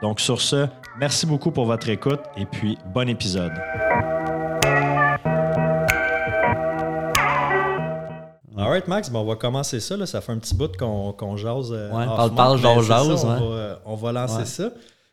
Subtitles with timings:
[0.00, 3.52] Donc sur ce, merci beaucoup pour votre écoute et puis bon épisode.
[8.56, 9.96] All right, Max, on va commencer ça.
[9.96, 10.06] Là.
[10.06, 11.72] Ça fait un petit bout qu'on jase.
[11.72, 13.24] Euh, ouais, parle, parle, jase, jase.
[13.24, 14.70] On, va, on va lancer ça.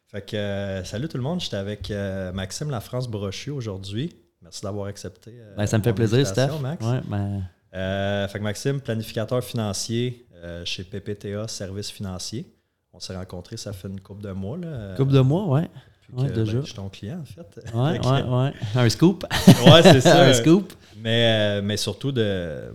[0.08, 4.16] Fait que, euh, salut tout le monde, j'étais avec euh, Maxime La France Brochu aujourd'hui.
[4.42, 5.34] Merci d'avoir accepté.
[5.58, 6.60] Ben, ça me fait plaisir, Steph.
[6.62, 6.86] Max.
[6.86, 8.28] Ouais, ben...
[8.28, 10.28] fait que Maxime, planificateur financier
[10.64, 12.55] chez PPTA Services financiers.
[12.96, 14.58] On s'est rencontrés, ça fait une couple de mois.
[14.58, 15.70] Là, couple de mois, ouais.
[16.14, 16.54] ouais déjà.
[16.54, 17.74] Ben, je suis ton client, en fait.
[17.74, 18.54] Ouais, ouais, ouais.
[18.76, 19.26] Un scoop.
[19.66, 20.24] ouais, c'est ça.
[20.28, 20.74] un scoop.
[20.98, 22.74] Mais, mais surtout de.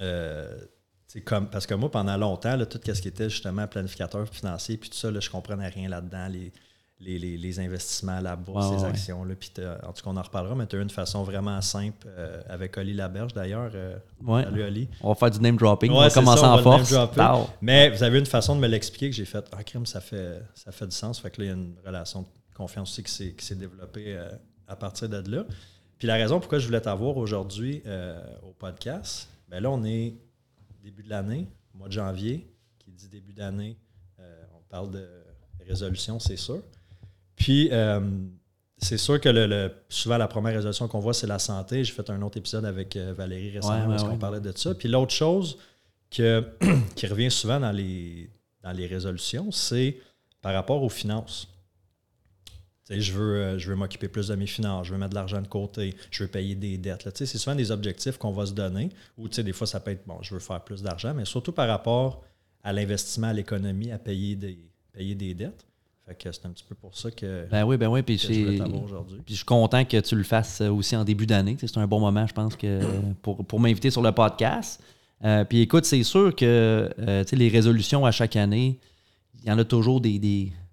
[0.00, 0.58] Euh,
[1.24, 4.90] comme, parce que moi, pendant longtemps, là, tout ce qui était justement planificateur financier, puis
[4.90, 6.52] tout ça, là, je comprenais rien là-dedans, les,
[7.04, 9.24] les, les, investissements, la bourse, les actions.
[9.24, 12.06] Là, puis en tout cas, on en reparlera, mais tu as une façon vraiment simple
[12.06, 13.70] euh, avec Oli Laberge d'ailleurs.
[13.74, 13.96] Euh,
[14.26, 14.88] salut Oli.
[15.00, 15.90] On va faire du name dropping.
[15.90, 16.94] on va commencer en force.
[17.60, 20.42] Mais vous avez une façon de me l'expliquer que j'ai fait Ah, crime, ça fait,
[20.54, 21.20] ça fait du sens.
[21.20, 24.18] Fait que là, il y a une relation de confiance aussi qui s'est développée
[24.66, 25.44] à partir de là.
[25.98, 27.82] Puis la raison pourquoi je voulais t'avoir aujourd'hui
[28.42, 30.14] au podcast, ben là, on est
[30.84, 32.46] début de l'année, mois de janvier,
[32.78, 33.76] qui dit début d'année,
[34.20, 35.08] euh, on parle de
[35.66, 36.62] résolution, c'est sûr.
[37.44, 38.00] Puis, euh,
[38.78, 41.84] c'est sûr que le, souvent, la première résolution qu'on voit, c'est la santé.
[41.84, 44.74] J'ai fait un autre épisode avec euh, Valérie récemment parce qu'on parlait de ça.
[44.74, 45.58] Puis l'autre chose
[46.10, 46.42] que,
[46.96, 48.30] qui revient souvent dans les,
[48.62, 49.98] dans les résolutions, c'est
[50.40, 51.48] par rapport aux finances
[52.88, 55.42] je veux, euh, je veux m'occuper plus de mes finances, je veux mettre de l'argent
[55.42, 57.10] de côté, je veux payer des dettes.
[57.14, 58.88] C'est souvent des objectifs qu'on va se donner,
[59.18, 61.68] ou des fois ça peut être, bon, je veux faire plus d'argent, mais surtout par
[61.68, 62.24] rapport
[62.62, 64.58] à l'investissement, à l'économie, à payer des,
[64.92, 65.66] payer des dettes.
[66.06, 68.62] Fait que c'est un petit peu pour ça que, ben oui, ben oui, puis je
[68.84, 69.20] aujourd'hui.
[69.24, 71.56] Puis je suis content que tu le fasses aussi en début d'année.
[71.58, 72.80] C'est un bon moment, je pense, que
[73.22, 74.82] pour, pour m'inviter sur le podcast.
[75.24, 78.78] Euh, puis écoute, c'est sûr que euh, les résolutions à chaque année,
[79.42, 80.18] il y en a toujours des,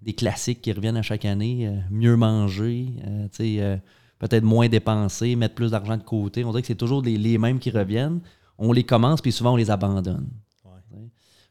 [0.02, 1.68] des classiques qui reviennent à chaque année.
[1.68, 3.76] Euh, mieux manger, euh, euh,
[4.18, 6.44] peut-être moins dépenser, mettre plus d'argent de côté.
[6.44, 8.20] On dirait que c'est toujours les, mêmes qui reviennent.
[8.58, 10.28] On les commence, puis souvent on les abandonne.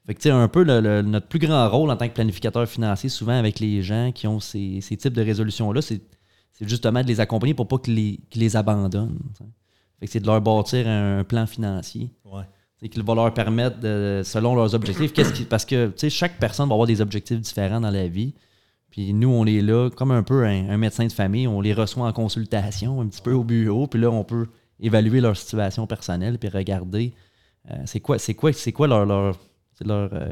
[0.05, 3.59] Fait que, un peu notre plus grand rôle en tant que planificateur financier, souvent avec
[3.59, 6.01] les gens qui ont ces, types de résolutions-là, c'est
[6.61, 9.19] justement de les accompagner pour pas qu'ils les, les, abandonnent.
[9.99, 12.11] Fait que c'est de leur bâtir un, plan financier.
[12.25, 12.43] Ouais
[12.81, 16.67] c'est qu'il va leur permettre, de, selon leurs objectifs, qu'est-ce qui, parce que chaque personne
[16.67, 18.33] va avoir des objectifs différents dans la vie.
[18.89, 22.07] Puis nous, on est là comme un peu un, médecin de famille, on les reçoit
[22.07, 24.47] en consultation, un petit peu au bureau, puis là, on peut
[24.79, 27.13] évaluer leur situation personnelle, puis regarder
[27.69, 29.37] euh, c'est quoi, c'est quoi, c'est quoi leur, leur,
[29.83, 30.29] leur, euh,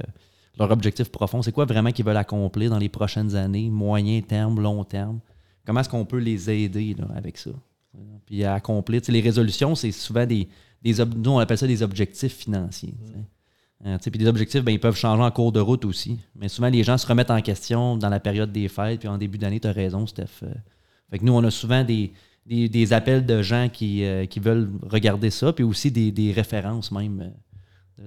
[0.57, 4.59] leur objectif profond, c'est quoi vraiment qu'ils veulent accomplir dans les prochaines années, moyen terme,
[4.59, 5.19] long terme?
[5.65, 7.51] Comment est-ce qu'on peut les aider avec ça?
[8.25, 9.01] Puis à accomplir.
[9.07, 10.47] Les résolutions, c'est souvent des,
[10.81, 12.93] des nous, on appelle ça des objectifs financiers.
[13.85, 16.19] Euh, puis des objectifs, ben, ils peuvent changer en cours de route aussi.
[16.35, 19.17] Mais souvent, les gens se remettent en question dans la période des fêtes, puis en
[19.17, 20.43] début d'année, tu as raison, Steph.
[20.43, 20.53] Euh.
[21.09, 22.11] Fait que nous, on a souvent des,
[22.45, 27.31] des, appels de gens qui, qui, veulent regarder ça, puis aussi des, des références même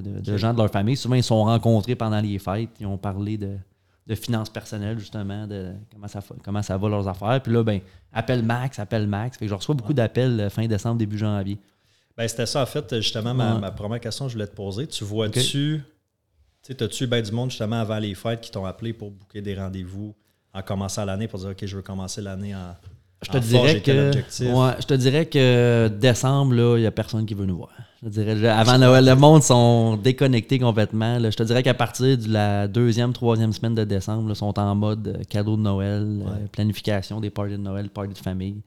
[0.00, 0.96] de, gens de leur famille.
[0.96, 3.56] Souvent, ils sont rencontrés pendant les fêtes, ils ont parlé de,
[4.06, 7.40] de finances personnelles, justement, de comment ça, comment ça va leurs affaires.
[7.42, 7.80] Puis là, ben,
[8.12, 9.38] appelle Max, appelle Max.
[9.38, 11.58] Fait que je reçois beaucoup d'appels fin décembre, début janvier.
[12.16, 14.86] Ben, c'était ça, en fait, justement, ma, première question que je voulais te poser.
[14.86, 15.82] Tu vois-tu,
[16.62, 19.54] tu as-tu ben du monde, justement, avant les fêtes qui t'ont appelé pour booker des
[19.54, 20.14] rendez-vous
[20.54, 22.74] en commençant l'année pour dire, OK, je veux commencer l'année en.
[23.22, 27.46] Je te, dirais que, je te dirais que décembre, il n'y a personne qui veut
[27.46, 27.70] nous voir.
[28.02, 31.20] Je dirais, avant Noël, le monde sont déconnectés complètement.
[31.20, 34.74] Je te dirais qu'à partir de la deuxième, troisième semaine de décembre, ils sont en
[34.74, 38.62] mode euh, cadeau de Noël, euh, planification des parties de Noël, parties de famille.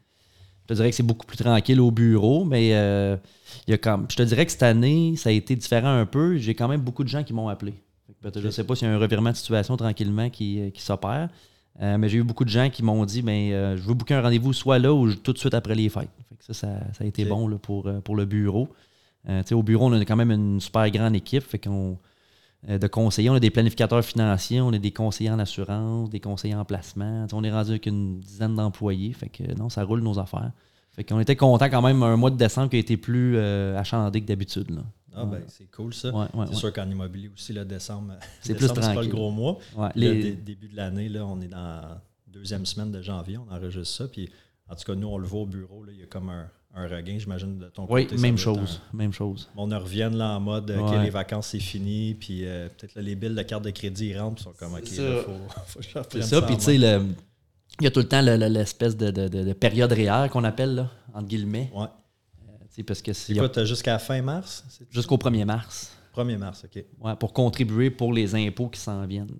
[0.65, 3.17] Je te dirais que c'est beaucoup plus tranquille au bureau, mais euh,
[3.67, 6.07] il y a quand, je te dirais que cette année, ça a été différent un
[6.07, 6.37] peu.
[6.37, 7.75] J'ai quand même beaucoup de gens qui m'ont appelé.
[8.23, 10.81] Je ne sais pas s'il y a un revirement de situation tranquillement qui, euh, qui
[10.81, 11.29] s'opère,
[11.83, 14.21] euh, mais j'ai eu beaucoup de gens qui m'ont dit ben, je veux booker un
[14.23, 16.09] rendez-vous soit là ou tout de suite après les fêtes.
[16.39, 16.67] ça, ça,
[16.99, 18.69] a été bon là, pour, pour le bureau.
[19.29, 21.43] Euh, au bureau, on a quand même une super grande équipe.
[21.43, 21.97] Fait qu'on
[22.67, 23.29] euh, de conseillers.
[23.29, 27.27] On a des planificateurs financiers, on a des conseillers en assurance, des conseillers en placement.
[27.31, 29.13] on est rendu avec une dizaine d'employés.
[29.13, 30.51] Fait que non, ça roule nos affaires.
[30.91, 33.77] Fait qu'on était content quand même un mois de décembre qui a été plus euh,
[33.77, 34.81] achandé que d'habitude.
[35.13, 36.11] Ah ben c'est cool ça.
[36.47, 38.95] c'est sûr qu'en immobilier aussi, le décembre, c'est plus tranquille.
[38.95, 39.59] pas le gros mois.
[39.95, 43.95] Le début de l'année, là, on est dans la deuxième semaine de janvier, on enregistre
[43.95, 44.07] ça.
[44.07, 44.29] Puis
[44.67, 46.87] en tout cas, nous, on le voit au bureau, il y a comme un, un
[46.87, 48.07] regain, j'imagine, de ton côté.
[48.11, 48.81] Oui, même chose.
[48.93, 49.49] même chose.
[49.55, 53.15] On revient là en mode euh, que les vacances, c'est fini, puis euh, peut-être les
[53.15, 55.31] billes de carte de crédit ils rentrent, ils sont comme OK, il faut,
[55.67, 56.41] faut, je ça.
[56.41, 60.29] puis tu sais, il y a tout le temps l'espèce de, de, de, période réelle
[60.29, 61.71] qu'on appelle, là, entre guillemets.
[61.73, 61.87] Ouais.
[62.77, 65.95] Euh, parce que c'est quoi, tu as jusqu'à fin mars Jusqu'au 1er mars.
[66.13, 66.83] 1er mars, OK.
[66.99, 69.37] Ouais, pour contribuer pour les impôts qui s'en viennent.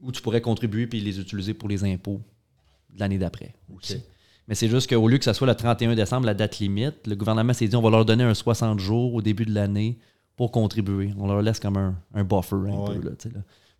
[0.00, 2.20] Ou tu pourrais contribuer puis les utiliser pour les impôts
[2.90, 3.54] de l'année d'après.
[3.72, 3.96] OK.
[4.48, 7.16] Mais c'est juste qu'au lieu que ce soit le 31 décembre, la date limite, le
[7.16, 9.98] gouvernement s'est dit on va leur donner un 60 jours au début de l'année
[10.36, 11.12] pour contribuer.
[11.18, 13.00] On leur laisse comme un, buffer un peu.
[13.02, 13.10] Là,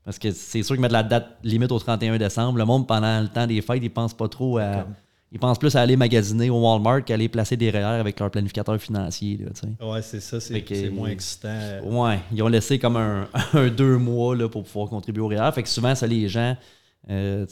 [0.04, 3.20] Parce que c'est sûr que mettre la date limite au 31 décembre, le monde, pendant
[3.20, 4.86] le temps des fêtes, ils pensent pas trop à.
[5.32, 8.30] Ils pensent plus à aller magasiner au Walmart qu'à aller placer des REER avec leur
[8.30, 9.44] planificateur financier.
[9.82, 11.80] Oui, c'est ça, c'est moins excitant.
[11.84, 12.96] Oui, ils ont laissé comme
[13.52, 15.50] un, deux mois là, pour pouvoir contribuer au REER.
[15.52, 16.56] Fait que souvent, ça, les gens,
[17.10, 17.44] euh,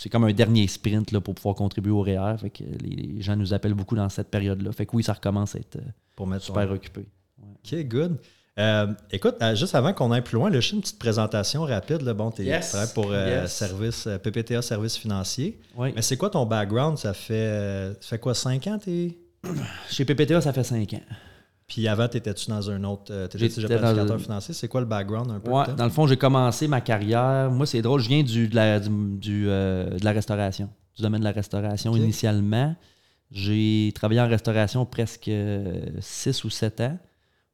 [0.00, 2.34] c'est comme un dernier sprint là, pour pouvoir contribuer au REER.
[2.40, 4.72] Fait que les, gens nous appellent beaucoup dans cette période-là.
[4.72, 7.04] Fait que oui, ça recommence à être euh, pour mettre super occupé.
[7.38, 8.16] OK, good.
[8.58, 12.00] Euh, écoute, euh, juste avant qu'on aille plus loin, là, je une petite présentation rapide.
[12.00, 12.14] Là.
[12.14, 12.60] Bon, tu es
[12.94, 13.12] pour
[13.44, 15.60] service, PPTA Services financiers.
[15.78, 16.96] Mais c'est quoi ton background?
[16.96, 18.78] Ça fait, ça fait quoi, cinq ans?
[18.86, 19.18] Es...
[19.90, 21.02] Chez PPTA, ça fait cinq ans.
[21.70, 23.12] Puis avant, étais-tu dans un autre.
[23.12, 24.52] Euh, tu étais déjà planificateur financier?
[24.54, 25.52] C'est quoi le background un peu?
[25.52, 27.48] Ouais, dans le fond, j'ai commencé ma carrière.
[27.52, 31.20] Moi, c'est drôle, je viens du, de, la, du, euh, de la restauration, du domaine
[31.20, 32.74] de la restauration initialement.
[33.30, 35.30] J'ai travaillé en restauration presque
[36.00, 36.98] 6 ou 7 ans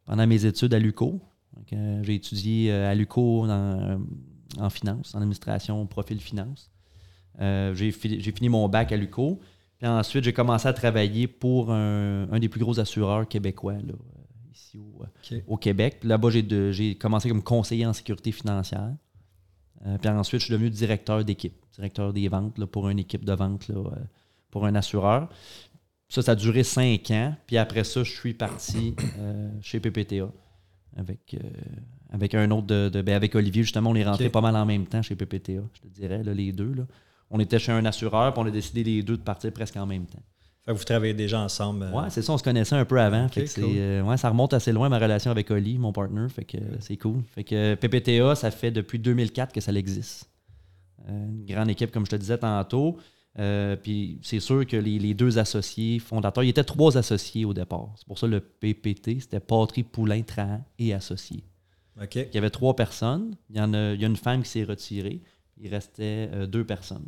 [0.06, 1.20] pendant mes études à l'UCO.
[1.70, 6.70] J'ai étudié euh, à l'UCO en finance, en administration, profil finance.
[7.38, 9.40] j'ai fini mon bac à l'UCO.
[9.78, 14.52] Puis ensuite, j'ai commencé à travailler pour un, des plus gros assureurs québécois, là, euh,
[14.54, 14.78] ici
[15.32, 15.98] euh, au, Québec.
[16.02, 18.94] Là-bas, j'ai commencé comme conseiller en sécurité financière.
[19.86, 23.34] Euh, puis ensuite, je suis devenu directeur d'équipe, directeur des ventes pour une équipe de
[23.34, 23.70] vente
[24.50, 25.28] pour un assureur.
[26.08, 27.34] Ça, ça a duré cinq ans.
[27.46, 28.94] Puis après ça, je suis parti
[29.60, 30.30] chez PPTA
[30.96, 31.36] avec,
[32.08, 33.62] avec un autre de, ben, avec Olivier.
[33.62, 36.52] Justement, on est rentré pas mal en même temps chez PPTA, je te dirais, les
[36.52, 36.72] deux.
[36.72, 36.84] Là
[37.30, 39.86] on était chez un assureur, puis on a décidé les deux de partir presque en
[39.86, 40.22] même temps.
[40.66, 41.84] Fait que vous travaillez déjà ensemble.
[41.84, 43.28] Euh, oui, c'est ça, on se connaissait un peu avant.
[43.36, 46.28] Euh, ouais, ça remonte assez loin ma relation avec Oli, mon partner.
[46.28, 47.22] Fait que c'est cool.
[47.28, 50.28] Fait que PPTA, ça fait depuis 2004 que ça existe.
[51.08, 52.98] Euh, une grande équipe, comme je te disais tantôt.
[53.84, 57.92] puis c'est sûr que les, deux associés fondateurs, il y était trois associés au départ.
[57.96, 61.44] C'est pour ça le PPT, c'était Patrie, Poulain, Trahan et associés.
[62.02, 62.16] OK.
[62.16, 63.36] Il y avait trois personnes.
[63.50, 65.22] Il y, en a, il y a une femme qui s'est retirée
[65.60, 67.06] il restait euh, deux personnes.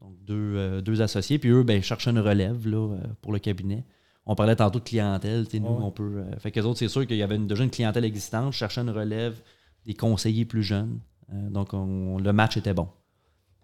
[0.00, 1.38] Donc, euh, deux, associés.
[1.38, 3.84] Puis eux, ben, cherchaient une relève là, euh, pour le cabinet.
[4.26, 5.46] On parlait tantôt de clientèle.
[5.54, 6.22] Nous, on peut.
[6.38, 8.52] fait que autres, c'est sûr qu'il y avait déjà une clientèle existante.
[8.52, 9.40] cherchaient une relève
[9.86, 11.00] des conseillers plus jeunes.
[11.32, 12.88] donc, le match était bon.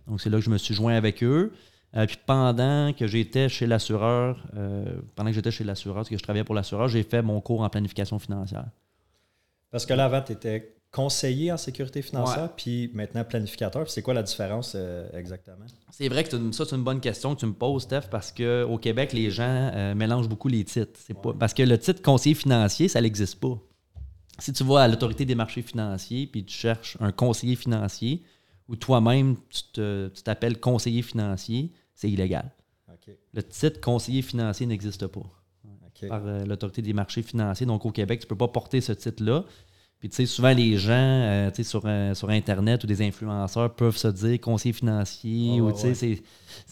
[0.06, 1.52] Donc, c'est là que je me suis joint avec eux.
[1.92, 4.44] puis pendant que j'étais chez l'assureur,
[5.14, 7.60] pendant que j'étais chez l'assureur, parce que je travaillais pour l'assureur, j'ai fait mon cours
[7.60, 8.66] en planification financière.
[9.70, 13.90] Parce que là, avant, tu étais conseiller en sécurité financière, puis maintenant planificateur.
[13.90, 15.66] C'est quoi la différence euh, exactement?
[15.90, 18.78] C'est vrai que ça, c'est une bonne question que tu me poses, Steph, parce qu'au
[18.78, 20.98] Québec, les gens euh, mélangent beaucoup les titres.
[21.06, 23.58] C'est pas, parce que le titre conseiller financier, ça n'existe pas.
[24.38, 28.22] Si tu vas à l'autorité des marchés financiers, puis tu cherches un conseiller financier,
[28.66, 29.36] ou toi-même,
[29.74, 32.50] tu t'appelles conseiller financier, c'est illégal.
[33.34, 35.22] Le titre conseiller financier n'existe pas
[36.08, 37.66] par euh, l'autorité des marchés financiers.
[37.66, 39.44] Donc, au Québec, tu ne peux pas porter ce titre-là.
[39.98, 43.00] Puis, tu sais, souvent, les gens, euh, tu sais, sur, euh, sur Internet ou des
[43.00, 46.18] influenceurs peuvent se dire conseiller financier ou, tu sais,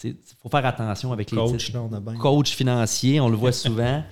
[0.04, 1.72] il faut faire attention avec les Coach,
[2.18, 4.02] Coach financier, on le voit souvent.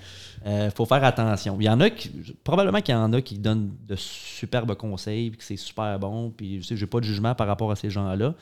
[0.45, 1.57] Il euh, faut faire attention.
[1.61, 2.11] Il y en a qui,
[2.43, 6.31] probablement qu'il y en a qui donnent de superbes conseils, puis que c'est super bon,
[6.31, 8.35] puis je sais, j'ai pas de jugement par rapport à ces gens-là,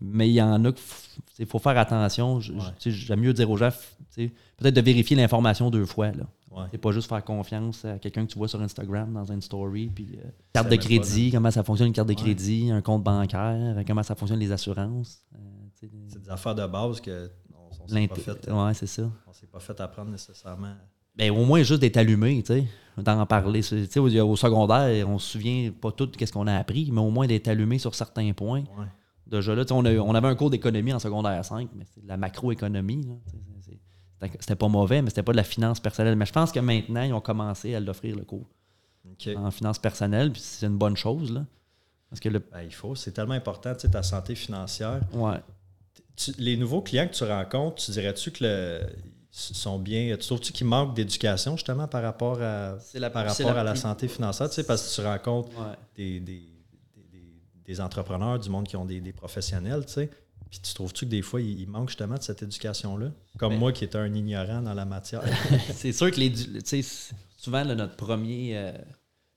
[0.00, 2.40] mais il y en a qu'il faut faire attention.
[2.40, 3.70] J'aime mieux dire aux gens,
[4.16, 6.10] peut-être de vérifier l'information deux fois.
[6.12, 6.24] Là.
[6.70, 9.90] C'est pas juste faire confiance à quelqu'un que tu vois sur Instagram dans une story.
[9.92, 13.82] Puis, euh, carte de crédit, comment ça fonctionne une carte de crédit, un compte bancaire,
[13.86, 15.24] comment ça fonctionne les assurances.
[15.34, 15.38] Euh,
[15.74, 17.30] c'est des affaires de base que
[17.80, 18.50] on, s'est pas fait.
[18.50, 19.10] Ouais, c'est ça.
[19.26, 20.74] On s'est pas fait apprendre nécessairement.
[21.16, 22.66] Ben, au moins juste d'être allumé, tu sais,
[22.96, 23.60] d'en parler.
[23.96, 27.10] Au, au, secondaire, on se souvient pas tout de ce qu'on a appris, mais au
[27.10, 28.64] moins d'être allumé sur certains points.
[29.26, 32.16] Déjà là, on, on, avait un cours d'économie en secondaire 5, mais c'est de la
[32.16, 33.06] macroéconomie.
[34.40, 36.16] C'était pas mauvais, mais c'était pas de la finance personnelle.
[36.16, 38.48] Mais je pense que maintenant, ils ont commencé à l'offrir le cours
[39.36, 41.32] en finance personnelle, puis c'est une bonne chose.
[41.32, 41.44] Là.
[42.10, 42.38] Parce que le...
[42.38, 45.00] Ben, il faut, c'est tellement important, tu sais, ta santé financière.
[45.12, 45.40] Ouais.
[46.38, 48.80] les nouveaux clients que tu rencontres, tu dirais-tu que le,
[49.34, 50.16] sont bien.
[50.16, 54.06] Tu trouves-tu qu'ils manquent d'éducation justement par rapport à, la, par rapport à la santé
[54.06, 54.48] financière?
[54.48, 55.50] Tu sais, parce que tu rencontres
[55.96, 56.42] des, des,
[57.66, 60.10] des, entrepreneurs, du monde qui ont des, préofessionnels, tu sais.
[60.48, 63.08] Puis tu trouves-tu que des fois, il, manque justement de cette éducation-là?
[63.36, 65.22] Comme ben moi qui étais un ignorant dans la matière.
[65.74, 66.32] c'est sûr que les,
[67.36, 68.72] souvent, notre, premier, euh,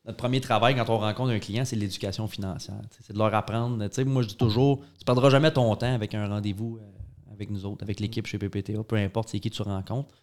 [0.06, 2.82] notre premier travail quand on rencontre un client, c'est l'éducation financière.
[3.01, 3.77] C'est de leur apprendre.
[4.06, 6.86] Moi, je dis toujours, tu ne perdras jamais ton temps avec un rendez-vous euh,
[7.38, 10.13] avec nous autres, avec l'équipe chez PPTA, peu importe c'est qui tu rencontres.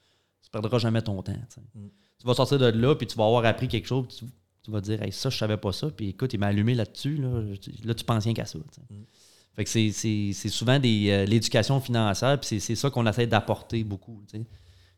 [0.43, 1.33] Tu ne perdras jamais ton temps.
[1.75, 1.87] Mm.
[2.19, 4.07] Tu vas sortir de là, puis tu vas avoir appris quelque chose,
[4.63, 7.17] tu, vas dire, ça, je savais pas ça, puis écoute, il m'a allumé là-dessus.
[7.17, 7.43] Là,
[7.85, 8.59] là, tu penses rien qu'à ça.
[8.59, 8.95] Mm.
[9.55, 14.21] Fait que c'est souvent euh, l'éducation financière, puis c'est ça qu'on essaie d'apporter beaucoup.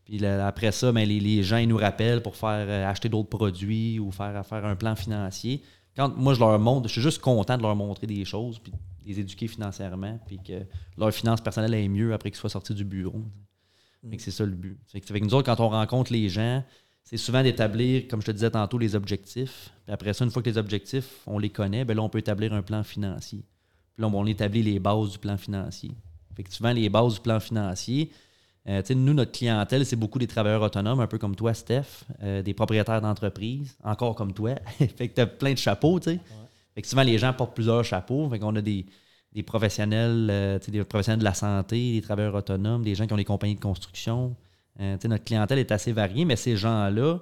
[0.04, 3.98] Puis après ça, ben, les, gens ils nous rappellent pour faire euh, acheter d'autres produits
[3.98, 5.62] ou faire, faire un plan financier.
[5.94, 8.72] Quand moi je leur montre, je suis juste content de leur montrer des choses, puis
[9.06, 10.64] les éduquer financièrement, puis que
[10.98, 13.22] leur finance personnelle est mieux après qu'ils soient sortis du bureau.
[14.02, 14.14] Mm.
[14.18, 14.78] C'est ça le but.
[14.88, 16.62] Fait que, nous autres, quand on rencontre les gens,
[17.04, 19.70] c'est souvent d'établir, comme je te disais tantôt, les objectifs.
[19.84, 22.18] Puis après ça, une fois que les objectifs, on les connaît, ben là, on peut
[22.18, 23.44] établir un plan financier.
[23.94, 25.92] Puis là, on établit les bases du plan financier.
[26.34, 28.10] Fait que souvent, les bases du plan financier,
[28.68, 32.42] euh, nous, notre clientèle, c'est beaucoup des travailleurs autonomes, un peu comme toi, Steph, euh,
[32.42, 34.56] des propriétaires d'entreprise, encore comme toi.
[34.78, 36.20] fait que tu as plein de chapeaux, tu sais.
[36.84, 38.28] Souvent, les gens portent plusieurs chapeaux.
[38.28, 38.86] Fait qu'on a des,
[39.46, 43.24] professionnels, euh, des professionnels de la santé, des travailleurs autonomes, des gens qui ont des
[43.24, 44.36] compagnies de construction.
[44.78, 47.20] notre clientèle est assez variée, mais ces gens-là,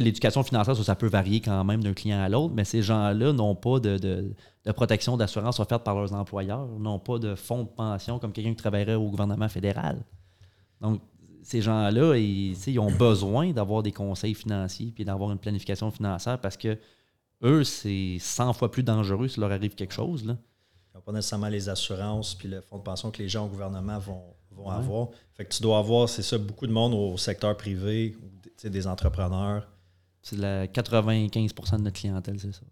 [0.00, 3.54] l'éducation financière, ça, peut varier quand même d'un client à l'autre, mais ces gens-là n'ont
[3.54, 4.34] pas de,
[4.74, 8.56] protection d'assurance offerte par leurs employeurs, n'ont pas de fonds de pension comme quelqu'un qui
[8.56, 10.02] travaillerait au gouvernement fédéral.
[10.80, 11.00] Donc,
[11.42, 16.56] ces gens-là, ils, ont besoin d'avoir des conseils financiers puis d'avoir une planification financière parce
[16.56, 16.78] que
[17.42, 20.24] eux, c'est 100 fois plus dangereux s'il leur arrive quelque chose.
[20.24, 20.36] Là.
[20.92, 23.48] Ils n'ont pas nécessairement les assurances puis le fonds de pension que les gens au
[23.48, 24.22] gouvernement vont,
[24.68, 25.08] avoir.
[25.34, 28.14] Fait que tu dois avoir, c'est ça, beaucoup de monde au secteur privé,
[28.62, 29.66] des entrepreneurs
[30.22, 32.62] c'est la 95% de notre clientèle, c'est ça.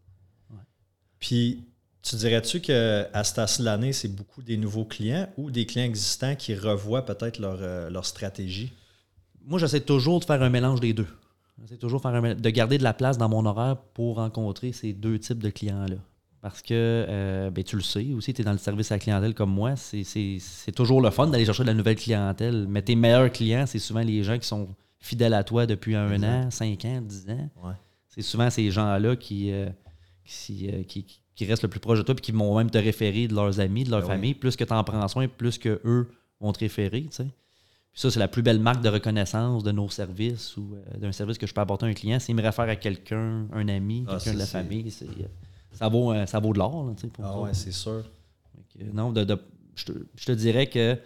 [1.18, 1.64] Puis,
[2.00, 5.84] tu dirais-tu qu'à ce stade de l'année, c'est beaucoup des nouveaux clients ou des clients
[5.84, 8.72] existants qui revoient peut-être leur, euh, leur stratégie?
[9.44, 11.08] Moi, j'essaie toujours de faire un mélange des deux.
[11.61, 15.19] J'essaie toujours faire de garder de la place dans mon horaire pour rencontrer ces deux
[15.19, 15.97] types de clients-là.
[16.40, 18.99] Parce que, euh, ben, tu le sais aussi, tu es dans le service à la
[18.99, 22.67] clientèle comme moi, c'est toujours le fun d'aller chercher de la nouvelle clientèle.
[22.67, 26.23] Mais tes meilleurs clients, c'est souvent les gens qui sont fidèles à toi depuis un
[26.23, 27.50] an, cinq ans, dix ans.
[28.09, 29.67] C'est souvent ces gens-là qui, euh,
[30.50, 33.29] euh, qui, qui, restent le plus proche de toi et qui vont même te référer
[33.29, 34.35] de leurs amis, de leur ben famille.
[34.35, 37.07] Plus que tu en prends soin, plus que eux vont te référer.
[37.14, 37.23] Tu
[37.92, 41.12] Puis ça, c'est la plus belle marque de reconnaissance de nos services ou euh, d'un
[41.12, 42.20] service que je peux apporter à un client.
[42.20, 44.90] S'il me réfère à quelqu'un, un ami, ah, quelqu'un de la famille,
[45.73, 46.94] ça, vaut, ça vaut de l'or.
[47.23, 48.04] Ah ouais, c'est sûr.
[48.92, 49.26] non, de,
[49.75, 50.97] je, te, je te dirais que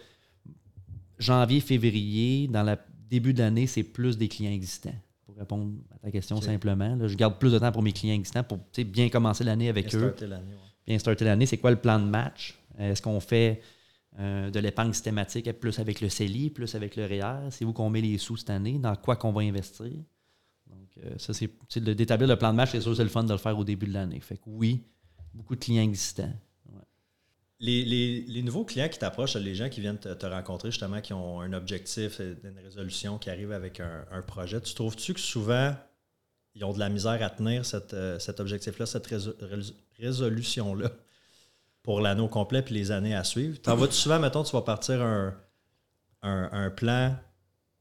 [1.17, 2.77] janvier, février, dans la
[3.09, 4.93] début d'année, c'est plus des clients existants.
[5.25, 8.43] Pour répondre à ta question simplement, je garde plus de temps pour mes clients existants
[8.43, 10.15] pour bien commencer l'année avec eux.
[10.85, 11.45] Bien starter l'année.
[11.47, 12.59] C'est quoi le plan de match?
[12.77, 13.61] Est-ce qu'on fait
[14.19, 17.51] euh, de l'épargne systématique plus avec le CELI, plus avec le REER?
[17.51, 18.79] C'est où qu'on met les sous cette année?
[18.79, 19.91] Dans quoi qu'on va investir?
[20.67, 23.31] Donc, euh, ça, c'est d'établir le plan de match, c'est sûr, c'est le fun de
[23.31, 24.19] le faire au début de l'année.
[24.19, 24.83] Fait que oui,
[25.33, 26.33] beaucoup de clients existants.
[27.59, 31.53] Les, nouveaux clients qui t'approchent, les gens qui viennent te, rencontrer justement, qui ont un
[31.53, 35.73] objectif, une résolution, qui arrivent avec un, projet, tu trouves-tu que souvent,
[36.53, 39.07] ils ont de la misère à tenir euh, cet objectif-là, cette
[39.99, 40.91] résolution-là?
[41.85, 43.61] Pour l'anneau complet puis les années à suivre?
[43.61, 45.33] T'en vas-tu souvent, mettons, tu vas partir un,
[46.21, 47.15] un, plan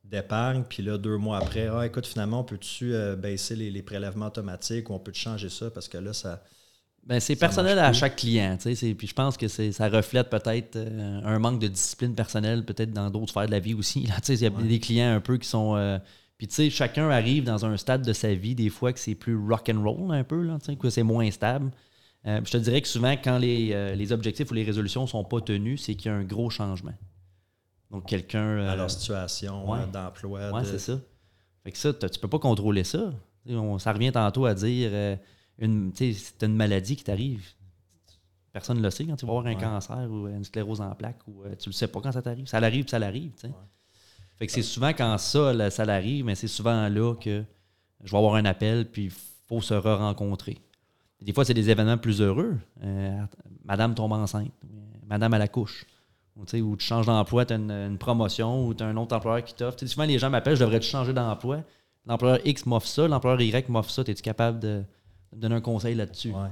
[0.05, 3.83] d'épargne, puis là, deux mois après, ah, écoute, finalement, on peut-tu euh, baisser les, les,
[3.83, 5.71] prélèvements automatiques ou on peut changer ça?
[5.71, 6.43] Parce que là, ça
[7.07, 8.57] ben, c'est personnel à chaque client.
[8.59, 13.11] Puis je pense que ça reflète peut-être euh, un manque de discipline personnelle, peut-être dans
[13.11, 14.01] d'autres sphères de la vie aussi.
[14.29, 15.77] Il y a des clients un peu qui sont.
[15.77, 15.99] Euh,
[16.39, 19.15] puis tu sais, chacun arrive dans un stade de sa vie, des fois que c'est
[19.15, 21.71] plus rock and roll un peu, là, que c'est moins stable.
[22.27, 25.41] Euh, je te dirais que souvent, quand les, objectifs ou les résolutions ne sont pas
[25.41, 26.95] tenus, c'est qu'il y a un gros changement.
[27.91, 28.67] Donc, quelqu'un.
[28.67, 30.51] à leur situation d'emploi.
[30.53, 30.99] Oui, c'est ça.
[31.63, 33.13] Fait que ça, tu peux pas contrôler ça.
[33.79, 35.19] ça revient tantôt à dire
[35.59, 37.47] une, c'est une maladie qui t'arrive.
[38.53, 41.27] Personne ne le sait quand tu vas avoir un cancer ou une sclérose en plaques
[41.27, 42.47] ou euh, tu le sais pas quand ça t'arrive.
[42.47, 43.33] Ça l'arrive, ça l'arrive.
[44.39, 47.45] Fait que c'est souvent quand ça, ça l'arrive, mais c'est souvent là que
[48.03, 49.13] je vais avoir un appel, puis il
[49.49, 50.59] faut se re-rencontrer.
[51.25, 52.55] Des fois, c'est des événements plus heureux.
[52.83, 53.21] Euh,
[53.65, 54.51] madame tombe enceinte,
[55.07, 55.85] Madame à la couche,
[56.37, 58.87] Ou, tu sais, ou tu changes d'emploi, tu as une, une promotion ou tu as
[58.87, 59.79] un autre employeur qui t'offre.
[59.87, 61.61] Souvent, les gens m'appellent, je devrais-tu changer d'emploi?
[62.07, 64.03] L'employeur X m'offre ça, l'employeur Y m'offre ça.
[64.03, 64.83] Es-tu capable de,
[65.33, 66.31] de me donner un conseil là-dessus?
[66.33, 66.49] Ouais.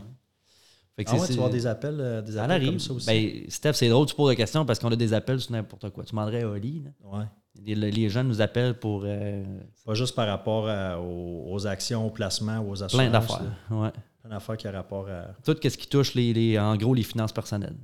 [0.96, 2.68] Fait que Ah ouais, tu vas avoir des appels, euh, des appels arrive.
[2.68, 3.06] comme ça aussi.
[3.06, 5.88] Ben, Steph, c'est drôle, tu poses la question parce qu'on a des appels sur n'importe
[5.90, 6.04] quoi.
[6.04, 6.84] Tu demanderais à Oli.
[7.04, 7.24] Ouais.
[7.64, 9.42] Les, les gens nous appellent pour euh,
[9.84, 13.02] Pas juste par rapport à- aux, aux actions, aux placements, aux assurances.
[13.06, 13.40] plein d'affaires.
[13.70, 13.90] Ouais.
[14.22, 15.34] Plein d'affaires qui ont rapport à.
[15.44, 17.76] Tout ce qui touche, les, les- en gros, les finances personnelles.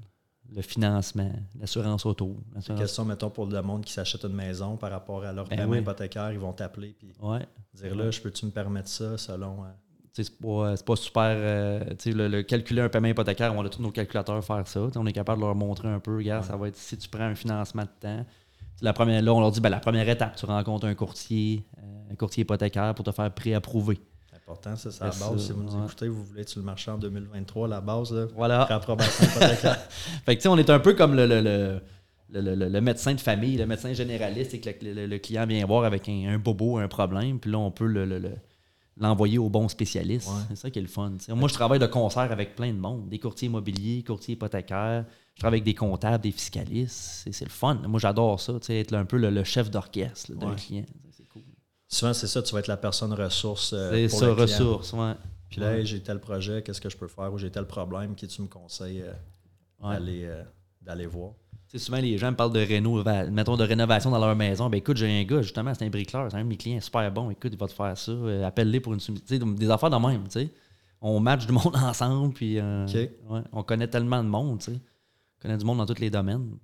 [0.54, 1.30] Le financement,
[1.60, 2.36] l'assurance auto.
[2.54, 5.56] l'assurance- Question, mettons, pour le monde qui s'achète une maison par rapport à leur Ben
[5.58, 5.80] paiement oui.
[5.80, 7.46] hypothécaire, ils vont t'appeler puis Ouais.
[7.74, 9.64] dire là, je peux-tu me permettre ça selon.
[9.64, 9.68] euh,
[10.14, 11.22] sais, C'est pas, super.
[11.36, 14.88] euh, le, le calculer un paiement hypothécaire, on a tous nos calculateurs faire ça.
[14.96, 17.24] On est capable de leur montrer un peu, regarde, ça va être si tu prends
[17.24, 18.24] un financement de temps.
[18.80, 22.12] La première, là, on leur dit ben, la première étape, tu rencontres un courtier, euh,
[22.12, 24.00] un courtier hypothécaire pour te faire préapprouver.
[24.48, 25.18] C'est important, ça, c'est la base.
[25.20, 25.84] ça, Si vous nous ouais.
[25.84, 28.64] écoutez, vous voulez être sur le marché en 2023, la base, là, Voilà.
[28.64, 29.76] réapprobation hypothécaire.
[30.24, 31.80] Fait que, tu sais, on est un peu comme le, le, le,
[32.54, 36.08] le- le- médecin de famille, le médecin généraliste, et que le, client vient voir avec
[36.08, 38.36] un, un bobo, un problème, puis là, on peut le- le- le-
[38.96, 40.28] l'envoyer au bon spécialiste.
[40.28, 40.42] Ouais.
[40.48, 41.12] C'est ça qui est le fun.
[41.28, 45.04] Moi, je travaille de concert avec plein de monde, des courtiers immobiliers, courtiers hypothécaires.
[45.34, 47.28] Je travaille avec des comptables, des fiscalistes.
[47.30, 47.74] C'est le fun.
[47.86, 50.84] Moi, j'adore ça, être un peu le, chef d'orchestre d'un client.
[51.88, 53.72] Souvent, c'est ça, tu vas être la personne ressource.
[53.72, 55.14] euh, C'est ça, ouais.
[55.48, 57.32] Puis là, hey, j'ai tel projet, qu'est-ce que je peux faire?
[57.32, 59.12] Ou j'ai tel problème, qui tu me conseilles euh,
[59.80, 59.94] Ouais.
[59.94, 60.42] d'aller, euh,
[60.82, 61.32] d'aller voir?
[61.74, 64.68] Souvent, les gens me parlent de rénova- mettons, de rénovation dans leur maison.
[64.70, 67.10] Ben écoute, j'ai un gars, justement, c'est un bricoleur, c'est un de mes clients super
[67.12, 67.30] bon.
[67.30, 68.12] Écoute, il va te faire ça.
[68.46, 70.50] Appelle-les pour une sais, des affaires de même, tu sais.
[71.00, 72.86] On match du monde ensemble, puis euh,
[73.28, 74.78] ouais, on connaît tellement de monde, tu sais.
[75.38, 76.56] On connaît du monde dans tous les domaines.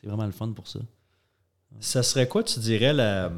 [0.00, 0.80] C'est vraiment le fun pour ça.
[1.80, 3.32] Ça serait quoi, tu dirais, la...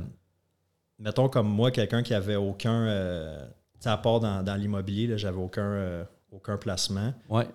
[1.03, 2.87] mettons comme moi, quelqu'un qui avait aucun.
[2.87, 3.47] euh,
[3.85, 7.13] à part dans, dans l'immobilier, là, j'avais aucun, euh, aucun placement.
[7.29, 7.49] Ouais.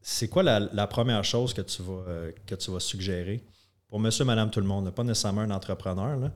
[0.00, 3.44] C'est quoi la, la première chose que tu vas, euh, que tu vas suggérer?
[3.88, 6.32] Pour monsieur, madame, tout le monde, pas nécessairement un entrepreneur, là,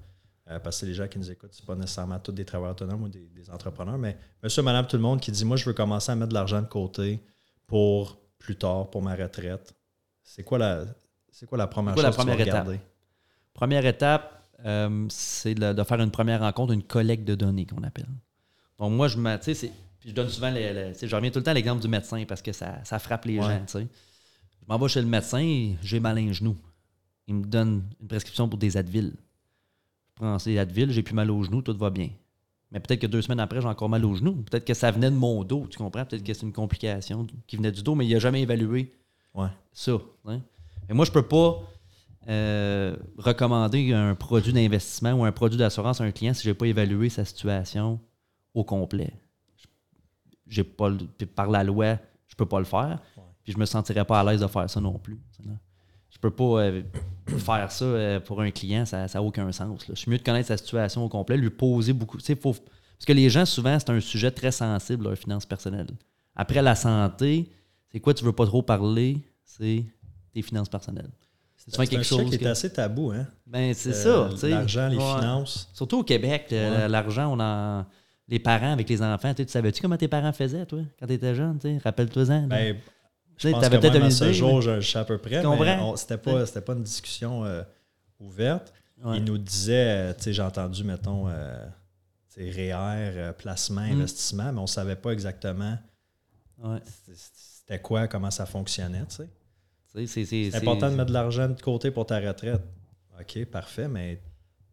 [0.51, 3.03] euh, parce que les gens qui nous écoutent, c'est pas nécessairement tous des travailleurs autonomes
[3.03, 5.75] ou des, des entrepreneurs, mais monsieur, madame, tout le monde qui dit Moi, je veux
[5.75, 7.21] commencer à mettre de l'argent de côté
[7.67, 9.75] pour plus tard, pour ma retraite.
[10.23, 10.85] C'est quoi la,
[11.31, 12.61] c'est quoi la première la chose que tu vas première étape?
[12.63, 12.81] regarder?
[13.55, 17.83] Première étape, euh, c'est de, de faire une première rencontre, une collecte de données qu'on
[17.83, 18.09] appelle.
[18.79, 19.37] Donc, moi, je me.
[19.37, 20.51] Tu sais, c'est- puis je donne souvent.
[20.51, 22.99] les- les- je reviens tout le temps à l'exemple du médecin parce que ça, ça
[22.99, 23.45] frappe les Ouais.
[23.45, 23.61] gens.
[23.67, 23.87] tu sais.
[24.61, 26.57] Je m'en vais chez le médecin, j'ai mal à un genou.
[27.29, 29.13] Il me donne une prescription pour des Advil.
[29.15, 32.11] Je prends ces Advil, j'ai plus mal au genou, tout va bien.
[32.71, 34.35] Mais peut-être que deux semaines après, j'ai encore mal au genou.
[34.51, 36.05] Peut-être que ça venait de mon dos, tu comprends?
[36.05, 38.93] Peut-être que c'est une complication qui venait du dos, mais il n'a jamais évalué
[39.35, 39.49] Ouais.
[39.73, 39.93] ça.
[40.27, 40.41] hein.
[40.89, 41.61] Mais moi, je peux pas
[42.29, 46.55] euh, recommander un produit d'investissement ou un produit d'assurance à un client si je n'ai
[46.55, 47.99] pas évalué sa situation
[48.55, 49.13] au complet.
[50.47, 53.01] J'ai pas le- par la loi, je peux pas le faire.
[53.43, 55.19] Puis je me sentirais pas à l'aise de faire ça non plus.
[56.11, 56.83] Je peux pas euh,
[57.39, 59.89] faire ça euh, pour un client, ça n'a aucun sens.
[59.89, 59.95] là.
[59.95, 62.19] Je suis mieux de connaître sa situation au complet, lui poser beaucoup.
[62.21, 65.89] faut- parce que les gens, souvent, c'est un sujet très sensible, leurs finances personnelles.
[66.37, 67.51] Après la santé,
[67.91, 69.19] c'est quoi tu veux pas trop parler?
[69.45, 69.85] C'est
[70.33, 71.11] tes finances personnelles.
[71.65, 72.29] C'est souvent C'est quelque chose.
[72.29, 73.27] qui est assez tabou, hein?
[73.47, 74.49] Ben, c'est Euh, ça.
[74.49, 75.15] L'argent, les Ouais.
[75.21, 75.69] finances.
[75.73, 76.89] Surtout au Québec, Ouais.
[76.89, 77.87] l'argent, on en.
[78.29, 81.35] Les parents avec les enfants, tu savais-tu comment tes parents faisaient, toi, quand tu étais
[81.35, 81.59] jeune?
[81.85, 82.47] Rappelle-toi-en.
[82.47, 82.77] Ben,
[83.37, 85.43] je pense t'avais que même à ce idée, jour, je, je sais à peu près,
[85.43, 87.63] mais c'était pas, pas une discussion euh,
[88.21, 88.73] ouverte.
[89.05, 89.19] Ouais.
[89.19, 91.67] Il nous disait, euh, tu sais, j'ai entendu, mettons, euh,
[92.37, 92.73] REER,
[93.17, 93.93] euh, placement, Mm.
[93.93, 95.77] investissement, mais on savait pas exactement
[96.63, 96.79] Ouais.
[97.13, 99.29] c'était quoi, comment ça fonctionnait, tu sais.
[99.95, 102.63] C'est- important de mettre de l'argent de côté pour ta retraite.
[103.21, 104.21] OK, parfait, mais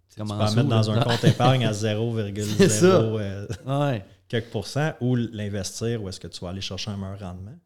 [0.10, 2.86] tu peux en mettre dans un compte épargne à 0,0 C'est ça.
[3.02, 4.04] euh, Ouais.
[4.28, 7.58] quelques pourcents ou l'investir ou est-ce que tu vas aller chercher un meilleur rendement?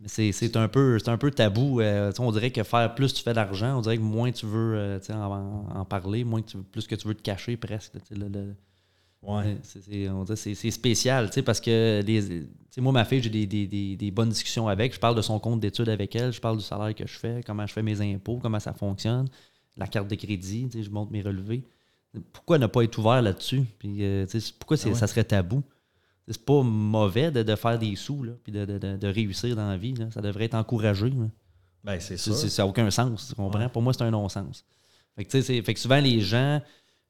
[0.00, 1.80] Mais C'est c'est un, peu- c'est un peu tabou.
[1.80, 4.74] euh, on dirait que faire plus tu fais d'argent, on dirait que moins tu veux
[4.76, 7.92] euh, en, parler, moins que tu plus que tu veux te cacher presque.
[8.10, 8.54] le- le-
[9.26, 9.56] Ouais.
[9.62, 12.46] C'est- spécial, tu sais, parce que les,
[12.78, 14.94] moi, ma fille, j'ai des, des- des- des bonnes discussions avec.
[14.94, 17.40] Je parle de son compte d'études avec elle, je parle du salaire que je fais,
[17.46, 19.28] comment je fais mes impôts, comment ça fonctionne,
[19.76, 21.64] la carte de crédit, tu sais, je montre mes relevés.
[22.32, 23.62] Pourquoi ne pas être ouvert là-dessus?
[23.78, 24.94] Puis, euh, tu sais, pourquoi Ah ouais.
[24.94, 25.62] ça serait tabou?
[26.28, 29.54] C'est pas mauvais de, de faire des sous, là, puis de, de- de- de réussir
[29.56, 29.92] dans la vie.
[29.94, 30.10] là.
[30.10, 31.10] Ça devrait être encouragé.
[31.10, 31.26] là.
[31.82, 32.32] Ben, c'est ça.
[32.34, 33.58] Ça n'a aucun sens, tu comprends?
[33.58, 33.68] Ouais.
[33.68, 34.64] Pour moi, c'est un non-sens.
[35.16, 36.62] Fait que, tu sais, c'est- fait que souvent, les gens,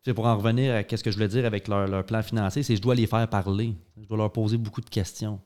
[0.05, 2.63] sais, pour en revenir à ce que je voulais dire avec leur, leur plan financier,
[2.63, 3.75] c'est que je dois les faire parler.
[4.01, 5.41] Je dois leur poser beaucoup de questions.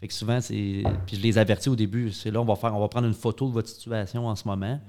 [0.00, 0.84] Fait que souvent, c'est.
[1.06, 3.14] Puis je les avertis au début, c'est là, on va faire, on va prendre une
[3.14, 4.80] photo de votre situation en ce moment.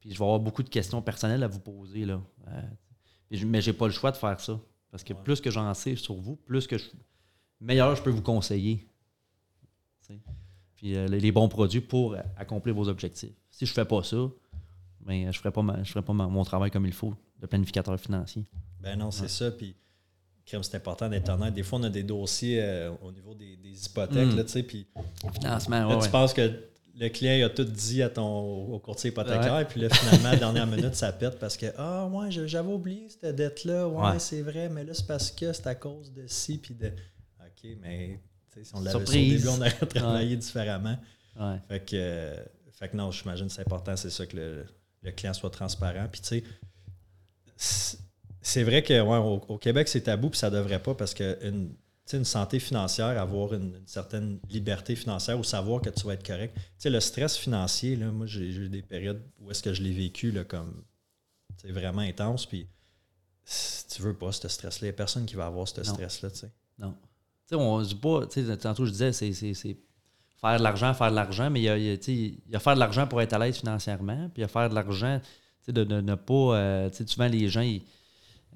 [0.00, 2.04] Puis je vais avoir beaucoup de questions personnelles à vous poser.
[2.04, 2.20] Là.
[2.48, 2.62] Euh,
[3.46, 4.58] mais j'ai pas le choix de faire ça.
[4.90, 5.22] Parce que Ouais.
[5.24, 6.84] plus que j'en sais sur vous, plus que je.
[7.60, 8.88] meilleur je peux vous conseiller.
[10.76, 13.32] Puis euh, les, bons produits pour accomplir vos objectifs.
[13.50, 14.28] Si je fais pas ça,
[15.04, 17.46] mais je ferais pas, ma- je ferais pas ma- mon travail comme il faut, de
[17.46, 18.44] planificateur financier.
[18.80, 19.50] Ben non, c'est ça.
[19.50, 19.74] Puis,
[20.46, 21.54] c'est important d'être honnête.
[21.54, 24.36] Des fois, on a des dossiers euh, au niveau des, des hypothèques, Mm.
[24.36, 24.86] là, tu sais, puis
[25.40, 26.10] Financement, là, ouais, tu ouais.
[26.10, 26.50] penses que
[26.96, 30.38] le client a tout dit à ton au courtier hypothécaire, puis là, finalement, à la
[30.38, 33.88] dernière minute, ça pète parce que Ah, ouais, j'avais oublié cette dette-là.
[33.88, 34.18] Ouais, Ouais.
[34.18, 36.86] c'est vrai, mais là, c'est parce que c'est à cause de ci, puis de.
[36.88, 38.20] OK, mais
[38.52, 40.96] tu sais, si on l'avait au début, on aurait travaillé différemment.
[41.40, 41.56] Ouais.
[41.66, 42.36] Fait que, euh,
[42.72, 44.64] fait que non, j'imagine que c'est important, c'est ça, que le,
[45.04, 46.08] le client soit transparent.
[46.10, 47.98] Puis tu sais,
[48.42, 51.38] c'est- vrai que ouais, au, au Québec, c'est tabou, puis ça devrait pas parce que
[51.46, 51.74] une,
[52.12, 56.26] une santé financière, avoir une, une certaine liberté financière ou savoir que tu vas être
[56.26, 56.54] correct.
[56.56, 59.82] Tu sais, le stress financier, là, moi, j'ai eu des périodes où est-ce que je
[59.82, 60.82] l'ai vécu là, comme
[61.64, 62.44] vraiment intense.
[62.46, 62.68] Puis
[63.44, 65.84] si tu veux pas ce stress-là, il n'y a personne qui va avoir ce Non.
[65.94, 66.30] stress-là.
[66.30, 66.52] tu sais.
[66.78, 66.92] Non.
[67.46, 69.76] Tu sais, on dit pas, tu sais, tantôt je disais, c'est
[70.44, 71.90] faire de l'argent, faire de l'argent, mais il y a, y
[72.54, 74.74] a, faire de l'argent pour être à l'aise financièrement, puis il y a faire de
[74.74, 75.26] l'argent, tu
[75.66, 77.82] sais, de, ne pas, euh, tu sais, souvent les gens, ils,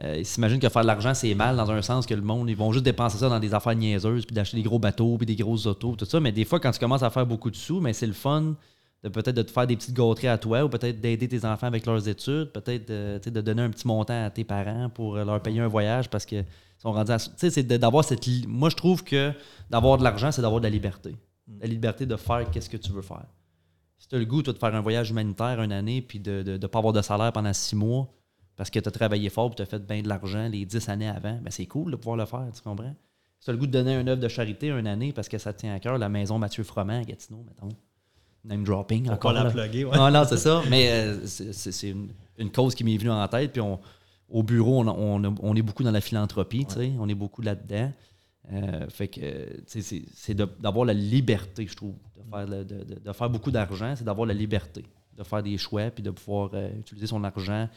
[0.05, 2.51] euh, ils s'imaginent que faire de l'argent, c'est mal dans un sens que le monde,
[2.51, 5.27] ils vont juste dépenser ça dans des affaires niaiseuses, puis d'acheter des gros bateaux, puis
[5.27, 7.57] des grosses autos, tout ça, mais des fois, quand tu commences à faire beaucoup de
[7.57, 8.55] sous, mais c'est le fun
[9.03, 11.69] de peut-être de te faire des petites gâteries à toi, ou peut-être d'aider tes enfants
[11.69, 15.61] avec leurs études, peut-être de, donner un petit montant à tes parents pour leur payer
[15.61, 16.45] un voyage parce que
[16.79, 18.27] sont rendus à- Tu sais, c'est d'avoir cette.
[18.47, 19.33] Moi, je trouve que
[19.71, 21.17] d'avoir de l'argent, c'est d'avoir de la liberté.
[21.61, 23.25] La liberté de faire qu'est-ce que tu veux faire.
[23.99, 26.43] Si tu as le goût, toi, de faire un voyage humanitaire une année puis de
[26.61, 28.09] ne pas avoir de salaire pendant six mois
[28.57, 30.89] parce que tu as travaillé fort et tu as fait bien de l'argent les dix
[30.89, 32.95] années avant, ben c'est cool de pouvoir le faire, tu comprends?
[33.41, 35.39] Si tu as le goût de donner un œuvre de charité une année parce que
[35.39, 37.75] ça te tient à cœur, la maison Mathieu Froment à Gatineau, mettons.
[38.45, 39.97] Name dropping, encore pas la plugger, ouais.
[39.97, 40.63] Non, non, c'est ça.
[40.71, 42.09] Mais euh, c'est- une,
[42.39, 43.53] une cause qui m'est venue en tête.
[43.53, 43.79] Puis on,
[44.29, 46.93] au bureau, on, on, on est beaucoup dans la philanthropie, tu sais.
[46.99, 47.93] On est beaucoup là-dedans.
[48.53, 51.95] Euh, fait que, c'est- d'avoir la liberté, je trouve.
[52.17, 54.85] De faire, le- de, de- de faire beaucoup d'argent, c'est d'avoir la liberté.
[55.17, 57.69] De faire des choix, puis de pouvoir euh, utiliser son argent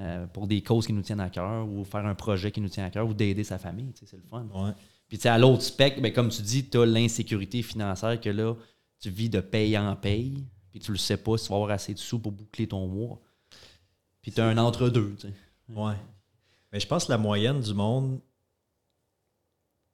[0.00, 2.68] euh, pour des causes qui nous tiennent à cœur, ou faire un projet qui nous
[2.68, 3.92] tient à cœur, ou d'aider sa famille.
[3.94, 4.46] C'est le fun.
[4.52, 4.72] Ouais.
[5.08, 8.54] Puis à l'autre spectre, ben, comme tu dis, tu as l'insécurité financière que là,
[9.00, 11.70] tu vis de paye en paye, puis tu le sais pas si tu vas avoir
[11.70, 13.20] assez de sous pour boucler ton mois.
[14.20, 15.14] Puis tu as un entre-deux.
[15.68, 15.94] Ouais.
[16.72, 18.20] Mais je pense que la moyenne du monde,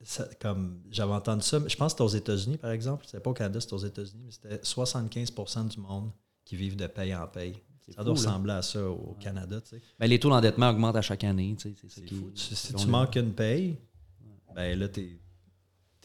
[0.05, 3.05] ça- comme j'avais entendu ça, je pense que c'était aux États-Unis, par exemple.
[3.07, 6.11] C'était pas au Canada, c'était aux États-Unis, mais c'était 75% du monde
[6.45, 7.55] qui vivent de paye en paye.
[7.91, 8.19] Ça doit là.
[8.21, 9.83] ressembler à ça au Canada, tu sais.
[9.99, 11.55] Ben, les taux d'endettement augmentent à chaque année.
[11.59, 12.31] tu sais, C'est fou.
[12.35, 13.77] Si tu manques une paye,
[14.55, 15.19] ben là, t'es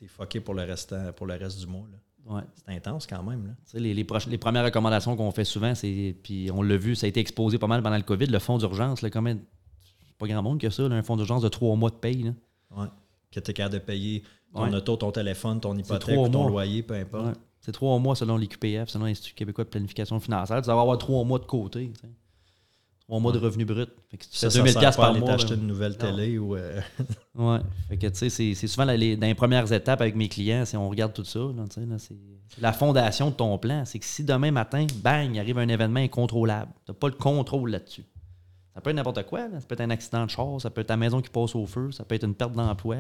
[0.02, 1.88] es fucké pour le, restant, pour le reste du mois.
[1.92, 2.36] là.
[2.36, 2.42] Ouais.
[2.56, 3.48] C'est intense quand même.
[3.48, 3.54] Là.
[3.66, 6.16] Tu sais, Les, les, les premières recommandations qu'on fait souvent, c'est.
[6.22, 8.58] Puis on l'a vu, ça a été exposé pas mal pendant le COVID, le fonds
[8.58, 9.02] d'urgence.
[9.12, 9.38] Combien.
[9.82, 12.24] c'est Pas grand monde que ça, là, un fonds d'urgence de trois mois de paye.
[12.24, 12.34] là.
[12.72, 12.88] Ouais.
[13.32, 14.76] Que tu es capable de payer ton Ouais.
[14.76, 16.50] auto, ton téléphone, ton hypothèque, ou ton mois.
[16.50, 17.26] loyer, peu importe.
[17.28, 17.34] Ouais.
[17.62, 20.62] C'est trois mois selon l'IQPF, selon l'Institut québécois de planification financière.
[20.62, 21.92] Tu vas avoir trois mois de côté.
[23.02, 23.86] Trois mois de revenus bruts.
[24.10, 25.32] Fait que si tu Ça, fais ça 2000 sert piastres pas à par aller mois.
[25.36, 25.98] t'acheter une nouvelle Non.
[25.98, 26.56] télé ou...
[26.56, 26.80] euh,
[27.36, 27.58] Ouais.
[27.88, 30.64] Fait que, tu sais, c'est, souvent la- les- dans les premières étapes avec mes clients,
[30.66, 31.40] c'est on regarde tout ça.
[31.40, 32.16] là, là, c'est,
[32.60, 33.84] la fondation de ton plan.
[33.86, 37.72] C'est que si demain matin, bang, arrive un événement incontrôlable, tu n'as pas le contrôle
[37.72, 38.06] là-dessus.
[38.74, 39.48] Ça peut être n'importe quoi.
[39.48, 39.60] là.
[39.60, 41.66] Ça peut être un accident de char, ça peut être ta maison qui passe au
[41.66, 42.98] feu, ça peut être une perte d'emploi.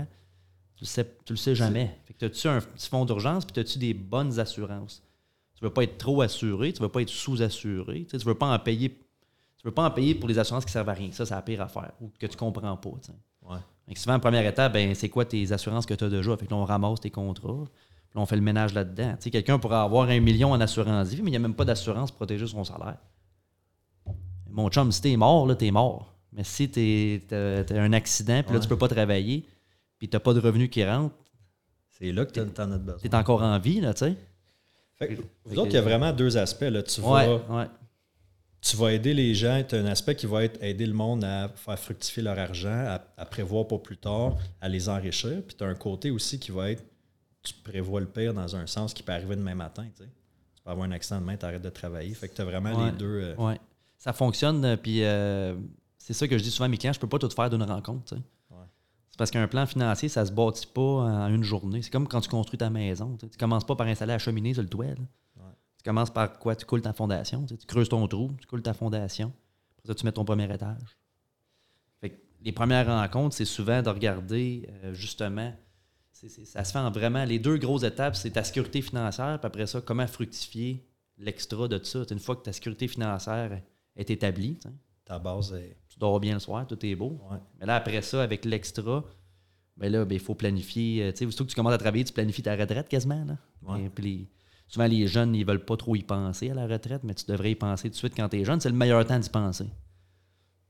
[0.75, 1.99] Tu le sais, tu le sais jamais.
[2.05, 5.03] Fait que as-tu un petit fonds d'urgence, puis as-tu des bonnes assurances?
[5.55, 8.59] Tu veux pas être trop assuré, tu veux pas être sous-assuré, tu veux pas en
[8.59, 8.89] payer.
[9.57, 11.11] Tu veux pas en payer pour les assurances qui servent à rien.
[11.11, 11.91] Ça, c'est la pire affaire.
[11.99, 12.89] Ou que tu comprends pas.
[13.01, 13.17] tu sais.
[13.41, 13.57] ouais.
[13.89, 16.37] Fait que souvent, première étape, ben, c'est quoi tes assurances que tu as déjà?
[16.37, 17.65] Fait que là, on ramasse tes contrats.
[18.09, 19.17] Puis on fait le ménage là-dedans.
[19.21, 22.09] Quelqu'un pourrait avoir un million en assurance vie, mais il n'y a même pas d'assurance
[22.09, 22.97] pour protéger son salaire.
[24.51, 26.13] Mon chum, si t'es mort, là, t'es mort.
[26.31, 28.63] Mais si t'es, t'as, t'as un accident, puis là, Ouais.
[28.63, 29.45] tu peux pas travailler,
[29.97, 31.15] puis t'as pas de revenus qui rentrent,
[31.89, 32.99] C'est là que tu en as besoin.
[33.01, 34.15] t'es encore en vie, là, tu sais.
[34.95, 36.61] Fait que, vous autres, il y a vraiment deux aspects.
[36.69, 36.83] Là.
[36.83, 37.67] Tu, vas, Ouais, ouais.
[38.61, 39.63] tu vas aider les gens.
[39.67, 42.69] Tu as un aspect qui va être aider le monde à faire fructifier leur argent,
[42.85, 45.41] à, à prévoir pour plus tard, à les enrichir.
[45.47, 46.83] Puis tu as un côté aussi qui va être
[47.41, 49.85] tu prévois le pire dans un sens qui peut arriver demain matin.
[49.95, 50.09] Tu, sais.
[50.55, 52.13] Tu peux avoir un accident demain, tu arrêtes de travailler.
[52.13, 52.91] Fait que tu as vraiment Ouais.
[52.91, 53.21] les deux.
[53.23, 53.57] euh, Ouais.
[53.99, 55.55] Ça fonctionne, euh, puis euh,
[55.97, 57.63] c'est ça que je dis souvent à mes clients, je peux pas tout faire d'une
[57.63, 58.15] rencontre.
[58.15, 58.57] Ouais.
[59.09, 61.81] C'est parce qu'un plan financier, ça se bâtit pas en une journée.
[61.81, 63.17] C'est comme quand tu construis ta maison.
[63.17, 63.31] Tu, sais.
[63.31, 64.85] Tu commences pas par installer la cheminée sur le toit.
[64.85, 64.95] Ouais.
[65.77, 66.55] Tu commences par quoi?
[66.55, 67.45] Tu coules ta fondation.
[67.45, 69.33] Tu, creuses ton trou, tu coules ta fondation.
[69.77, 70.97] Après ça, tu mets ton premier étage.
[71.99, 75.53] Fait que les premières rencontres, c'est souvent de regarder euh, justement.
[76.13, 77.25] ça se fait en vraiment.
[77.25, 81.83] Les deux grosses étapes, c'est ta sécurité financière, puis après ça, comment fructifier l'extra de
[81.83, 82.03] ça.
[82.09, 83.61] Une fois que ta sécurité financière
[83.99, 84.57] est établie,
[85.05, 85.75] ta base est.
[85.89, 87.19] tu dors bien le soir, tout est beau.
[87.31, 87.37] Ouais.
[87.59, 89.03] Mais là, après ça, avec l'extra,
[89.77, 91.03] ben là, ben, il faut planifier.
[91.03, 93.23] euh, Tu sais, aussitôt que tu commences à travailler, tu planifies ta retraite quasiment.
[93.25, 93.37] Là.
[93.63, 93.83] Ouais.
[93.85, 94.29] Et puis les-
[94.67, 97.51] souvent les jeunes, ils veulent pas trop y penser à la retraite, mais tu devrais
[97.51, 98.59] y penser tout de suite quand tu es jeune.
[98.59, 99.65] C'est le meilleur temps d'y penser.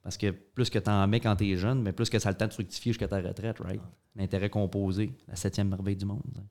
[0.01, 2.29] Parce que plus que tu en mets quand tu es jeune, mais plus que ça
[2.29, 3.81] a le temps de fructifier jusqu'à ta retraite, right?
[4.15, 6.21] L'intérêt composé, la septième merveille du monde.
[6.37, 6.43] hein.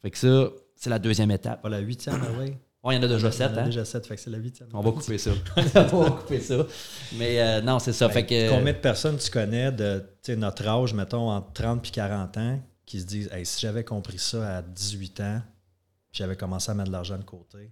[0.00, 1.60] Fait que ça, c'est la deuxième étape.
[1.62, 2.54] Pas la huitième, oui.
[2.90, 3.64] Il y en a déjà sept, hein?
[3.64, 4.68] déjà sept, fait que c'est la huitième.
[4.72, 5.30] On va couper ça.
[5.92, 6.66] On va couper ça.
[7.18, 8.08] Mais euh, non, c'est ça.
[8.08, 10.04] fait que, Combien de personnes tu connais de
[10.36, 14.18] notre âge, mettons, entre 30 et 40 ans, qui se disent Hey, si j'avais compris
[14.18, 15.42] ça à 18 ans,
[16.12, 17.70] j'avais commencé à mettre de l'argent de côté?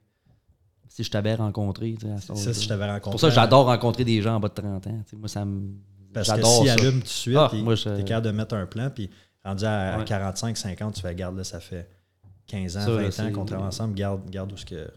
[0.88, 3.18] si je t'avais rencontré, tu sais, à Ça, si je t'avais rencontré.
[3.18, 5.02] C'est pour ça j'adore rencontrer des gens en bas de 30 ans.
[5.18, 5.74] Moi, ça me.
[6.14, 6.72] Parce que ça.
[6.72, 9.10] allument tout de suite, Ah, je- t'es capable de mettre un plan, puis
[9.44, 10.04] rendu à, à Ouais.
[10.06, 11.86] 45, 50, tu fais garde là, ça fait
[12.46, 14.88] 15 ans, Ça, 20 c'est- ans qu'on travaille ensemble, garde, garde où ce que,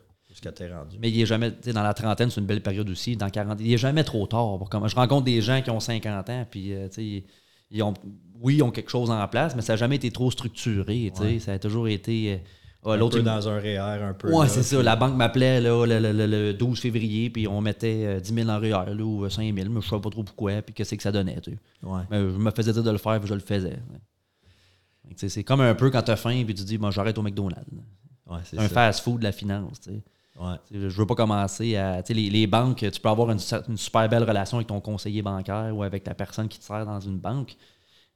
[0.44, 0.98] ce que t'es rendu.
[1.00, 3.16] Mais il est jamais, tu sais, dans la trentaine, c'est une belle période aussi.
[3.16, 4.58] Dans 40, il est jamais trop tard.
[4.58, 7.24] Pour comment, je rencontre des gens qui ont 50 ans, puis euh, tu sais, ils-
[7.72, 7.94] ils ont,
[8.42, 11.12] oui, ils ont quelque chose en place, mais ça n'a jamais été trop structuré.
[11.16, 11.28] tu sais.
[11.28, 11.40] Ouais.
[11.40, 12.34] Ça a toujours été.
[12.34, 12.38] euh,
[12.86, 14.32] ah, un l'autre, peu dans un REER, un peu.
[14.34, 14.82] Ouais, là, c'est ça.
[14.82, 18.50] La banque m'appelait le, le- le- le 12 février, puis on mettait euh, 10 000
[18.50, 20.96] en REER là, ou 5 000, mais je ne savais pas trop pourquoi, puis qu'est-ce
[20.96, 21.40] que ça donnait.
[21.42, 21.58] Tu sais.
[21.84, 22.02] Ouais.
[22.10, 23.78] Mais je me faisais dire de le faire, puis je le faisais.
[25.18, 27.22] Tu C'est comme un peu quand tu as faim, puis tu dis, bon, j'arrête au
[27.24, 27.66] McDonald's.
[28.28, 29.80] Ouais, un fast-food de la finance.
[29.82, 30.02] tu sais.
[30.40, 30.56] Ouais.
[30.72, 32.02] Je veux pas commencer à.
[32.10, 35.84] Les, les banques, tu peux avoir une, super belle relation avec ton conseiller bancaire ou
[35.84, 37.56] avec la personne qui te sert dans une banque.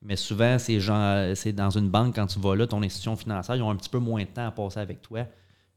[0.01, 3.55] Mais souvent, ces gens, c'est dans une banque, quand tu vas là, ton institution financière,
[3.55, 5.25] ils ont un petit peu moins de temps à passer avec toi.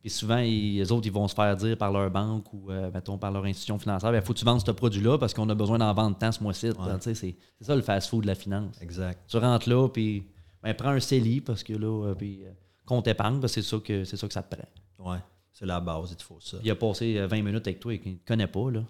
[0.01, 2.91] Puis souvent, ils- les autres, ils vont se faire dire par leur banque ou, euh,
[2.93, 5.55] mettons, par leur institution financière, il faut que tu vendes ce produit-là parce qu'on a
[5.55, 6.69] besoin d'en vendre tant ce mois-ci.
[6.69, 6.75] Ouais.
[7.01, 8.81] C'est c'est ça le fast-food de la finance.
[8.83, 9.19] Exact.
[9.29, 10.27] Tu rentres là, puis
[10.63, 12.51] ben, prends un CELI parce que là, euh, puis euh,
[12.85, 15.11] compte épargne, parce que c'est ça, que, c'est ça que ça te prend.
[15.13, 15.19] Ouais.
[15.59, 16.59] C'est la base, il te faut ça.
[16.63, 18.71] Il a passé euh, 20 minutes avec toi et qu'il ne te connaît pas.
[18.71, 18.81] Là.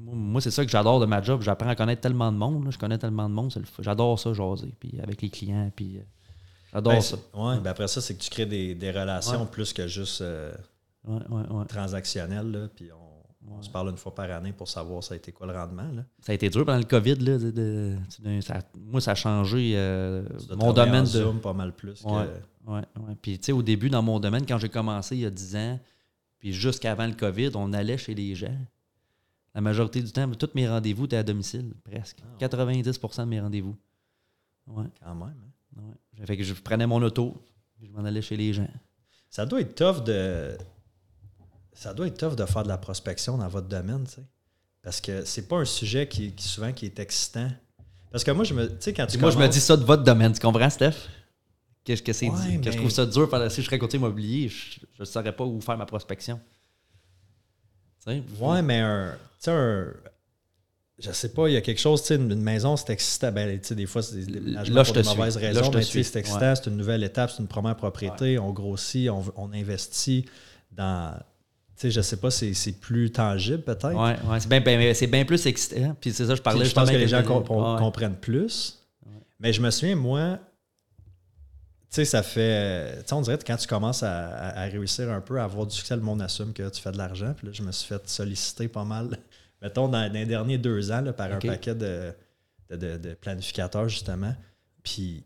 [0.00, 1.42] Moi, moi, c'est ça que j'adore de ma job.
[1.42, 2.64] J'apprends à connaître tellement de monde.
[2.64, 2.70] là.
[2.70, 3.52] Je connais tellement de monde.
[3.80, 4.72] J'adore ça, jaser.
[4.80, 5.70] Puis avec les clients.
[5.76, 6.02] Puis euh,
[6.72, 7.16] j'adore Ben, ça.
[7.34, 10.54] ouais, ben après ça, c'est que tu crées des, des relations plus que juste euh,
[11.06, 12.50] Ouais, transactionnelles.
[12.50, 15.32] Là, puis on, on se parle une fois par année pour savoir ça a été
[15.32, 15.90] quoi le rendement.
[15.94, 16.04] Là.
[16.20, 17.16] Ça a été dur pendant le COVID.
[17.16, 21.08] Là, de- de- de- ça- moi, ça a changé euh, mon travailler en domaine de.
[21.08, 22.08] Zoom pas mal plus que.
[22.08, 22.26] Ouais.
[22.66, 23.14] Ouais, ouais.
[23.22, 25.56] Puis, tu sais, au début, dans mon domaine, quand j'ai commencé il y a 10
[25.56, 25.80] ans,
[26.38, 28.56] puis jusqu'avant le COVID, on allait chez les gens.
[29.54, 32.18] La majorité du temps, tous mes rendez-vous étaient à domicile, presque.
[32.40, 32.46] Ah.
[32.46, 33.76] 90% de mes rendez-vous.
[34.66, 35.34] Ouais, Quand même.
[35.76, 35.80] hein.
[36.20, 36.26] ouais.
[36.26, 37.42] Fait que je prenais mon auto,
[37.76, 38.68] puis je m'en allais chez les gens.
[39.30, 40.56] Ça doit être tough de.
[41.72, 44.24] Ça doit être tough de faire de la prospection dans votre domaine, tu sais.
[44.82, 47.48] Parce que c'est pas un sujet qui, qui souvent qui est excitant.
[48.10, 48.68] Parce que moi, je me.
[48.68, 50.94] Tu sais, quand tu moi, je me dis ça de votre domaine, tu comprends, Steph?
[51.88, 52.58] Qu'est-ce que c'est Ouais, dit?
[52.58, 53.30] Que je mais- trouve ça dur.
[53.30, 56.38] parce que Si je serais côté immobilier, je ne saurais pas où faire ma prospection.
[58.06, 59.16] Ouais, mais un.
[59.46, 59.86] Un.
[60.98, 63.32] Je sais pas, il y a quelque chose, tu sais, une une maison, c'est excitant.
[63.32, 65.46] Ben, tu sais, des fois, c'est des déménagements pour des mauvaises suis.
[65.46, 66.04] Raisons, mais tu sais, suis.
[66.04, 70.26] c'est excitant, c'est une nouvelle étape, c'est une première propriété, on grossit, on, on investit
[70.70, 71.14] dans.
[71.76, 73.94] Tu sais, je sais pas, c'est plus tangible peut-être.
[73.94, 74.60] Ouais, ouais, c'est bien
[75.06, 75.96] bien plus excitant.
[75.98, 78.74] Puis c'est ça, je parlais je pense que les gens comprennent plus.
[79.40, 80.38] Mais je me souviens, moi,
[81.90, 82.96] sais, ça fait.
[82.98, 85.44] Tu sais, on dirait que quand tu commences à, à- à réussir un peu, à
[85.44, 87.34] avoir du succès, le monde assume que tu fais de l'argent.
[87.36, 89.16] Puis là, je me suis fait solliciter pas mal,
[89.62, 92.12] mettons, dans, dans les derniers deux ans, là, par un paquet de,
[92.70, 94.34] de, de- de planificateurs, justement.
[94.82, 95.24] Puis,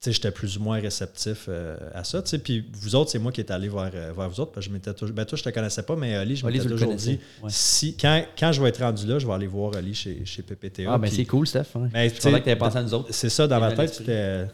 [0.00, 2.22] tu sais, j'étais plus ou moins réceptif euh, à ça.
[2.22, 4.52] Tu sais, puis vous autres, c'est moi qui est allé vers, euh, vers vous autres.
[4.52, 5.14] Parce que je m'étais toujours.
[5.16, 7.18] Ben, toi, je te connaissais pas, mais Ali, je Oli, m'étais tu toujours dit.
[7.42, 7.48] ouais.
[7.50, 10.42] Si, quand, quand je vais être rendu là, je vais aller voir Ali chez, chez
[10.42, 10.82] PPTA.
[10.92, 11.64] Ah, ben c'est cool, Steph.
[11.74, 11.88] hein.
[11.92, 13.08] je tu sais, que tu pensé à nous autres.
[13.10, 14.46] c'est ça, dans ma tête, c'était,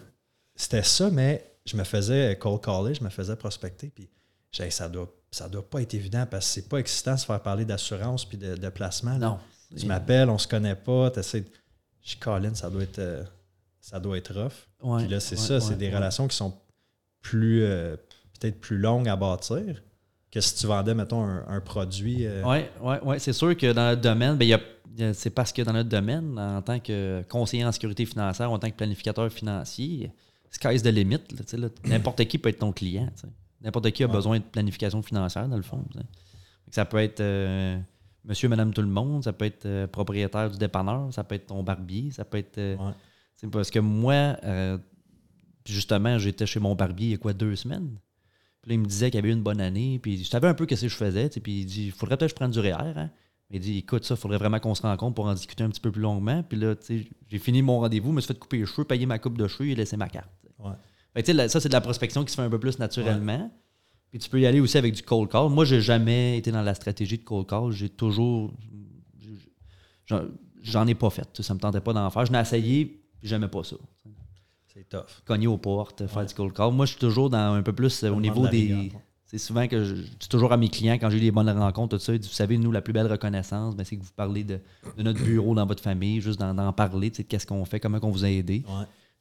[0.55, 4.09] c'était ça, mais je me faisais cold caller, je me faisais prospecter, puis
[4.51, 7.27] j'ai ça doit, ça doit pas être évident parce que c'est pas excitant de se
[7.27, 9.17] faire parler d'assurance puis de, de placement.
[9.19, 9.27] là.
[9.29, 9.39] Non.
[9.77, 11.45] Tu m'appelles, on se connaît pas, tu essaies.
[12.03, 13.23] Je suis Colin, ça doit être, euh,
[13.81, 14.53] ça doit être rough.
[14.83, 16.53] Ouais, puis là, c'est ouais, ça, c'est des relations qui sont
[17.23, 17.97] plus, euh,
[18.39, 19.83] peut-être plus longues à bâtir
[20.31, 22.27] que si tu vendais, mettons, un, un produit.
[22.27, 23.19] euh, Oui, ouais, ouais.
[23.19, 24.61] c'est sûr que dans notre domaine, ben, y a-
[25.01, 28.55] a- c'est parce que dans notre domaine, en tant que conseiller en sécurité financière, ou
[28.55, 30.11] en tant que planificateur financier,
[30.53, 31.19] sky's the limit.
[31.59, 31.69] là.
[31.85, 33.09] N'importe qui peut être ton client.
[33.61, 34.13] N'importe qui a Ouais.
[34.13, 35.85] besoin de planification financière, dans le fond.
[36.71, 37.79] Ça peut être euh,
[38.25, 41.47] monsieur, madame, tout le monde, ça peut être euh, propriétaire du dépanneur, ça peut être
[41.49, 42.59] ton barbier, ça peut être.
[42.59, 43.49] euh, Ouais.
[43.51, 44.37] parce que moi,
[45.67, 47.99] justement, j'étais chez mon barbier il y a quoi, deux semaines?
[48.63, 49.99] Puis là, il me disait qu'il avait eu une bonne année.
[50.01, 51.29] Puis je savais un peu ce que je faisais.
[51.29, 52.97] Puis il dit, il faudrait peut-être que je prenne du REER.
[52.97, 53.11] Hein?
[53.51, 55.81] Il dit, écoute, ça, il faudrait vraiment qu'on se rencontre pour en discuter un petit
[55.81, 56.43] peu plus longuement.
[56.45, 59.19] Puis là, j'ai fini mon rendez-vous, je me suis fait couper les cheveux, payer ma
[59.19, 60.31] coupe de cheveux et laisser ma carte.
[60.63, 60.73] Ouais.
[61.15, 63.51] Fait que, ça, c'est de la prospection qui se fait un peu plus naturellement.
[64.11, 65.49] Puis tu peux y aller aussi avec du cold call.
[65.49, 67.73] Moi, j'ai jamais été dans la stratégie de cold call.
[67.73, 68.53] J'ai toujours.
[70.63, 71.41] j'en- ai pas fait.
[71.41, 72.27] Ça me tentait pas d'en faire.
[72.27, 73.77] Je l'ai essayé, puis j'aimais pas ça
[74.67, 75.07] C'est tough.
[75.25, 76.73] cogner aux portes, faire du cold call.
[76.73, 78.93] Moi, je suis toujours dans un peu plus euh, au niveau de des.
[79.25, 81.97] C'est souvent que je, dis toujours à mes clients, quand j'ai eu des bonnes rencontres,
[81.97, 84.61] tout ça, vous savez, nous, la plus belle reconnaissance, ben, c'est que vous parlez de,
[84.99, 88.27] notre bureau dans votre famille, juste d'en parler, de qu'est-ce qu'on fait, comment on vous
[88.27, 88.63] a aidé.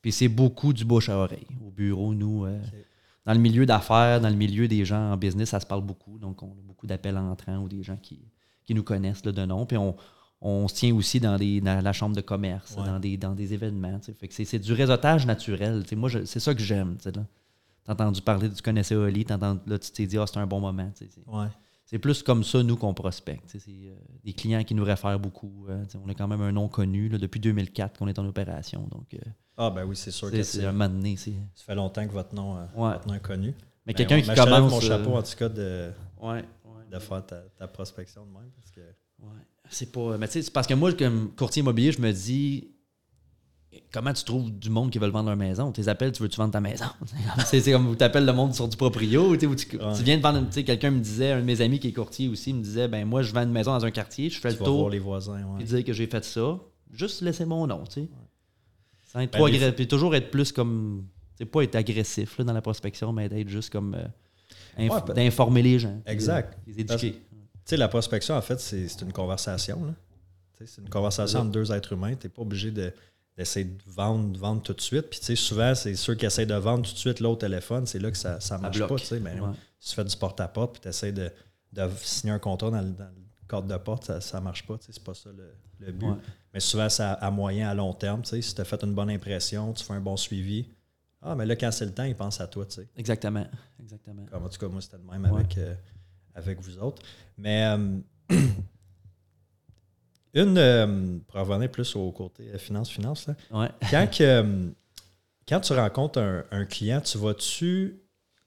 [0.01, 1.47] Puis c'est beaucoup du bouche à oreille.
[1.65, 2.59] Au bureau, nous, euh,
[3.25, 6.17] dans le milieu d'affaires, dans le milieu des gens en business, ça se parle beaucoup.
[6.17, 8.19] Donc, on a beaucoup d'appels entrants ou des gens qui,
[8.69, 9.65] nous connaissent de nom.
[9.65, 13.99] Puis on, se tient aussi dans, la chambre de commerce, dans, des, dans des événements.
[14.17, 15.83] Fait que c'est du réseautage naturel.
[15.97, 16.95] moi, c'est ça que j'aime.
[17.03, 17.11] T'as
[17.93, 20.89] entendu parler, tu connaissais Oli, là, tu t'es dit, ah, c'est un bon moment.
[21.91, 23.43] C'est plus comme ça, nous, qu'on prospecte.
[23.47, 25.65] C'est euh, des clients qui nous réfèrent beaucoup.
[25.67, 28.87] Euh, on a quand même un nom connu depuis 2004 qu'on est en opération.
[28.89, 29.19] Donc, euh,
[29.61, 31.15] ah, ben oui, c'est sûr que c'est un moment donné.
[31.17, 33.53] Ça fait longtemps que votre nom, votre nom est connu.
[33.85, 34.71] Mais ben, quelqu'un qui commence.
[34.71, 35.91] mon chapeau, en tout cas, de,
[36.91, 38.49] de faire ta, prospection de même.
[38.55, 38.81] Parce que...
[39.69, 40.17] C'est pas.
[40.17, 42.71] Mais tu sais, c'est parce que moi, comme courtier immobilier, je me dis,
[43.91, 45.71] comment tu trouves du monde qui veut vendre leur maison?
[45.71, 46.85] Tu les appelles, tu veux-tu vendre ta maison?
[47.45, 49.37] c'est comme tu appelles le monde sur du proprio.
[49.37, 50.49] Tu, tu, viens de vendre.
[50.49, 53.21] Quelqu'un me disait, un de mes amis qui est courtier aussi, me disait ben moi,
[53.21, 54.79] je vends une maison dans un quartier, je fais le tour.
[54.79, 55.39] Voir les voisins.
[55.59, 56.59] Il disait que j'ai fait ça.
[56.91, 57.83] Juste laisser mon nom.
[57.85, 58.09] Tu sais.
[59.11, 61.05] Sans être ben, trop Puis toujours être plus comme.
[61.37, 63.95] C'est pas être agressif là, dans la prospection, mais d'être juste comme.
[63.95, 64.07] Euh,
[64.77, 66.01] ben d'informer les gens.
[66.05, 66.57] Exact.
[66.65, 67.13] Les éduquer.
[67.13, 67.19] Tu
[67.65, 69.93] sais, la prospection, en fait, c'est une conversation.
[70.63, 72.15] C'est une conversation entre deux êtres humains.
[72.15, 72.93] Tu n'es pas obligé de
[73.37, 75.09] d'essayer de vendre, vendre tout de suite.
[75.09, 77.85] Puis, tu sais, souvent, c'est ceux qui essaient de vendre tout de suite l'autre téléphone,
[77.85, 79.19] c'est là que ça ne marche pas, tu sais.
[79.19, 79.35] Mais
[79.79, 81.31] si tu fais du porte-à-porte, puis tu essaies de,
[82.03, 82.93] signer un contrat dans le,
[83.47, 85.29] cadre de porte, ça ne marche pas, tu sais, c'est pas ça
[85.79, 86.07] le, but.
[86.53, 88.41] Mais souvent, c'est à, moyen, à long terme, tu sais.
[88.41, 90.67] Si tu as fait une bonne impression, tu fais un bon suivi,
[91.21, 92.87] ah, mais là, quand c'est le temps, il pense à toi, tu sais.
[92.97, 93.45] Exactement.
[93.79, 94.25] Exactement.
[94.25, 95.75] Comme, en tout cas, moi, c'était le même avec, euh,
[96.33, 97.01] avec vous autres.
[97.37, 97.65] Mais...
[97.65, 97.99] Euh,
[100.33, 104.69] Une, euh, pour revenir plus au côté finance-finance, quand, euh,
[105.45, 107.99] quand tu rencontres un, client, tu vas-tu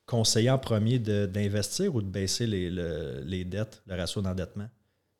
[0.07, 4.67] conseiller en premier d'investir ou de baisser les, les dettes, le ratio d'endettement?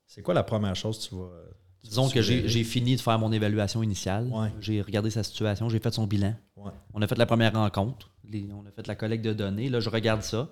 [0.07, 1.29] C'est quoi la première chose que tu vas.
[1.85, 4.31] Disons que j'ai fini de faire mon évaluation initiale.
[4.61, 6.35] J'ai regardé sa situation, j'ai fait son bilan.
[6.93, 9.69] On a fait la première rencontre, on a fait la collecte de données.
[9.69, 10.49] Là, je regarde ça.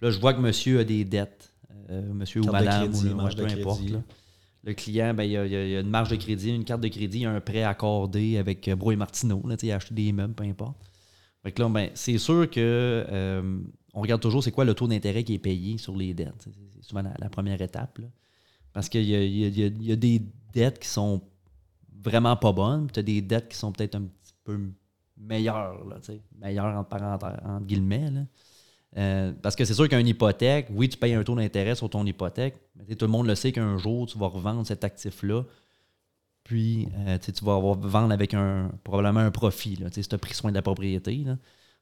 [0.00, 1.52] là, je vois que monsieur a des dettes.
[1.90, 3.82] Euh, monsieur ou madame, ou peu importe
[4.64, 7.22] le client, ben, il, y a, une marge de crédit, une carte de crédit, il
[7.22, 9.42] y a un prêt accordé avec euh, Bro et Martineau.
[9.46, 10.76] Là, il a acheté des immeubles, peu importe.
[11.42, 13.58] Fait là, ben, c'est sûr que euh,
[13.92, 16.48] on regarde toujours c'est quoi le taux d'intérêt qui est payé sur les dettes.
[16.74, 18.00] C'est souvent la, première étape.
[18.72, 20.22] Parce qu'il y, a, des
[20.54, 21.20] dettes qui sont
[22.02, 24.58] vraiment pas bonnes, puis tu as des dettes qui sont peut-être un petit peu
[25.16, 25.96] meilleures, là,
[26.38, 28.10] meilleures entre parenthèses, entre guillemets.
[28.10, 28.20] Là.
[28.96, 32.06] Euh, parce que c'est sûr qu'une hypothèque, oui, tu payes un taux d'intérêt sur ton
[32.06, 35.42] hypothèque, mais tout le monde le sait qu'un jour, tu vas revendre cet actif-là,
[36.44, 40.34] puis euh, tu vas vendre avec un probablement un profit, là, si tu as pris
[40.34, 41.24] soin de la propriété.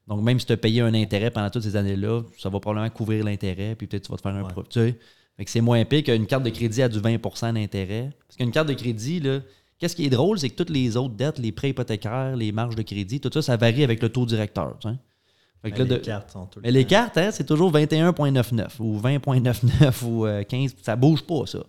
[0.07, 2.89] Donc, même si tu as payé un intérêt pendant toutes ces années-là, ça va probablement
[2.89, 4.95] couvrir l'intérêt, puis peut-être tu vas te faire un profit.
[5.45, 8.11] C'est moins pire qu'une carte de crédit à du 20% d'intérêt.
[8.27, 9.21] Parce qu'une carte de crédit,
[9.79, 12.75] qu'est-ce qui est drôle, c'est que toutes les autres dettes, les prêts hypothécaires, les marges
[12.75, 14.77] de crédit, tout ça, ça varie avec le taux directeur
[15.63, 20.71] les cartes sont Mais les cartes, hein, c'est toujours 21,99 ou 20,99 ou 15.
[20.71, 21.59] Euh, ça bouge pas, ça.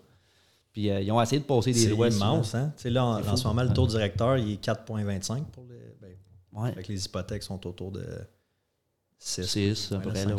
[0.72, 2.10] Puis euh, ils ont essayé de passer des lois.
[2.10, 2.72] C'est immense, hein?
[2.84, 5.94] là, en, ce moment, le taux directeur, il est 4,25 pour les.
[6.00, 8.04] Ben, Avec les hypothèques sont autour de
[9.18, 9.44] 6.
[9.44, 10.34] 6, à peu près, là,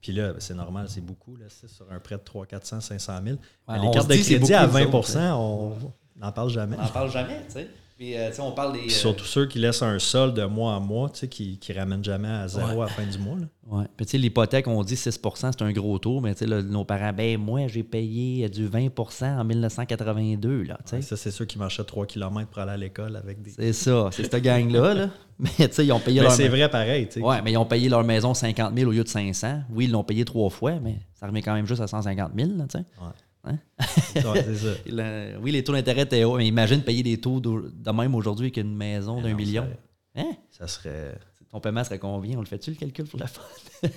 [0.00, 3.36] Puis là, c'est normal, c'est beaucoup, là, sur un prêt de 3, 400, 500 000.
[3.68, 5.76] les cartes de crédit à 20% on
[6.16, 6.76] n'en parle jamais.
[6.78, 7.68] On n'en parle jamais, tu sais.
[8.00, 8.88] Puis, euh, on parle des.
[8.88, 12.48] surtout ceux qui laissent un sol de mois à mois, qui ne ramènent jamais à
[12.48, 13.36] zéro à la fin du mois.
[13.66, 13.84] Oui.
[13.94, 17.82] Puis, l'hypothèque, on dit 6% c'est un gros taux, mais nos parents, ben, moi, j'ai
[17.82, 20.62] payé du 20% en 1982.
[20.62, 23.50] Là, ça, c'est ceux qui marchaient 3 km pour aller à l'école avec des.
[23.50, 24.94] C'est ça, c'est cette gang-là.
[24.94, 25.10] là.
[25.38, 26.32] Mais, tu sais, ils ont payé leur.
[26.32, 27.06] C'est vrai, pareil.
[27.16, 29.60] Oui, mais ils ont payé leur maison 50 000 au lieu de 500.
[29.70, 32.50] Oui, ils l'ont payé trois fois, mais ça remet quand même juste à 150 000.
[32.56, 33.08] Là, ouais.
[33.44, 33.58] Hein?
[35.40, 38.58] oui, les taux d'intérêt étaient hauts, mais imagine payer des taux de même aujourd'hui avec
[38.58, 39.66] une maison d'un million.
[40.14, 40.32] Hein?
[40.50, 41.14] Ça serait.
[41.50, 42.36] Ton paiement serait combien?
[42.38, 43.42] On le fait-tu le calcul pour la fin?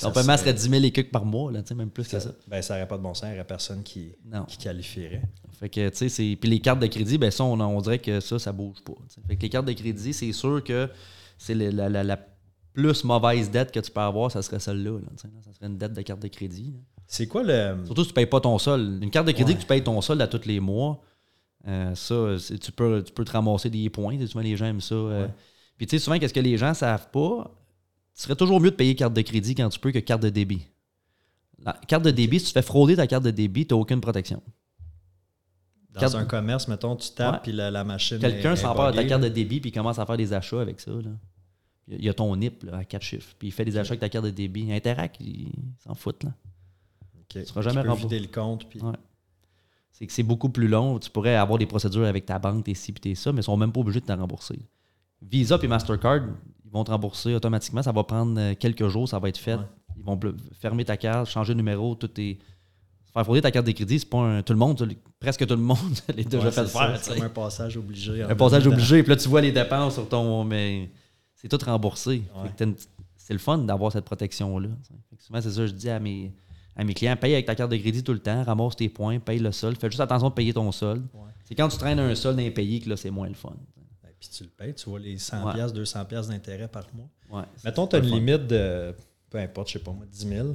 [0.00, 2.32] Ton paiement serait 10 000 écus par mois, là, même plus que ça.
[2.48, 4.16] Ben, ça n'aurait pas de bon sens, il n'y aurait personne qui,
[4.48, 5.22] qui qualifierait.
[5.52, 8.38] Fait que, tu sais, puis les cartes de crédit, ben ça, on, dirait que ça,
[8.38, 8.94] ça bouge pas.
[9.28, 10.90] Fait que les cartes de crédit, c'est sûr que
[11.38, 12.18] c'est la, la,
[12.72, 14.98] plus mauvaise dette que tu peux avoir, ça serait celle-là.
[15.16, 16.74] ça serait une dette de carte de crédit.
[17.06, 17.76] C'est quoi le.
[17.84, 18.98] Surtout si tu ne payes pas ton sol.
[19.02, 21.00] Une carte de crédit que tu payes ton sol à tous les mois,
[21.68, 24.18] euh, ça, tu peux, tu peux te ramasser des points.
[24.26, 24.94] Souvent, les gens aiment ça.
[24.94, 25.28] Euh.
[25.76, 27.50] Puis, tu sais, souvent, qu'est-ce que les gens ne savent pas?
[28.14, 30.30] Ce serait toujours mieux de payer carte de crédit quand tu peux que carte de
[30.30, 30.66] débit.
[31.62, 34.00] La carte de débit, si tu fais frauder ta carte de débit, tu n'as aucune
[34.00, 34.42] protection.
[36.00, 38.18] Dans un commerce, mettons, tu tapes, puis la, machine.
[38.18, 40.90] Quelqu'un s'empare de ta carte de débit, puis commence à faire des achats avec ça.
[40.90, 41.10] Là.
[41.88, 43.34] Il y a ton NIP là, à quatre chiffres.
[43.38, 44.72] Puis il fait des achats avec ta carte de débit.
[44.72, 46.24] Interact, il s'en fout.
[46.24, 46.30] Là.
[47.28, 48.16] Tu seras jamais peux remboursé.
[48.16, 48.68] vider le compte.
[48.68, 48.80] Puis...
[48.80, 48.92] Ouais.
[49.92, 50.98] C'est que c'est beaucoup plus long.
[50.98, 53.56] Tu pourrais avoir des procédures avec ta banque, tes ci, tes ça, mais ils sont
[53.56, 54.58] même pas obligés de te rembourser.
[55.22, 56.20] Visa et Mastercard,
[56.66, 57.82] ils vont te rembourser automatiquement.
[57.82, 59.54] Ça va prendre euh, quelques jours, ça va être fait.
[59.54, 59.64] Ouais.
[59.96, 60.20] Ils vont
[60.60, 62.38] fermer ta carte, changer de numéro, tout est.
[63.14, 64.42] Faire frauder ta carte de crédit, c'est pas un.
[64.42, 64.86] Tout le monde,
[65.18, 66.98] presque tout le monde l'a déjà Ouais, fait faire.
[67.00, 68.22] C'est tu un passage obligé.
[68.22, 70.44] Un passage obligé, puis là, tu vois les dépenses sur ton.
[70.44, 70.90] Mais
[71.34, 72.22] c'est tout remboursé.
[72.36, 72.74] Ouais.
[73.16, 74.68] C'est le fun d'avoir cette protection-là.
[74.86, 76.34] tu Souvent, c'est ça que je dis à mes,
[76.76, 79.18] à mes clients paye avec ta carte de crédit tout le temps, ramasse tes points,
[79.18, 79.78] paye le solde.
[79.80, 81.06] Fais juste attention de payer ton solde.
[81.14, 81.30] Ouais.
[81.44, 83.50] C'est quand tu traînes un solde impayé que là, c'est moins le fun.
[84.04, 85.52] Ouais, Puis tu le payes, tu vois les 100$, Ouais.
[85.54, 87.08] piastres, 200$ piastres d'intérêt par mois.
[87.40, 88.14] Ouais, Mettons, tu as une fun.
[88.16, 88.94] limite de,
[89.30, 90.48] peu importe, je sais pas moi, 10 000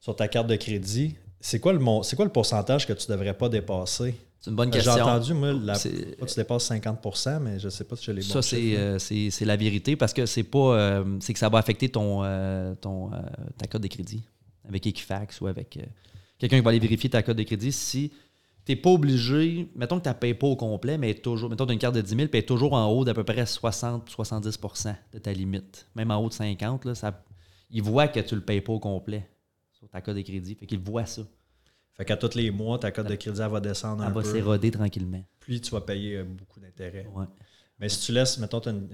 [0.00, 1.14] sur ta carte de crédit.
[1.40, 4.14] C'est quoi, le quoi le pourcentage que tu devrais pas dépasser?
[4.40, 5.02] C'est une bonne J'ai question.
[5.02, 5.88] entendu, moi, la, tu
[6.36, 9.56] dépasses 50% mais je sais pas si j'ai les bons Ça, c'est euh, c'est- la
[9.56, 10.58] vérité parce que c'est pas.
[10.76, 13.10] euh, c'est que ça va affecter ton, euh, ton,
[13.58, 14.22] ta code de crédit
[14.68, 15.82] avec Equifax ou avec euh,
[16.38, 17.72] quelqu'un qui va aller vérifier ta code de crédit.
[17.72, 18.12] Si
[18.64, 21.66] tu n'es pas obligé, mettons que tu ne payes pas au complet, mais toujours, mettons
[21.66, 23.24] tu as une carte de 10 000 puis elle est toujours en haut d'à peu
[23.24, 25.86] près 60-70% de ta limite.
[25.94, 27.24] Même en haut de 50, là, ça,
[27.70, 29.28] ils voient que tu ne le payes pas au complet
[29.72, 30.54] sur ta code de crédit.
[30.54, 31.22] Fait qu'ils voient ça.
[31.94, 34.20] Fait qu'à tous les mois, ta cote de crédit elle va descendre Elle un va
[34.22, 34.30] peu.
[34.30, 35.24] s'éroder tranquillement.
[35.40, 37.06] Puis tu vas payer euh, beaucoup d'intérêts.
[37.14, 37.24] Ouais.
[37.78, 38.88] Mais si tu laisses, mettons, tu as une,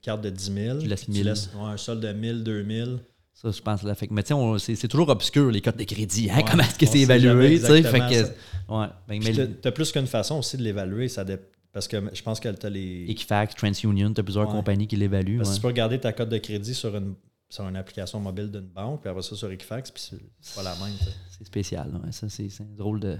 [0.00, 1.22] carte de 10 000, Tu laisses puis 1000.
[1.22, 3.00] tu laisses ouais, un solde de 1000, 2000.
[3.40, 5.84] Ça, je pense, là, fait que, mais tu sais, c'est toujours obscur, les codes de
[5.84, 6.28] crédit.
[6.28, 6.38] Hein?
[6.38, 7.56] Ouais, Comment est-ce que c'est évalué?
[7.58, 11.06] Fait que, ouais, ben, mais as plus qu'une façon aussi de l'évaluer.
[11.06, 11.24] Ça
[11.72, 13.06] Parce que je pense que tu as les.
[13.08, 14.52] Equifax, TransUnion, tu as plusieurs Ouais.
[14.52, 15.36] compagnies qui l'évaluent.
[15.36, 15.56] Parce que ouais.
[15.58, 17.14] tu peux regarder ta cote de crédit sur une,
[17.48, 20.02] sur une application mobile d'une banque, puis après ça sur Equifax, puis
[20.40, 20.94] c'est- pas la même.
[21.38, 21.88] C'est spécial.
[22.04, 22.10] ouais.
[22.10, 23.16] Ça, c'est drôle de.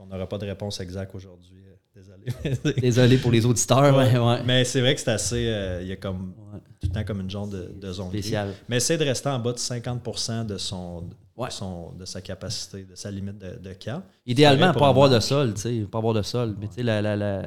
[0.00, 1.62] On n'aura pas de réponse exacte aujourd'hui.
[1.68, 2.80] euh, Désolé.
[2.80, 4.42] Désolé pour les auditeurs.
[4.44, 5.46] Mais c'est vrai que c'est assez.
[5.46, 6.34] euh, Il y a comme
[6.82, 8.08] tout le temps comme une genre de, de zone.
[8.08, 8.20] grise.
[8.24, 8.54] Spécial.
[8.68, 11.04] Mais essaie de rester en bas de 50 de son,
[11.36, 11.48] Ouais.
[11.48, 14.04] de son de sa capacité, de sa limite de, de carte.
[14.26, 16.56] Idéalement, Pareil pour pas avoir de sol, tu sais, pas avoir de sol.
[16.60, 17.42] Mais tu sais, la, la, la,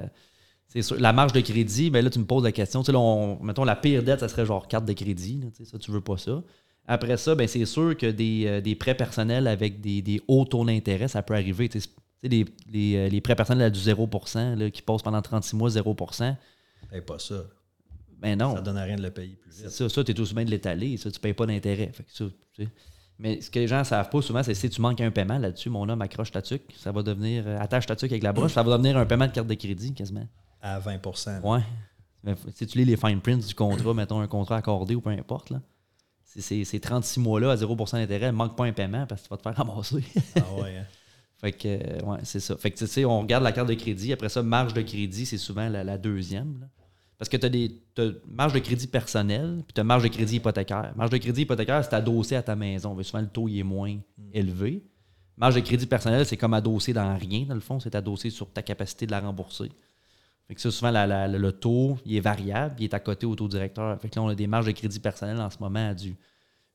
[0.98, 2.82] la marge de crédit, ben là, tu me poses la question.
[2.88, 5.40] Là, on- mettons, la pire dette, ça serait genre carte de crédit.
[5.44, 6.42] là, tu sais, ça, tu veux pas ça.
[6.88, 10.46] Après ça, ben, c'est sûr que des, euh, des prêts personnels avec des, des hauts
[10.46, 11.70] taux d'intérêt, ça peut arriver.
[12.24, 15.70] Les, les, euh, les prêts personnels à du 0 là, qui passent pendant 36 mois
[15.70, 16.36] 0%
[16.90, 17.44] Paye pas ça.
[18.22, 18.56] Ben non.
[18.56, 19.70] Ça donne à rien de le payer plus vite.
[19.70, 20.98] ça, ça tu es aussi bien de l'étaler.
[20.98, 21.92] Ça, tu payes pas d'intérêt.
[22.16, 22.68] Tu sais.
[23.18, 25.38] Mais ce que les gens ne savent pas souvent, c'est si tu manques un paiement
[25.38, 27.44] là-dessus, mon homme accroche ta tuque, ça va devenir.
[27.48, 29.54] euh, attache ta tuque avec la broche, ça va devenir un paiement de carte de
[29.54, 30.28] crédit quasiment.
[30.62, 31.60] À 20 Ouais.
[32.24, 35.12] Mais si tu lis les fine prints du contrat, mettons un contrat accordé ou peu
[35.12, 35.62] importe, là.
[36.26, 39.44] ces 36 mois-là à 0% d'intérêt, manque pas un paiement parce que tu vas te
[39.44, 40.04] faire ramasser.
[40.36, 40.78] Ah ouais.
[40.78, 40.86] hein.
[41.40, 42.58] fait que, euh, ouais, c'est ça.
[42.58, 44.12] Fait que, tu sais, on regarde la carte de crédit.
[44.12, 46.60] Après ça, marge de crédit, c'est souvent la, la deuxième.
[46.60, 46.68] là.
[47.18, 50.10] Parce que tu as des t'as marge de crédit personnel, puis tu as marge de
[50.10, 50.94] crédit hypothécaire.
[50.98, 52.94] Marge de crédit hypothécaire, c'est adossé à ta maison.
[52.94, 53.98] Mais souvent, le taux il est moins
[54.34, 54.84] élevé.
[55.38, 57.80] Marge de crédit personnel, c'est comme adossé dans rien, dans le fond.
[57.80, 59.72] C'est adossé sur ta capacité de la rembourser.
[60.48, 63.26] Fait que ça, souvent, la- la- le taux, il est variable, il est à côté
[63.26, 64.00] au taux directeur.
[64.00, 66.16] Fait que là, on a des marges de crédit personnel en ce moment à du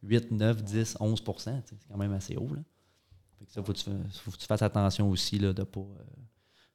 [0.02, 2.48] 8, 9, 10, 11 tu sais, C'est quand même assez haut.
[2.54, 2.62] Là.
[3.38, 3.90] Fait que ça, faut que tu, fa-
[4.24, 5.80] faut que tu fasses attention aussi là, de pas.
[5.80, 6.02] euh,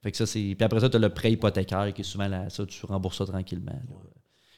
[0.05, 0.53] Fait que ça, c'est.
[0.55, 3.17] Puis après ça, tu as le prêt hypothécaire qui est souvent là, ça, tu rembourses
[3.17, 3.71] ça tranquillement.
[3.71, 3.81] là.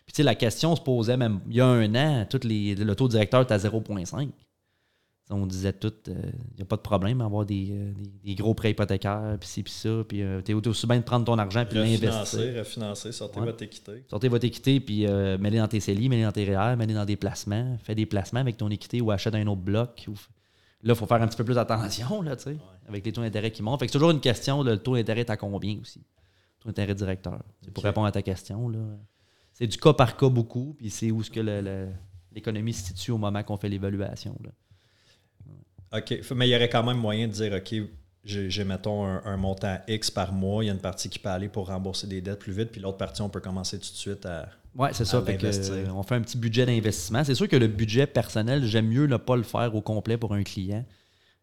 [0.06, 2.76] Puis tu sais, la question se posait même il y a un an, toutes les,
[2.76, 4.30] le taux directeur était à 0,5.
[5.30, 6.14] On disait tout, il
[6.56, 9.50] n'y a pas de problème à avoir des, euh, des- des gros prêts hypothécaires, puis
[9.50, 12.10] ci, puis ça, puis tu es aussi bien de prendre ton argent puis l'investir.
[12.14, 13.46] Refinancer, refinancer, sortez Ouais.
[13.48, 14.06] votre équité.
[14.10, 17.04] Sortez votre équité, puis euh, mets-les dans tes CELI, mets-les dans tes REER, mets-les dans
[17.06, 17.78] des placements.
[17.84, 20.06] Fais des placements avec ton équité ou achète un autre bloc.
[20.08, 20.14] ou
[20.84, 22.58] Là, il faut faire un petit peu plus attention, là, tu sais,
[22.88, 23.80] avec les taux d'intérêt qui montent.
[23.80, 26.00] Fait que c'est toujours une question, là, le taux d'intérêt est à combien aussi?
[26.00, 27.44] Le taux d'intérêt directeur.
[27.62, 28.80] C'est Pour répondre à ta question, là.
[29.54, 31.40] C'est du cas par cas beaucoup, puis c'est où ce que
[32.32, 34.38] l'économie se situe au moment qu'on fait l'évaluation.
[34.44, 34.52] là.
[35.98, 36.20] OK.
[36.36, 37.74] Mais il y aurait quand même moyen de dire, OK,
[38.24, 40.64] j'ai, j'ai, mettons, un, un montant X par mois.
[40.64, 42.82] Il y a une partie qui peut aller pour rembourser des dettes plus vite, puis
[42.82, 44.48] l'autre partie, on peut commencer tout de suite à.
[44.76, 45.22] Oui, c'est ça.
[45.22, 47.24] Fait que, euh, on fait un petit budget d'investissement.
[47.24, 50.34] C'est sûr que le budget personnel, j'aime mieux ne pas le faire au complet pour
[50.34, 50.86] un client.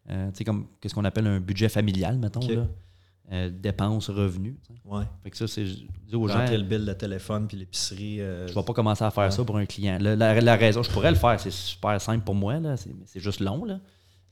[0.09, 2.67] Euh, tu sais, comme qu'est-ce qu'on appelle un budget familial, mettons, là?
[3.31, 4.53] Euh, dépenses, revenus.
[4.85, 5.03] Ouais.
[5.23, 5.65] Fait que ça, c'est.
[6.13, 8.21] Aux gens, le bill de téléphone puis l'épicerie.
[8.21, 9.31] euh, je ne vais pas commencer à faire Ouais.
[9.31, 9.97] ça pour un client.
[9.99, 12.75] La, la- la raison, je pourrais le faire, c'est super simple pour moi, là.
[12.77, 13.79] C'est, juste long, là.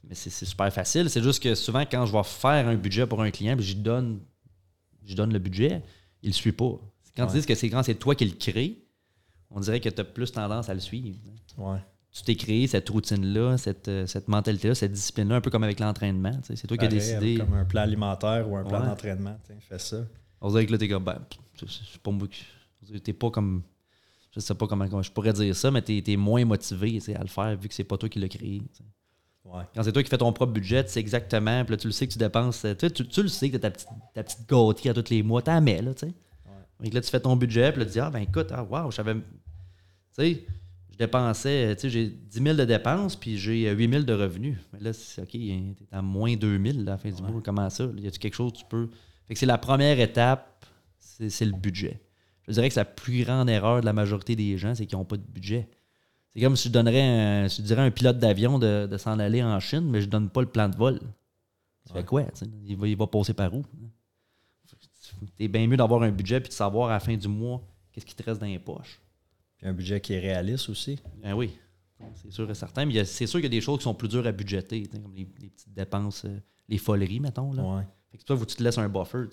[0.08, 1.10] Mais c'est, c'est super facile.
[1.10, 3.76] C'est juste que souvent, quand je vais faire un budget pour un client, puis je
[3.76, 4.20] donne,
[5.04, 5.82] je donne le budget,
[6.22, 6.80] il ne le suit pas.
[7.18, 7.32] Quand Ouais.
[7.32, 8.83] tu dis que c'est quand c'est toi qui le crée,
[9.54, 11.18] on dirait que tu as plus tendance à le suivre.
[11.58, 11.78] Ouais.
[12.12, 15.80] tu t'es créé cette routine-là, cette, euh, cette mentalité-là, cette discipline-là, un peu comme avec
[15.80, 16.32] l'entraînement.
[16.44, 17.38] C'est toi qui as décidé.
[17.38, 19.38] Comme un plan alimentaire ou un plan d'entraînement.
[19.68, 19.98] Fais ça.
[20.42, 21.20] On dirait que là, t'es comme, ben,
[21.60, 22.28] c'est- c'est pas moi.
[23.04, 23.64] T'es pas comme.
[24.36, 27.28] je sais pas comment, je pourrais dire ça, mais tu es, moins motivé à le
[27.30, 28.62] faire vu que c'est pas toi qui l'as créé.
[29.46, 29.64] Ouais.
[29.76, 31.94] Quand c'est toi qui fais ton propre budget, tu sais exactement, puis là, tu le
[31.94, 34.24] sais que tu dépenses, tu, tu, tu le sais que tu as ta petite, ta
[34.24, 36.14] petite gâterie à tous les mois, t'en mets, là, tu sais.
[36.80, 38.90] Donc là, tu fais ton budget, puis là, tu dis, ah, ben écoute, ah, wow,
[38.92, 39.16] je savais.
[40.18, 40.46] Tu sais,
[40.92, 44.14] je dépensais, tu sais, j'ai 10 000 de dépenses, puis j'ai euh, 8 000 de
[44.14, 44.58] revenus.
[44.72, 47.42] Mais là, c'est OK, t'es à moins 2 000 à la fin du mois.
[47.44, 47.86] Comment ça?
[47.98, 48.90] Y a-tu quelque chose que tu peux?
[49.28, 50.66] Fait que c'est la première étape,
[51.00, 52.02] c'est le budget.
[52.48, 54.98] Je dirais que c'est la plus grande erreur de la majorité des gens, c'est qu'ils
[54.98, 55.70] n'ont pas de budget.
[56.36, 58.98] C'est comme si je donnerais un, si je dirais à un pilote d'avion de, de
[58.98, 61.00] s'en aller en Chine, mais je donne pas le plan de vol.
[61.88, 62.24] Tu fais quoi?
[62.24, 62.46] tu sais?
[62.66, 63.64] Il va, il va passer par où?
[65.38, 67.62] C'est bien mieux d'avoir un budget puis de savoir à la fin du mois
[67.92, 69.00] qu'est-ce qui te reste dans les poches.
[69.64, 71.00] Un budget qui est réaliste aussi.
[71.22, 71.58] Ben oui,
[72.16, 72.86] c'est sûr et certain.
[72.86, 75.14] Mais c'est sûr qu'il y a des choses qui sont plus dures à budgéter, comme
[75.14, 76.38] les, les petites dépenses, euh,
[76.68, 77.54] les foleries, mettons.
[77.54, 77.64] Là.
[77.64, 77.84] Ouais.
[78.12, 79.28] Fait que toi, tu te laisses un buffer.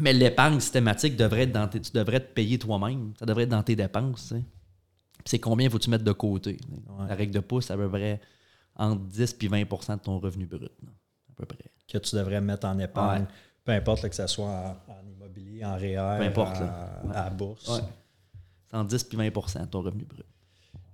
[0.00, 3.12] Mais l'épargne systématique devrait être dans tes- tu devrais te payer toi-même.
[3.18, 4.32] Ça devrait être dans tes dépenses,
[5.24, 6.58] c'est combien faut-tu mettre de côté.
[6.88, 7.06] Ouais.
[7.08, 8.20] La règle de pouce, à peu près
[8.76, 10.62] entre 10 et 20% de ton revenu brut.
[10.82, 10.90] là,
[11.30, 11.70] à peu près.
[11.86, 13.22] Que tu devrais mettre en épargne.
[13.22, 13.28] Ouais.
[13.62, 17.30] Peu importe là, que ce soit en, en immobilier, en REER, Peu importe, à la
[17.30, 17.80] bourse.
[18.74, 18.80] Ouais.
[18.88, 20.24] C'est entre 10 et 20% de ton revenu brut.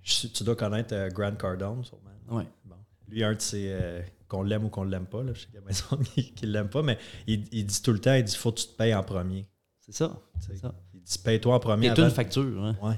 [0.03, 2.09] Je- tu dois connaître euh, Grant Cardone, sûrement.
[2.29, 2.47] Ouais.
[2.65, 2.75] Bon.
[3.09, 3.67] Lui, un de ses.
[3.69, 5.73] euh, qu'on l'aime ou qu'on ne l'aime pas, là, je sais qu'il y a bien
[5.73, 8.51] son qui ne l'aime pas, mais il, il dit tout le temps il dit faut
[8.51, 9.45] que tu te payes en premier.
[9.81, 10.17] C'est ça.
[10.39, 10.73] ça.
[10.93, 11.89] Il dit paye-toi en premier.
[11.93, 12.63] C'est une facture.
[12.63, 12.77] Hein.
[12.81, 12.97] Ouais.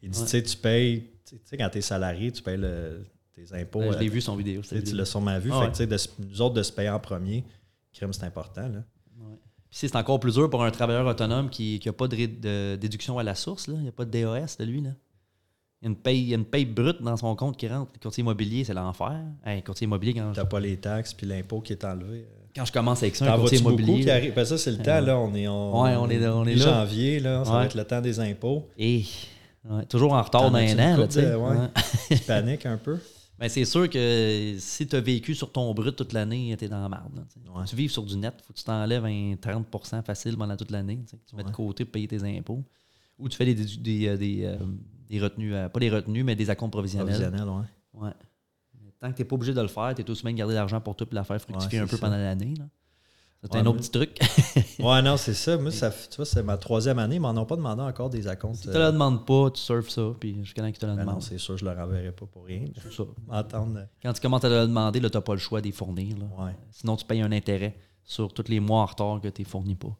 [0.00, 0.24] Il dit Ouais.
[0.24, 1.10] tu sais, tu payes.
[1.26, 3.04] Tu sais, quand tu es salarié, tu payes le-
[3.34, 3.80] tes impôts.
[3.80, 4.62] Ouais, je l'ai euh, vu son vidéo.
[4.62, 5.50] tu l'as sûrement vu.
[5.52, 7.44] Ah fait de nous autres, de se payer en premier,
[7.92, 8.68] crime, c'est important.
[8.68, 8.82] Là.
[9.72, 12.76] Puis c'est encore plus dur pour un travailleur autonome qui n'a pas de, ré- de
[12.76, 13.68] déduction à la source.
[13.68, 13.74] Là.
[13.78, 14.82] Il n'y a pas de DAS de lui.
[14.82, 14.90] Là.
[15.80, 17.66] Il, y a une paye, il y a une paye brute dans son compte qui
[17.68, 17.90] rentre.
[17.94, 19.18] Le courtier immobilier, c'est l'enfer.
[19.46, 22.18] Hey, courtier immobilier, quand Tu je, n'as pas les taxes puis l'impôt qui est enlevé.
[22.30, 22.44] euh.
[22.54, 24.00] quand je commence avec ça, un courtier immobilier.
[24.02, 24.34] qui arrive?
[24.34, 25.00] Ben, ça, c'est le temps.
[25.00, 26.64] Là, on est, on, Ouais, on est on est là.
[26.64, 27.18] janvier.
[27.18, 28.68] Là, ça va être le temps des impôts.
[28.78, 29.04] Et,
[29.70, 30.96] ouais, toujours en retard d'un an.
[30.98, 31.34] là, tu sais.
[31.34, 31.56] Ouais.
[32.10, 32.98] Tu paniques un peu?
[33.38, 36.68] Ben, c'est sûr que si tu as vécu sur ton brut toute l'année, tu es
[36.68, 37.24] dans la marde.
[37.32, 37.48] tu sais.
[37.48, 37.64] Ouais.
[37.66, 41.00] Tu vives sur du net, faut que tu t'enlèves un 30% facile pendant toute l'année.
[41.26, 42.62] tu mets de côté pour payer tes impôts.
[43.18, 44.56] Ou tu fais des, des, des, euh, des, euh,
[45.08, 47.06] des retenues, euh, pas des retenues, mais des acomptes provisionnels.
[47.32, 47.48] Provisionnel,
[47.94, 48.10] ouais.
[49.00, 50.80] Tant que tu n'es pas obligé de le faire, tu es bien de garder l'argent
[50.80, 52.06] pour toi et la faire fructifier un peu ça.
[52.06, 52.54] pendant l'année.
[53.44, 54.18] C'est Ouais, un autre petit truc.
[54.78, 55.56] Ouais, non, c'est ça.
[55.56, 58.08] Moi, ça, tu vois, c'est ma troisième année, mais ils m'en ont pas demandé encore
[58.10, 58.56] des acomptes.
[58.56, 60.94] si tu te le demandes pas, tu surfes ça, puis jusqu'à temps qu'ils te le
[60.96, 62.64] Ben non, c'est sûr, je leur enverrai pas pour rien.
[62.82, 63.02] C'est ça.
[63.32, 66.16] Euh, Quand tu commences à te le demander, tu n'as pas le choix d'y fournir.
[66.18, 66.44] là.
[66.44, 66.56] Ouais.
[66.70, 69.74] Sinon, tu payes un intérêt sur tous les mois en retard que tu ne fournis
[69.76, 69.96] pas.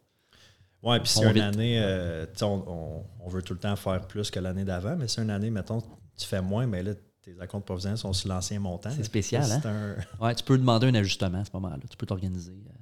[0.82, 1.42] Ouais, puis si On une vite.
[1.42, 5.06] année, euh, on, on- on veut tout le temps faire plus que l'année d'avant, mais
[5.08, 5.80] si une année, mettons,
[6.16, 8.90] tu fais moins, mais là, tes acomptes provisionnels sont sur l'ancien montant.
[8.90, 9.60] C'est spécial, hein?
[9.62, 11.78] c'est un- Ouais, tu peux demander un ajustement à ce moment-là.
[11.88, 12.72] Tu peux t'organiser euh,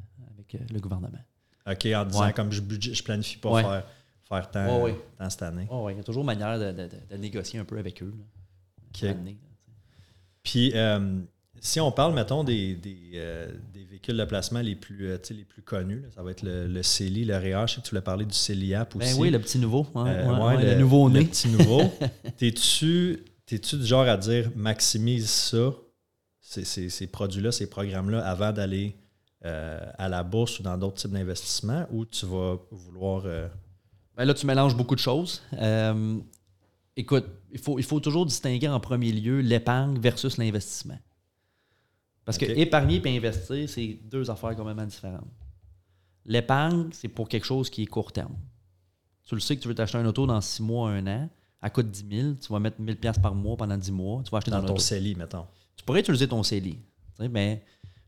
[0.56, 1.18] avec le gouvernement.
[1.70, 2.32] OK, en disant Ouais.
[2.32, 3.62] comme je, budget, je planifie pas Ouais.
[3.62, 3.84] faire,
[4.28, 5.68] faire tant, Ouais, tant cette année.
[5.90, 8.12] Il y a toujours manière de, de- de- de négocier un peu avec eux.
[8.16, 9.08] là.
[9.08, 9.14] Là.
[10.42, 11.18] Puis, euh,
[11.60, 15.44] si on parle, mettons, des, des, euh, des véhicules de placement les plus, euh, les
[15.44, 17.66] plus connus, là, ça va être le, le CELI, le REER.
[17.68, 19.14] Je sais que tu voulais parler du CELIAP aussi.
[19.14, 19.86] Ben oui, le petit nouveau.
[19.94, 21.20] ouais, le, nouveau-né.
[21.20, 21.82] Le petit nouveau.
[22.38, 25.72] T'es-tu t'es-tu du genre à dire maximise ça,
[26.40, 28.96] ces, ces- ces produits-là, ces programmes-là, avant d'aller
[29.44, 33.22] euh, à la bourse ou dans d'autres types d'investissements, ou tu vas vouloir.
[33.24, 33.48] euh,
[34.16, 35.42] Ben là, tu mélanges beaucoup de choses.
[35.54, 36.18] Euh,
[36.96, 40.98] écoute, il faut, il faut toujours distinguer en premier lieu l'épargne versus l'investissement.
[42.24, 45.26] Parce que épargner et investir, c'est deux affaires complètement différentes.
[46.26, 48.36] L'épargne, c'est pour quelque chose qui est court terme.
[49.24, 51.28] Tu le sais que tu veux t'acheter un auto dans six mois, un an,
[51.62, 54.30] elle coûte 10 000, tu vas mettre 1000 pièces par mois pendant 10 mois, tu
[54.30, 54.78] vas acheter dans ton ton.
[54.78, 55.46] CELI, mettons.
[55.76, 56.78] Tu pourrais utiliser ton CELI.
[57.30, 57.64] Mais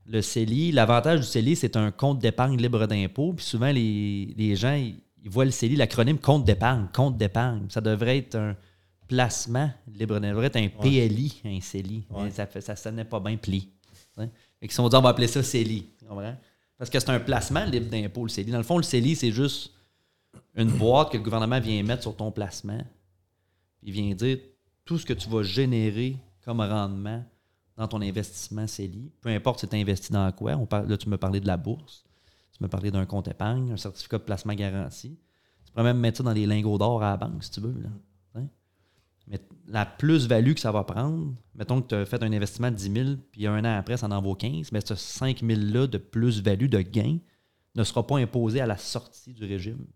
[0.06, 3.32] le CELI, l'avantage du CELI, c'est un compte d'épargne libre d'impôt.
[3.32, 7.66] Puis souvent, les, les gens, ils, ils voient le CELI, l'acronyme compte d'épargne, compte d'épargne.
[7.68, 8.56] Ça devrait être un
[9.06, 10.26] placement libre d'impôt.
[10.26, 12.06] Ça devrait être un PLI, un CELI.
[12.10, 12.30] Ouais.
[12.30, 13.68] Ça ne ça sonnait pas bien pli.
[14.16, 14.24] Sais.
[14.60, 15.86] Et qu'ils se sont dit, on va appeler ça CELI.
[16.76, 18.50] Parce que c'est un placement libre d'impôt, le CELI.
[18.50, 19.72] Dans le fond, le CELI, c'est juste
[20.56, 22.82] une boîte que le gouvernement vient mettre sur ton placement.
[23.82, 24.38] Il vient dire
[24.84, 27.24] tout ce que tu vas générer comme rendement
[27.76, 30.54] dans ton investissement CELI, peu importe si tu investi dans quoi.
[30.54, 32.04] Là, tu me parlais de la bourse,
[32.56, 35.18] tu me parlais d'un compte épargne, un certificat de placement garanti.
[35.64, 37.74] Tu pourrais même mettre ça dans les lingots d'or à la banque si tu veux.
[38.34, 38.46] Hein?
[39.26, 42.76] Mais la plus-value que ça va prendre, mettons que tu as fait un investissement de
[42.76, 45.98] 10 000, puis un an après, ça en vaut 15, mais ce 5 000-là de
[45.98, 47.18] plus-value, de gain,
[47.74, 49.86] ne sera pas imposé à la sortie du régime.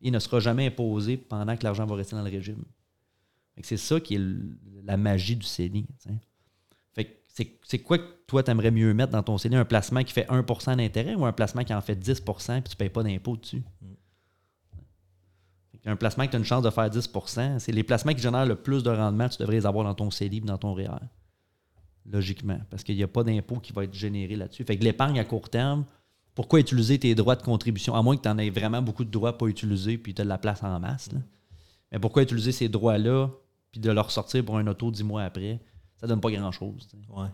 [0.00, 2.64] Il ne sera jamais imposé pendant que l'argent va rester dans le régime.
[3.62, 4.20] C'est ça qui est
[4.84, 5.86] la magie du CELI.
[6.94, 7.22] Fait
[7.62, 9.56] c'est- quoi que toi, tu aimerais mieux mettre dans ton CELI?
[9.56, 12.74] Un placement qui fait 1% d'intérêt ou un placement qui en fait 10% puis tu
[12.74, 13.62] ne payes pas d'impôt dessus?
[15.82, 18.22] Fait Un placement que tu as une chance de faire 10% c'est les placements qui
[18.22, 20.98] génèrent le plus de rendement, tu devrais les avoir dans ton CELI dans ton REER.
[22.10, 22.58] Logiquement.
[22.70, 24.64] Parce qu'il n'y a pas d'impôt qui va être généré là-dessus.
[24.64, 25.84] Fait que l'épargne à court terme,
[26.34, 29.10] pourquoi utiliser tes droits de contribution, à moins que tu en aies vraiment beaucoup de
[29.10, 31.10] droits pas utilisés puis tu as de la place en masse.
[31.92, 33.28] Mais pourquoi utiliser ces droits-là
[33.70, 35.60] puis de leur sortir pour un auto dix mois après?
[35.98, 36.88] Ça donne pas grand-chose.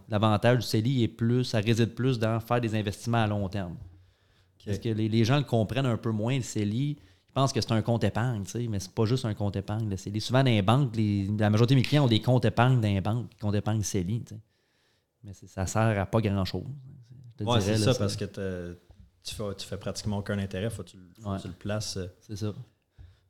[0.09, 3.77] L'avantage du CELI est plus, ça réside plus dans faire des investissements à long terme.
[4.65, 6.97] Parce que les, gens le comprennent un peu moins, le CELI.
[6.99, 9.91] Ils pensent que c'est un compte épargne, mais c'est pas juste un compte épargne.
[9.91, 10.21] Le CELI.
[10.21, 13.01] Souvent, dans les banques, la majorité de mes clients ont des comptes épargne dans les
[13.01, 14.25] banques, comptes épargne CELI.
[15.23, 16.65] Mais ça sert à pas grand-chose.
[17.41, 18.25] Oui, c'est ça, parce que
[19.23, 21.97] tu fais, tu fais pratiquement aucun intérêt, faut que tu, tu le places.
[21.97, 22.07] Euh.
[22.21, 22.55] C'est ça.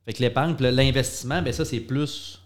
[0.05, 2.44] Fait que l'épargne, l'investissement, ben ça, c'est plus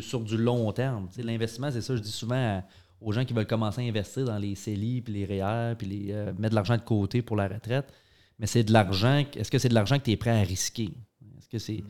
[0.00, 1.08] sur du long terme.
[1.18, 2.62] L'investissement, c'est ça, je dis souvent
[3.00, 6.12] aux gens qui veulent commencer à investir dans les CELI, puis les REER, puis les,
[6.12, 7.92] euh, mettre de l'argent de côté pour la retraite.
[8.38, 9.24] Mais c'est de l'argent.
[9.34, 10.90] Est-ce que c'est de l'argent que tu es prêt à risquer?
[11.38, 11.82] Est-ce que c'est.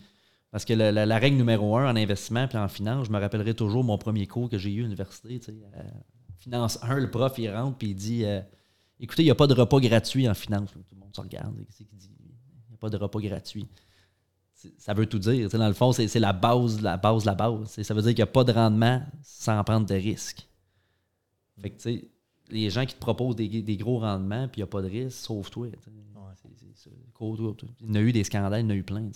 [0.50, 3.84] Parce que la, règle numéro un en investissement puis en finance, je me rappellerai toujours
[3.84, 5.40] mon premier cours que j'ai eu à l'université.
[5.48, 5.82] Euh,
[6.36, 8.42] finance 1, le prof, il rentre puis il dit euh,
[9.00, 10.72] Écoutez, il n'y a pas de repas gratuit en finance.
[10.72, 11.54] Tout le monde se regarde.
[11.56, 13.66] Dit Il n'y a pas de repas gratuit
[14.78, 15.48] ça veut tout dire.
[15.48, 17.80] dans le fond, c'est la base, la base, la base.
[17.82, 20.48] Ça veut dire qu'il n'y a pas de rendement sans prendre de risques.
[21.60, 22.08] Fait que, tu sais,
[22.48, 25.18] les gens qui te proposent des, gros rendements puis il n'y a pas de risque,
[25.18, 25.68] sauve-toi.
[27.80, 29.08] Il y en a eu des scandales, il y en a eu plein.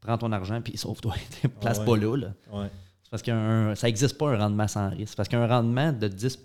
[0.00, 1.14] Prends ton argent puis sauve-toi.
[1.60, 2.16] Place pas là.
[2.16, 2.70] là.
[3.10, 5.16] parce que ça n'existe pas un rendement sans risque.
[5.16, 6.42] Parce qu'un rendement de 10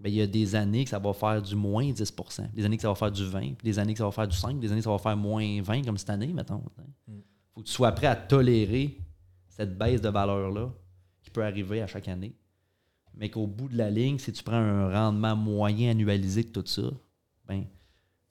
[0.00, 2.76] ben, il y a des années que ça va faire du moins 10% des années
[2.76, 4.70] que ça va faire du 20 des années que ça va faire du 5 des
[4.70, 6.62] années que ça va faire moins 20 comme cette année, mettons.
[7.08, 7.20] Il mm.
[7.54, 8.98] faut que tu sois prêt à tolérer
[9.48, 10.72] cette baisse de valeur-là
[11.22, 12.34] qui peut arriver à chaque année.
[13.16, 16.66] Mais qu'au bout de la ligne, si tu prends un rendement moyen annualisé de tout
[16.66, 16.90] ça,
[17.46, 17.64] ben,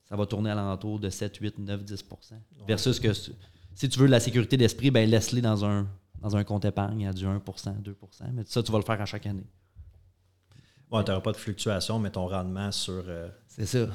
[0.04, 2.34] ça va tourner à l'entour de 7, 8, 9, 10%
[2.68, 5.88] Versus que si tu veux de la sécurité d'esprit, ben laisse-les dans un,
[6.20, 7.94] dans un compte épargne à du 1% 2%
[8.34, 9.48] Mais ça, tu vas le faire à chaque année.
[10.94, 13.04] Ouais, tu n'auras pas de fluctuation, mais ton rendement sur.
[13.08, 13.88] Euh, c'est ça.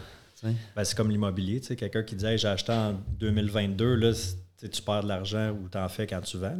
[0.43, 1.61] Ben, c'est comme l'immobilier.
[1.61, 4.13] Quelqu'un qui disait j'ai acheté en 2022, là,
[4.59, 6.59] tu perds de l'argent ou tu en fais quand tu vends.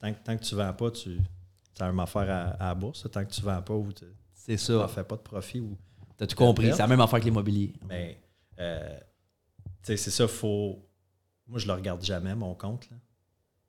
[0.00, 1.18] Tant, tant, que tu ne vends pas, tu
[1.80, 3.06] as une affaire à, la bourse.
[3.10, 4.04] Tant que tu ne vends pas ou tu
[4.48, 5.60] ne fais pas de profit.
[5.60, 5.76] ou
[6.16, 6.70] T'as tout compris.
[6.70, 7.72] C'est la même affaire que l'immobilier.
[7.88, 8.20] Mais
[8.60, 8.96] euh,
[9.82, 10.86] c'est ça, faut.
[11.48, 12.88] Moi, je le regarde jamais, mon compte.
[12.90, 12.96] Là.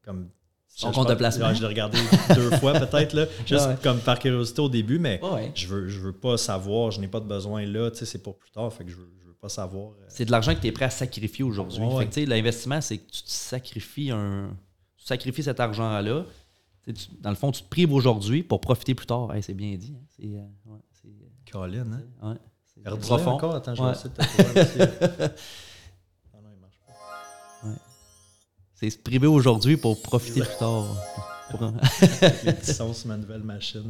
[0.04, 0.30] Comme
[0.74, 1.54] son compte de placement.
[1.54, 1.98] je l'ai regardé
[2.36, 5.22] deux fois peut-être, là, juste comme par curiosité au début, mais
[5.56, 8.52] je veux, je veux pas savoir, je n'ai pas de besoin là, c'est pour plus
[8.52, 9.92] tard, fait que je veux, veux pas savoir.
[9.92, 10.06] Euh.
[10.10, 11.80] C'est de l'argent que tu es prêt à sacrifier aujourd'hui.
[12.26, 14.56] L'investissement, c'est que tu te sacrifies un.
[14.98, 16.26] Tu sacrifies cet argent-là.
[17.20, 19.30] dans le fond, tu te prives aujourd'hui pour profiter plus tard.
[19.42, 19.96] c'est bien dit.
[19.98, 20.06] Hein.
[20.16, 20.28] C'est.
[20.28, 20.74] Euh,
[21.06, 21.10] euh,
[21.52, 21.88] Colin,
[22.22, 22.38] hein?
[22.84, 22.98] Ouais.
[23.00, 23.32] profond.
[23.32, 25.30] encore, attends, je vais
[28.82, 30.88] C'est se priver aujourd'hui pour profiter plus tard.
[31.52, 33.84] Les petits sons sur ma nouvelle machine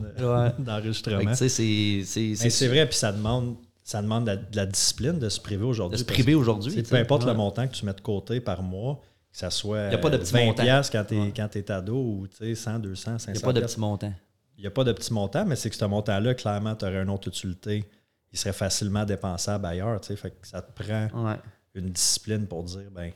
[0.59, 1.33] d'enregistrement.
[1.33, 5.95] C'est vrai, puis ça demande, ça demande de la, discipline de se priver aujourd'hui.
[5.95, 6.83] De se priver aujourd'hui.
[6.83, 8.99] Peu importe le montant que tu mets de côté par mois,
[9.31, 10.81] que ça soit Il y a pas de 20 montant.
[10.91, 14.13] quand tu es, ado ou 100, 200, 500 Il n'y a pas de petit montant.
[14.57, 17.01] Il n'y a pas de petit montant, mais c'est que ce montant-là, clairement, tu aurais
[17.01, 17.89] une autre utilité.
[18.33, 20.03] Il serait facilement dépensable ailleurs.
[20.03, 21.37] Fait que ça te prend
[21.75, 23.11] une discipline pour dire, ben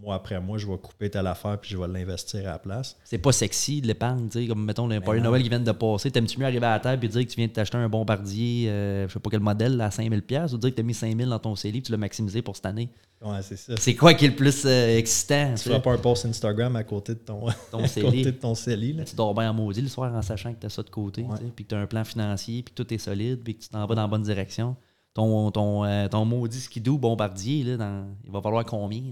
[0.00, 2.96] mois après mois, je vais couper telle affaire puis je vais l'investir à la place.
[3.04, 5.72] C'est pas sexy de l'épargne, tu sais, comme mettons le Party Noël qui vient de
[5.72, 6.10] passer.
[6.10, 8.68] T'aimes-tu mieux arriver à la table et dire que tu viens de t'acheter un bombardier,
[8.68, 11.28] euh, je sais pas quel modèle, à 5000$ ou dire que tu as mis 5000$
[11.28, 12.90] dans ton CELI et tu l'as maximisé pour cette année?
[13.20, 13.76] Ouais, c'est ça.
[13.76, 15.54] C'est quoi qui est le plus euh, excitant?
[15.56, 18.22] Tu feras pas un post Instagram à côté de ton, ton CELI.
[18.22, 19.04] de ton CELI là.
[19.04, 21.26] Tu dors bien en maudit le soir en sachant que tu as ça de côté,
[21.56, 23.68] puis que tu as un plan financier, puis que tout est solide, puis que tu
[23.68, 24.76] t'en vas dans la bonne direction.
[25.14, 29.02] Ton, ton, euh, ton maudit skidoo bombardier, là, dans, il va falloir combien?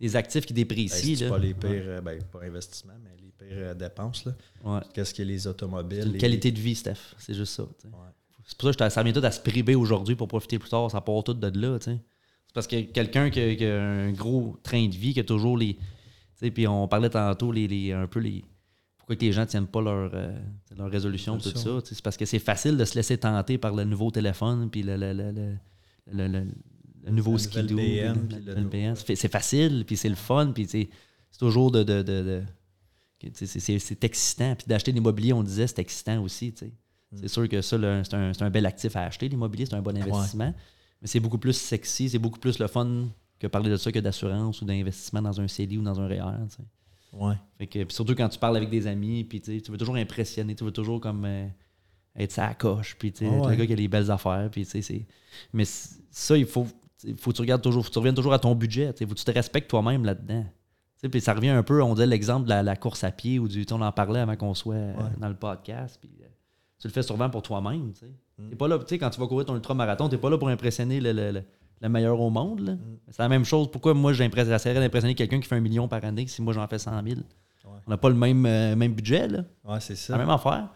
[0.00, 1.10] Les actifs qui déprécient.
[1.10, 4.24] Ben, c'est pas les pires, euh, ben, pas investissement, mais les pires euh, dépenses.
[4.24, 4.82] Là.
[4.94, 6.06] Qu'est-ce que les automobiles.
[6.06, 7.14] Une qualité de vie, Steph.
[7.18, 7.64] C'est juste ça.
[7.78, 10.70] C'est pour ça que je ça vient tout à se priver aujourd'hui pour profiter plus
[10.70, 10.90] tard.
[10.90, 11.78] Ça part tout de là.
[11.80, 12.00] C'est
[12.52, 15.78] parce que quelqu'un qui, a un gros train de vie, qui a toujours les.
[16.40, 18.42] Puis on parlait tantôt les, un peu les.
[18.96, 20.36] Pourquoi que les gens ne tiennent pas leur, euh,
[20.76, 21.78] leur résolution, tout ça.
[21.84, 24.96] C'est parce que c'est facile de se laisser tenter par le nouveau téléphone, puis le,
[24.96, 25.56] le
[26.12, 26.46] le
[27.08, 27.78] nouveau skidoo.
[28.94, 30.88] C'est facile, puis c'est le fun, puis c'est
[31.38, 31.82] toujours de.
[31.82, 32.42] de, de,
[33.34, 34.54] c'est excitant.
[34.56, 36.54] Puis d'acheter l'immobilier, on disait, c'est excitant aussi.
[36.56, 36.72] C'est
[37.12, 37.28] mm.
[37.28, 40.54] sûr que ça, c'est un, un, bel actif à acheter, l'immobilier, c'est un bon investissement.
[41.02, 43.98] Mais c'est beaucoup plus sexy, c'est beaucoup plus le fun que parler de ça que
[43.98, 46.22] d'assurance ou d'investissement dans un CELI ou dans un REER.
[47.12, 47.34] Ouais.
[47.58, 50.62] Fait que, surtout quand tu parles avec des amis, puis tu veux toujours impressionner, tu
[50.62, 51.46] veux toujours comme euh,
[52.16, 54.68] être sa coche, puis tu le gars qui a les belles affaires, puis
[55.52, 56.66] Mais ça, il faut,
[57.04, 58.92] il faut que tu regardes toujours, faut que tu reviennes toujours à ton budget.
[59.00, 60.44] Il faut que tu te respectes toi-même là-dedans.
[61.10, 63.48] Puis ça revient un peu, on disait l'exemple de la, la course à pied ou
[63.48, 63.64] du.
[63.70, 65.10] On en parlait avant qu'on soit euh, Ouais.
[65.18, 65.96] dans le podcast.
[66.00, 66.26] Puis euh,
[66.78, 67.92] tu le fais souvent pour toi-même.
[67.94, 68.04] tu.
[68.38, 68.50] Mm.
[68.50, 70.48] T'es pas là, tu sais, quand tu vas courir ton ultramarathon, t'es pas là pour
[70.48, 71.42] impressionner le, le- le-
[71.82, 72.60] le meilleur au monde.
[72.60, 72.78] Mm.
[73.10, 73.70] C'est la même chose.
[73.70, 76.78] Pourquoi moi j'essaierais d'impressionner quelqu'un qui fait un million par année si moi j'en fais
[76.78, 77.20] 100 000?
[77.86, 79.26] On n'a pas le même, euh, même budget.
[79.28, 79.44] là.
[79.64, 80.24] Ouais, c'est C'est la ça.
[80.24, 80.68] même affaire.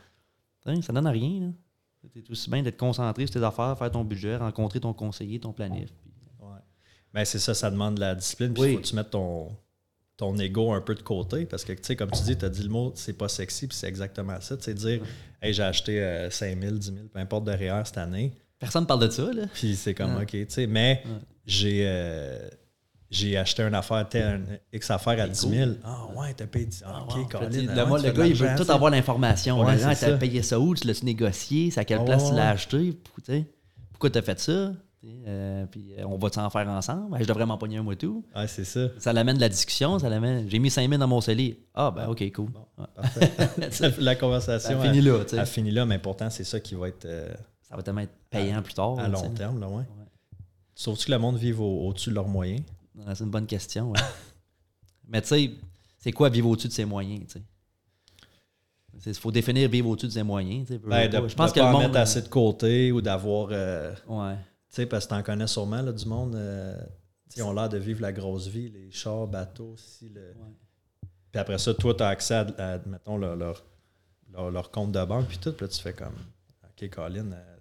[0.66, 1.40] Tu sais, ça donne à rien.
[1.40, 1.46] là.
[2.14, 5.52] C'est aussi bien d'être concentré sur tes affaires, faire ton budget, rencontrer ton conseiller, ton
[5.52, 5.90] planif.
[7.14, 7.20] Ouais.
[7.20, 8.52] Ben, c'est ça, ça demande de la discipline.
[8.52, 8.74] Puis il Oui.
[8.74, 9.48] faut que tu mettes ton,
[10.16, 11.44] ton ego un peu de côté.
[11.46, 13.66] Parce que, tu sais, comme tu dis, tu as dit le mot, c'est pas sexy,
[13.68, 14.56] puis c'est exactement ça.
[14.56, 15.00] Tu sais, dire,
[15.42, 18.32] hey, j'ai acheté euh, 5 000, 10 000, peu importe de REER cette année.
[18.58, 19.30] Personne parle de ça.
[19.32, 19.44] Là.
[19.52, 20.16] Puis c'est comme.
[20.16, 21.02] OK, tu sais, mais
[21.46, 21.82] j'ai.
[21.86, 22.48] euh,
[23.10, 25.70] j'ai acheté une affaire, tel- un X affaire à 10 000.
[25.84, 26.90] Ah ouais, t'as payé 10 000.
[26.92, 27.26] Ah, OK, wow.
[27.28, 29.60] Colin, ah le, moi, le gars, il veut tout avoir l'information.
[29.62, 30.74] Ouais, Ah, t'as payé ça où?
[30.74, 31.70] Tu l'as-tu négocié?
[31.70, 32.98] C'est à quelle Ouais, place tu l'as acheté?
[33.92, 34.72] Pourquoi t'as fait ça?
[35.26, 37.14] Euh, puis euh, on va s'en faire ensemble?
[37.16, 38.24] Ah, je devrais m'en pogner un moi tout.
[38.34, 38.88] Ouais, c'est ça.
[38.98, 40.48] Ça l'amène de la discussion, ça l'amène.
[40.48, 41.58] J'ai mis 5000 dans mon CELI.
[41.74, 42.50] Ah ben ok, cool.
[42.94, 43.32] Parfait.
[43.98, 45.38] La conversation finit là, tu sais.
[45.38, 47.32] a fini là, mais pourtant, c'est ça qui va être euh,
[47.62, 48.98] Ça va tellement être payant plus tard.
[48.98, 49.60] à long terme.
[49.60, 49.84] Là, ouais.
[50.74, 52.62] Sauf-tu que le monde vive au- au-dessus de leurs moyens?
[53.14, 53.90] C'est une bonne question.
[53.90, 54.00] ouais.
[55.08, 55.50] Mais tu sais,
[55.98, 57.24] c'est quoi vivre au-dessus de ses moyens?
[57.26, 57.42] tu sais?
[59.06, 60.68] Il faut définir vivre au-dessus de ses moyens.
[60.86, 61.82] Ben, de, je pense de que pas le monde.
[61.82, 63.48] mettre assez de côté ou d'avoir.
[64.08, 64.36] Ouais.
[64.74, 66.34] Tu sais, parce que t'en connais sûrement là, du monde.
[66.34, 66.76] euh,
[67.30, 70.34] tu ils ont l'air de vivre la grosse vie, les chars, bateaux, si le.
[71.32, 73.64] Puis après ça, toi, tu as accès à, à, mettons, leur, leur,
[74.32, 75.52] leur- leur compte de banque, puis tout.
[75.52, 76.14] Puis là, tu fais comme.
[76.64, 77.32] OK, Colin.
[77.32, 77.56] euh,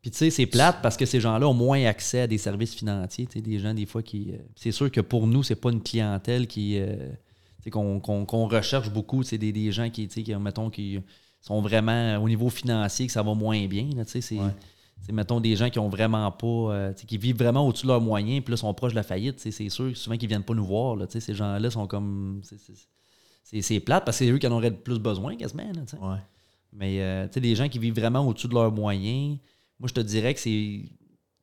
[0.00, 2.74] Puis tu sais, c'est plate parce que ces gens-là ont moins accès à des services
[2.74, 3.26] financiers.
[3.26, 4.32] Tu sais, des gens, des fois, qui.
[4.32, 6.78] euh, c'est sûr que pour nous, c'est pas une clientèle qui.
[6.78, 6.96] euh,
[7.58, 9.22] tu sais, qu'on qu'on- qu'on recherche beaucoup.
[9.22, 11.00] C'est des, des gens qui, tu sais, qui, mettons, qui
[11.40, 13.88] sont vraiment au niveau financier, que ça va moins bien.
[13.96, 14.38] là, tu sais, c'est.
[14.38, 14.50] Ouais.
[15.00, 16.46] C'est, mettons, des gens qui ont vraiment pas.
[16.46, 19.38] euh, qui vivent vraiment au-dessus de leurs moyens, puis là, sont proches de la faillite.
[19.40, 20.96] C'est sûr, souvent, qu'ils viennent pas nous voir.
[20.96, 22.40] Là, ces gens-là sont comme.
[22.42, 25.62] c'est- plate parce que c'est eux qui en auraient le plus besoin, quasiment.
[25.72, 25.82] Là,
[26.12, 26.18] ouais.
[26.72, 29.38] Mais euh, tu sais, des gens qui vivent vraiment au-dessus de leurs moyens,
[29.80, 30.82] moi je te dirais que c'est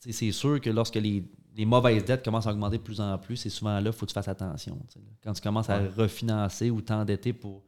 [0.07, 1.23] c'est sûr que lorsque les,
[1.57, 4.05] les mauvaises dettes commencent à augmenter de plus en plus, c'est souvent là qu'il faut
[4.05, 4.75] que tu fasses attention.
[4.75, 5.01] là.
[5.23, 5.89] Quand tu commences à Ouais.
[5.97, 7.63] refinancer ou t'endetter pour,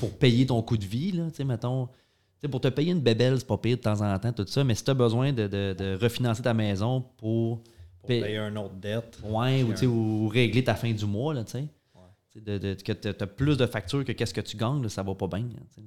[0.00, 1.88] pour payer ton coût de vie, là, tu sais, mettons.
[2.50, 4.74] Pour te payer une bébelle, c'est pas pire de temps en temps, tout ça, mais
[4.74, 7.62] si tu as besoin de, de- de refinancer ta maison pour,
[8.00, 9.20] Pour Paye- payer un autre dette.
[9.24, 11.68] ouais, ou, régler ta fin du mois, là, tu sais.
[11.94, 12.40] Ouais.
[12.40, 15.02] De, de- que tu as plus de factures que qu'est-ce que tu gagnes, là, ça
[15.04, 15.40] va pas bien.
[15.40, 15.82] là, sais.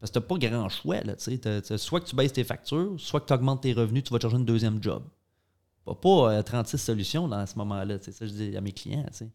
[0.00, 1.00] Parce que tu pas grand choix.
[1.02, 1.38] Là, tu sais.
[1.38, 4.10] T'as- t'as soit que tu baisses tes factures, soit que tu augmentes tes revenus, tu
[4.12, 5.04] vas te chercher une deuxième job.
[5.84, 7.98] Pas, pas euh, 36 solutions dans ce moment-là.
[8.00, 9.06] C'est ça que je dis à mes clients.
[9.12, 9.30] C'est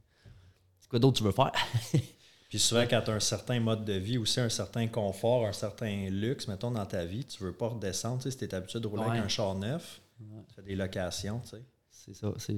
[0.90, 1.54] quoi d'autre tu veux faire?
[2.50, 5.52] Puis souvent, quand tu as un certain mode de vie, aussi un certain confort, un
[5.54, 8.18] certain luxe, mettons, dans ta vie, tu veux pas redescendre.
[8.18, 9.10] Tu sais, si tu es habitué de rouler Ouais.
[9.10, 11.64] avec un char neuf, tu fais des locations, tu sais.
[11.90, 12.32] C'est ça.
[12.38, 12.56] C'est,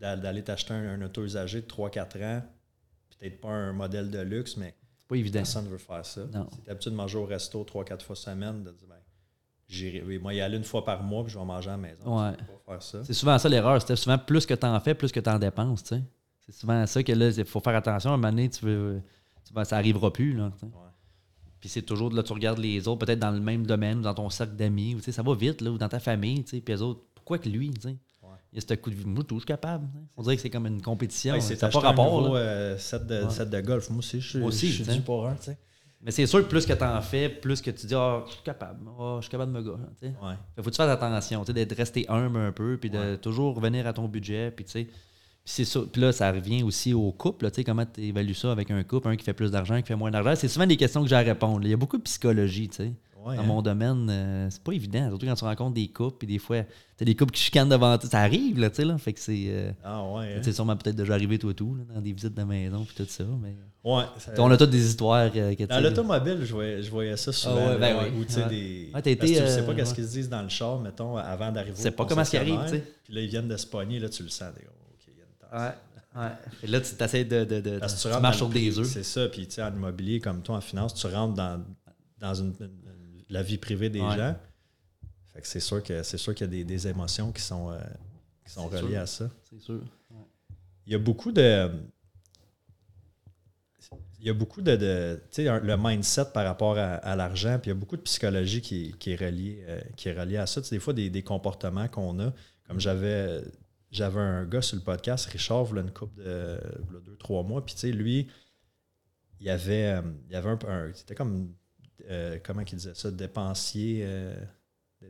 [0.00, 2.42] d'aller t'acheter un, un auto usagé de 3-4 ans,
[3.18, 5.40] peut-être pas un modèle de luxe, mais c'est pas évident.
[5.40, 6.22] personne ne veut faire ça.
[6.32, 6.48] Non.
[6.50, 8.96] Si tu es habitué de manger au resto 3-4 fois semaine, de dire, ben,
[9.68, 11.76] j'irai, oui, moi, y aller une fois par mois, puis je vais manger à la
[11.76, 12.18] maison.
[12.24, 12.34] Ouais.
[12.38, 13.04] Tu peux pas faire ça.
[13.04, 13.78] C'est souvent ça l'erreur.
[13.78, 15.82] C'était souvent plus que tu en fais, plus que tu en dépenses.
[15.82, 16.02] tu sais.
[16.46, 18.10] C'est souvent ça que là, il faut faire attention.
[18.10, 19.02] À un moment donné, tu veux,
[19.54, 20.34] vas- ça n'arrivera plus.
[20.34, 20.52] Là.
[20.62, 20.68] Ouais.
[21.60, 24.14] Puis c'est toujours, là, tu regardes les autres, peut-être dans le même domaine, ou dans
[24.14, 27.00] ton cercle d'amis, ou, ça va vite, là, ou dans ta famille, puis les autres,
[27.14, 27.96] pourquoi que lui, tu sais?
[28.52, 29.04] Il y a ce coup de vie.
[29.04, 29.86] Moi, je suis capable.
[30.16, 31.34] On dirait que c'est comme une compétition.
[31.34, 32.22] Ouais, ça c'est pas acheter un rapport.
[32.22, 32.40] nouveau là.
[32.40, 33.30] euh, set, de, Ouais.
[33.30, 33.90] set de golf.
[33.90, 35.58] Moi aussi, je suis, Moi aussi, je suis pour un, tu sais.
[36.00, 38.32] Mais c'est sûr que plus que tu en fais, plus que tu dis, ah, je
[38.32, 38.88] suis capable.
[38.98, 39.78] Ah, je suis capable de me gars.
[40.00, 40.08] Ouais.
[40.56, 43.86] Fait faut que tu fasses attention, d'être resté humble un peu, puis de toujours revenir
[43.86, 44.88] à ton budget, puis tu sais.
[45.48, 45.80] Puis c'est ça.
[45.90, 48.82] Puis là, ça revient aussi au couple, là, sais, comment tu évalues ça avec un
[48.82, 50.34] couple, un qui fait plus d'argent, un qui fait moins d'argent.
[50.36, 51.60] C'est souvent des questions que j'ai à répondre.
[51.62, 52.92] Il y a beaucoup de psychologie, tu sais.
[53.24, 53.46] Ouais, Dans hein.
[53.46, 55.08] mon domaine, euh, c'est pas évident.
[55.08, 56.58] Surtout quand tu rencontres des couples, puis des fois,
[56.98, 58.08] t'as des couples qui chicanent devant toi.
[58.10, 58.96] Ça arrive, là, tu sais, là.
[58.98, 59.44] Fait que c'est.
[59.48, 60.34] euh, Ah ouais.
[60.36, 60.40] hein.
[60.42, 63.10] c'est sûrement peut-être déjà arrivé toi tout, là, dans des visites de maison, puis tout
[63.10, 63.24] ça.
[63.42, 63.56] Mais.
[63.84, 64.04] Ouais.
[64.18, 67.16] ça- on a toutes des histoires euh, que Dans sais, l'automobile, je voyais, je voyais
[67.16, 67.56] ça souvent.
[67.58, 67.96] Ah ouais, ben.
[68.18, 68.48] Où tu sais, Ouais.
[68.50, 68.90] des.
[68.94, 69.94] Ouais, que été, tu sais euh, pas qu'est-ce ouais.
[69.96, 72.60] qu'ils se disent dans le char, mettons, avant d'arriver sais au pas comment qui arrive,
[72.64, 72.84] tu sais.
[73.04, 74.50] Puis là, ils viennent de se pogner, là, tu le sens.
[74.54, 74.74] t'es comme,
[75.52, 75.72] Ouais,
[76.16, 76.30] ouais.
[76.62, 77.44] Et là, tu essaies de.
[77.44, 78.86] de, de Parce tu, marches sur des œufs.
[78.86, 79.28] C'est ça.
[79.28, 81.64] Puis, tu sais, en immobilier, comme toi, en finance, tu rentres dans,
[82.18, 84.16] dans une, une- la vie privée des Ouais.
[84.16, 84.36] gens.
[85.34, 87.70] Fait que c'est sûr que c'est sûr qu'il y a des, des émotions qui sont,
[87.70, 87.78] euh,
[88.46, 89.00] qui sont reliées sûr.
[89.00, 89.30] à ça.
[89.48, 89.80] C'est sûr.
[90.86, 91.70] Il y a beaucoup de.
[94.20, 94.74] Il y a beaucoup de.
[94.74, 97.96] de- tu sais, le mindset par rapport à, à l'argent, puis il y a beaucoup
[97.96, 100.60] de psychologie qui, qui est, reliée, euh, qui est reliée à ça.
[100.60, 102.32] Tu sais, des fois, des, des comportements qu'on a.
[102.66, 103.42] Comme j'avais
[103.90, 106.58] j'avais un gars sur le podcast, Richard, voilà une couple de
[107.04, 107.64] deux, trois mois.
[107.64, 108.28] Puis, tu sais, lui,
[109.40, 110.58] il y avait, euh, il avait un.
[110.68, 111.52] un- C'était comme.
[112.10, 114.00] euh, comment il disait ça Dépensier.
[114.04, 114.34] euh,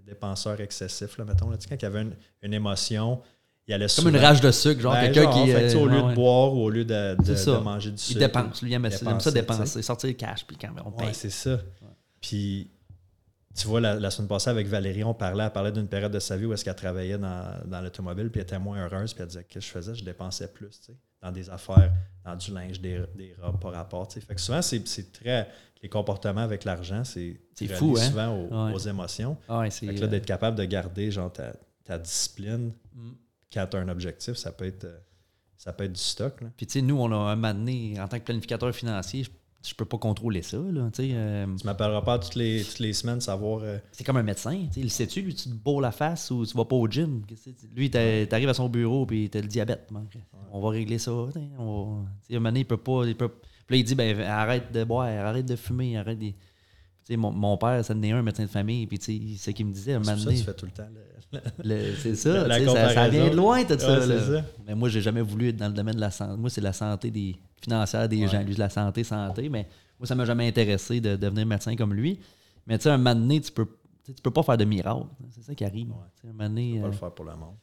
[0.07, 1.49] dépenseur excessif, là, mettons.
[1.51, 3.23] Là, Tu sais, quand il y avait une, une émotion,
[3.67, 5.51] il allait Comme une rage de sucre, genre Ben, quelqu'un qui.
[5.51, 6.11] fait au lieu ouais.
[6.11, 8.19] de boire ou au lieu de, de- manger du Il sucre.
[8.21, 8.61] dépense.
[8.63, 10.91] Lui, il aime ça, il aime ça dépenser, dépenser, sortir le cash, puis quand on
[10.93, 11.07] paye.
[11.09, 11.59] Ouais, c'est ça.
[12.21, 12.71] Puis,
[13.59, 16.19] tu vois, la, la semaine passée, avec Valérie, on parlait, elle parlait d'une période de
[16.19, 19.23] sa vie où est-ce qu'elle travaillait dans, dans l'automobile, puis elle était moins heureuse, puis
[19.23, 21.93] elle disait que je faisais, je dépensais plus, tu sais, dans des affaires,
[22.25, 24.27] dans du linge, des, des robes par rapport, tu sais.
[24.27, 25.49] Fait que souvent, c'est très...
[25.81, 27.39] Les comportements avec l'argent, c'est
[27.77, 28.03] fou, hein?
[28.09, 28.73] souvent aux, Ouais.
[28.75, 29.37] aux émotions.
[29.49, 29.71] Ah ouais.
[29.71, 31.53] Fait que là, euh, d'être capable de garder, genre, ta,
[31.85, 33.11] ta discipline Mm.
[33.53, 34.99] quand tu as un objectif, ça peut être, euh,
[35.57, 36.49] ça peut être du stock, là.
[36.57, 39.25] Puis, tu sais, nous, on a un moment donné, en tant que planificateur financier,
[39.69, 40.89] je, peux pas contrôler ça, là.
[41.01, 43.61] Euh, Tu m'appelleras pas toutes les, toutes les semaines savoir...
[43.63, 44.57] euh, c'est comme un médecin.
[44.69, 46.87] Tu sais, il sait-tu, lui, tu te bourres la face ou tu vas pas au
[46.89, 47.23] gym?
[47.75, 49.91] Lui, t'arrives à son bureau puis t'as le diabète.
[49.91, 50.07] man.
[50.53, 51.13] On va régler ça.
[51.33, 53.05] tu sais, on va- tu sais, un moment donné, il peut pas.
[53.07, 53.29] Il peut...
[53.29, 56.19] Puis là, il dit ben, arrête de boire, arrête de fumer, arrête
[57.09, 59.51] sais, mon, mon père, ça en est un médecin de famille, puis tu sais, c'est
[59.51, 59.95] ce qu'il me disait.
[59.95, 60.89] Un c'est moment pour ça tu fais tout le temps...
[61.33, 64.01] le- le- c'est ça, La ça, ça vient de loin, tout ça.
[64.01, 64.21] Ouais, là.
[64.27, 64.45] ça.
[64.67, 66.37] Mais moi, j'ai jamais voulu être dans le domaine de la santé.
[66.39, 68.29] Moi, c'est la santé des financière des Ouais.
[68.29, 68.43] gens.
[68.43, 69.49] Lui, c'est la santé, santé.
[69.49, 72.19] Mais moi, ça m'a jamais intéressé de devenir médecin comme lui.
[72.67, 73.67] Mais tu sais, un moment donné, tu peux,
[74.05, 75.07] tu tu peux pas faire de miracle.
[75.31, 75.91] C'est ça qui arrive.
[75.91, 75.97] Ouais.
[76.21, 77.55] Tu Un moment donné, pas euh, le faire pour le monde.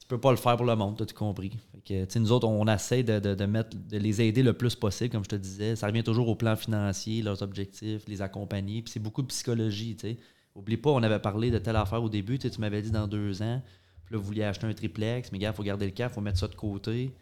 [0.00, 1.50] tu peux pas le faire pour le monde, t'as tout compris.
[1.72, 4.42] Fait que, tu sais, nous autres, on essaie de, de- de mettre, de les aider
[4.42, 5.76] le plus possible, comme je te disais.
[5.76, 8.82] Ça revient toujours au plan financier, leurs objectifs, les accompagner.
[8.82, 10.16] Puis c'est beaucoup de psychologie, tu sais.
[10.54, 12.38] Oublie pas, on avait parlé de telle affaire au début.
[12.38, 13.62] Tu tu m'avais dit dans deux ans.
[14.04, 15.32] Puis là, vous vouliez acheter un triplex.
[15.32, 17.14] Mais gars, il faut garder le cap, il faut mettre ça de côté.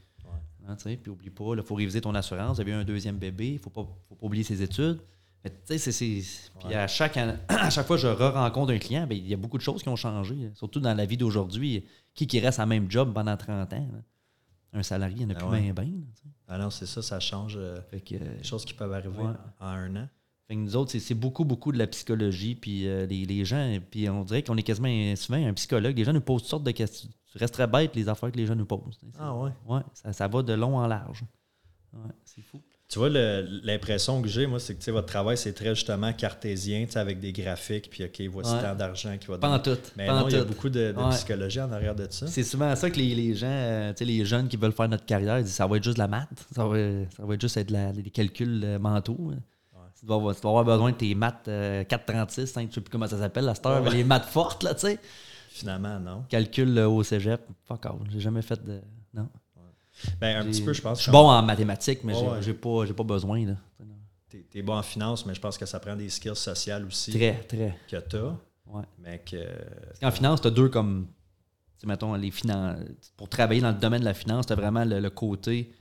[0.68, 2.56] Hein, puis oublie pas, il faut réviser ton assurance.
[2.56, 5.00] Vous avez eu un deuxième bébé, il faut pas, faut pas oublier ses études.
[5.42, 5.90] Mais tu sais.
[5.92, 6.24] Puis
[6.68, 6.74] Ouais.
[6.74, 7.16] à chaque,
[7.48, 9.82] à chaque fois que je re-rencontre un client, ben, il y a beaucoup de choses
[9.82, 10.50] qui ont changé.
[10.54, 11.84] Surtout dans la vie d'aujourd'hui.
[12.14, 13.88] Qui qui reste à même job pendant 30 ans?
[13.92, 13.98] là?
[14.72, 15.72] Un salarié, il n'y en a Ah plus ouais.
[15.72, 16.30] bien, là.
[16.48, 19.16] Ah non, c'est ça, ça change euh, Fait que, euh, des choses qui peuvent arriver
[19.18, 19.32] Ouais.
[19.60, 20.08] en, en un an.
[20.46, 22.54] fait que nous autres, c'est- beaucoup, beaucoup de la psychologie.
[22.54, 25.96] Puis euh, les, les gens, puis on dirait qu'on est quasiment souvent un psychologue.
[25.96, 27.08] Les gens nous posent toutes sortes de questions.
[27.32, 28.98] Tu resterais bête les affaires que les gens nous posent.
[29.18, 29.50] Ah ouais.
[29.66, 31.22] Ouais, ça, ça va de long en large.
[31.92, 32.60] Ouais, c'est fou.
[32.88, 35.76] Tu vois, le- l'impression que j'ai, moi, c'est que tu sais, votre travail, c'est très
[35.76, 38.60] justement cartésien, tu sais, avec des graphiques, puis OK, voici Ouais.
[38.62, 39.76] tant d'argent qui va Pas en donner.
[39.76, 39.82] tout.
[39.96, 41.10] Mais pas en non, il y a beaucoup de, de Ouais.
[41.10, 42.26] psychologie en arrière de ça.
[42.26, 44.88] C'est souvent ça que les, les gens, euh, tu sais, les jeunes qui veulent faire
[44.88, 46.76] notre carrière, ils disent ça va être juste de la maths, ça va,
[47.16, 49.32] ça va être juste être la- des calculs euh, mentaux.
[50.00, 52.80] Tu, vas avoir, tu vas avoir besoin de tes maths euh, 436, hein, je sais
[52.80, 53.96] plus comment ça s'appelle la star, mais Ouais.
[53.98, 54.98] les maths fortes, là, tu sais.
[55.52, 56.24] Finalement, non.
[56.28, 58.80] Calcul euh, au cégep, fuck all, j'ai jamais fait de.
[59.12, 59.28] Non.
[60.20, 60.98] Ben, un petit peu, je pense.
[60.98, 62.86] Je suis bon en mathématiques, mais j'ai ouais.
[62.86, 63.54] pas, pas besoin, là.
[64.28, 67.10] T'es es bon en finance, mais je pense que ça prend des skills sociales aussi
[67.10, 67.76] Très, très.
[67.88, 68.36] que tu as.
[68.66, 68.84] Ouais.
[69.00, 69.36] Mais que.
[70.02, 71.08] En finance, tu as deux comme.
[71.84, 72.78] mettons, les finances.
[73.16, 75.72] Pour travailler dans le domaine de la finance, tu as vraiment le, le côté.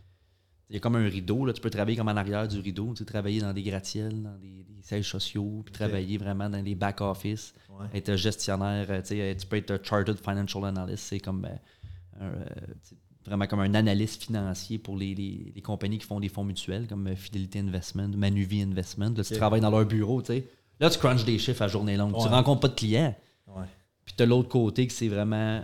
[0.70, 1.54] Il y a comme un rideau, là.
[1.54, 4.38] tu peux travailler comme en arrière du rideau, tu sais, travailler dans des gratte-ciels, dans
[4.38, 7.88] des, des sièges sociaux, puis travailler vraiment dans les back-office, Ouais.
[7.94, 12.24] être gestionnaire, euh, tu sais, tu peux être un Chartered Financial Analyst, c'est comme un,
[12.24, 12.46] euh,
[12.88, 12.96] tu
[13.26, 16.88] vraiment comme un analyste financier pour les, les- les compagnies qui font des fonds mutuels,
[16.88, 19.14] comme euh, Fidelity Investment, Manuvie Investment.
[19.18, 20.48] Là, tu travailles dans leur bureau, tu sais.
[20.80, 22.14] Là, tu crunches des chiffres à journée longue.
[22.16, 22.30] Tu Ouais.
[22.30, 23.16] rencontres pas de clients.
[23.48, 23.66] Ouais.
[24.06, 25.64] Puis tu as l'autre côté que c'est vraiment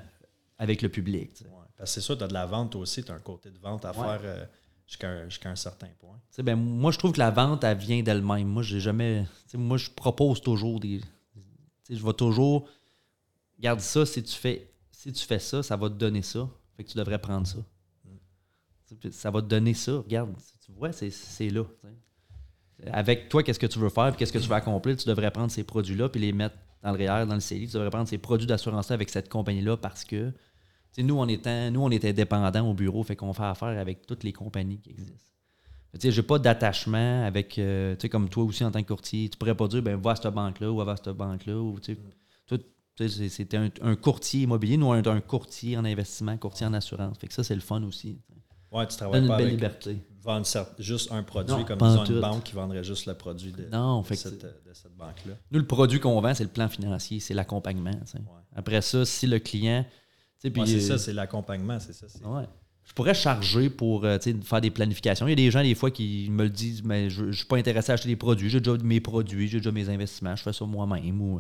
[0.57, 1.33] avec le public.
[1.33, 1.49] tu sais.
[1.77, 3.57] Parce que c'est sûr, tu as de la vente aussi, tu as un côté de
[3.59, 3.95] vente à Ouais.
[3.95, 4.45] faire euh,
[4.87, 6.19] jusqu'à un, un certain point.
[6.39, 8.47] Ben, moi, je trouve que la vente, elle vient d'elle-même.
[8.47, 9.25] Moi, j'ai jamais.
[9.53, 11.01] Moi, je propose toujours des.
[11.89, 12.67] Je vais toujours.
[13.59, 14.71] Garde ça, si tu fais.
[14.91, 16.49] Si tu fais ça, ça va te donner ça.
[16.75, 17.59] Fait que tu devrais prendre ça.
[19.11, 19.97] Ça va te donner ça.
[19.97, 21.63] Regarde, tu vois, c'est là.
[22.91, 25.49] Avec toi, qu'est-ce que tu veux faire, qu'est-ce que tu veux accomplir, tu devrais prendre
[25.49, 27.67] ces produits-là, puis les mettre dans le REER, dans le CELI.
[27.67, 30.33] Tu devrais prendre ces produits d'assurance avec cette compagnie-là parce que.
[30.97, 34.23] Nous on, était, nous, on était dépendants au bureau, fait qu'on fait affaire avec toutes
[34.23, 35.31] les compagnies qui existent.
[35.99, 39.29] Sais, j'ai pas d'attachement avec, euh, tu sais, comme toi aussi en tant que courtier.
[39.29, 41.55] Tu pourrais pas dire, ben, va à cette banque-là ou va à cette banque-là.
[41.55, 41.79] Ou,
[42.97, 47.17] c'était un, un courtier immobilier, nous, on est un courtier en investissement, courtier en assurance.
[47.17, 48.19] Fait que ça, c'est le fun aussi.
[48.71, 49.97] Ouais, tu travailles donne une pas belle avec liberté.
[50.21, 50.45] vendre
[50.79, 53.69] juste un produit Non, comme pas disons une banque qui vendrait juste le produit de,
[53.71, 54.43] Non, cette,
[54.97, 55.33] banque-là.
[55.51, 57.91] Nous, le produit qu'on vend, c'est le plan financier, c'est l'accompagnement.
[58.53, 59.85] Après ça, si le client.
[60.51, 62.05] Puis, Ouais, c'est euh, ça, c'est l'accompagnement, c'est ça.
[62.27, 62.45] Ouais.
[62.83, 65.25] Je pourrais charger pour euh, faire des planifications.
[65.27, 67.45] Il y a des gens, des fois, qui me le disent, mais je ne suis
[67.45, 68.49] pas intéressé à acheter des produits.
[68.49, 71.19] J'ai déjà mes produits, j'ai déjà mes investissements, je fais ça moi-même.
[71.21, 71.37] Ou,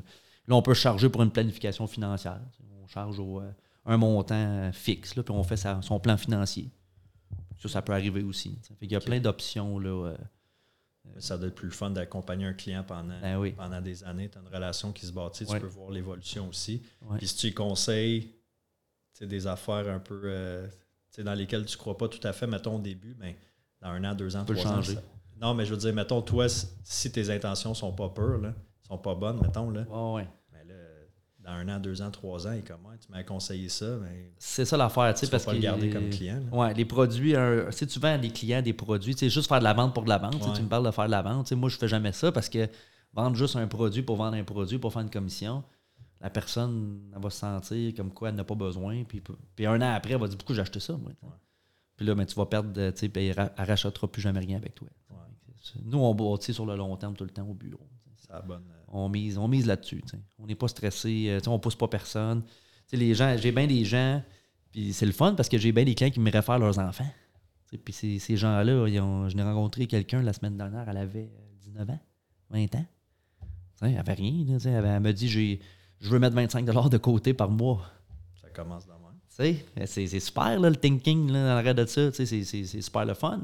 [0.47, 2.41] là, on peut charger pour une planification financière.
[2.83, 3.51] On charge au, euh,
[3.85, 6.71] un montant euh, fixe, là, puis on fait sa- son plan financier.
[7.61, 8.57] Ça, ça peut arriver aussi.
[8.79, 9.77] Fait qu'il y a plein d'options.
[9.79, 10.17] Là, euh,
[11.19, 13.51] Ça doit être plus le fun d'accompagner un client pendant, Ben oui.
[13.51, 14.27] pendant des années.
[14.29, 15.53] Tu as une relation qui se bâtit, Ouais.
[15.55, 16.81] tu peux voir l'évolution aussi.
[17.03, 17.19] ouais.
[17.19, 18.31] Puis si tu lui conseilles
[19.23, 20.67] des affaires un peu euh,
[21.19, 23.37] dans lesquelles tu ne crois pas tout à fait, mettons au début, mais
[23.81, 24.75] dans un an, deux ans, trois ans.
[24.75, 24.95] changer.
[24.95, 25.01] ça-
[25.41, 28.53] Non, mais je veux dire, mettons, toi, si- tes intentions sont pas pures, là,
[28.87, 30.27] sont pas bonnes, mettons, là, Ouais, ouais.
[30.51, 30.73] mais là,
[31.39, 33.97] dans un an, deux ans, trois ans, il est comme, ouais, tu m'as conseillé ça,
[34.01, 35.57] mais C'est ça l'affaire, tu sais, parce pas que.
[35.57, 36.41] le garder comme client.
[36.51, 36.57] là.
[36.57, 39.47] Ouais, les produits, un- si tu vends à des clients des produits, tu sais, juste
[39.47, 40.53] faire de la vente pour de la vente, Ouais.
[40.55, 42.67] tu me parles de faire de la vente, moi je fais jamais ça parce que
[43.13, 45.63] vendre juste un produit pour vendre un produit, pour faire une commission,
[46.21, 49.21] la personne, elle va se sentir comme quoi elle n'a pas besoin, puis,
[49.55, 51.11] puis un an après, elle va dire pourquoi j'ai acheté ça, moi.
[51.97, 54.39] Puis là, ben, tu vas perdre, tu sais, puis elle ra- elle rachètera plus jamais
[54.39, 54.87] rien avec toi.
[55.83, 57.87] Nous, on bâtit sur le long terme tout le temps au bureau.
[58.45, 58.63] bonne.
[58.69, 60.03] euh, On mise, on mise là-dessus.
[60.37, 62.43] On n'est pas stressé, euh, on pousse pas personne.
[62.91, 64.21] Les gens, j'ai bien des gens,
[64.71, 67.09] puis c'est le fun parce que j'ai bien des clients qui me réfèrent leurs enfants.
[67.83, 71.89] Puis ces, ces gens-là, je n'ai rencontré quelqu'un la semaine dernière, elle avait euh, 19
[71.89, 71.99] ans,
[72.51, 72.85] 20 ans.
[73.81, 74.45] Elle avait rien.
[74.47, 75.59] là, Elle, elle me dit j'ai,
[75.99, 77.85] je veux mettre 25 de côté par mois.
[78.41, 79.01] Ça commence dans même.
[79.29, 82.09] Tu sais, C'est, c'est super là, le thinking là, l'arrêt de ça.
[82.11, 83.41] tu sais, C'est, c'est- super le fun.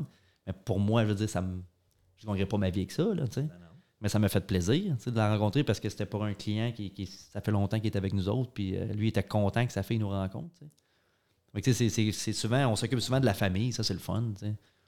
[0.48, 1.62] Mais pour moi, je veux dire, ça me,
[2.18, 3.04] je ne gagnerais pas ma vie avec ça.
[3.14, 3.42] Là, tu sais.
[3.44, 3.58] Ben.
[4.00, 6.34] Mais ça m'a fait plaisir tu sais, de la rencontrer parce que c'était pour un
[6.34, 8.52] client qui, qui- ça fait longtemps qu'il est avec nous autres.
[8.52, 10.50] Puis euh, lui était content que sa fille nous rencontre.
[12.12, 14.24] c'est- souvent, on s'occupe souvent de la famille, ça c'est le fun.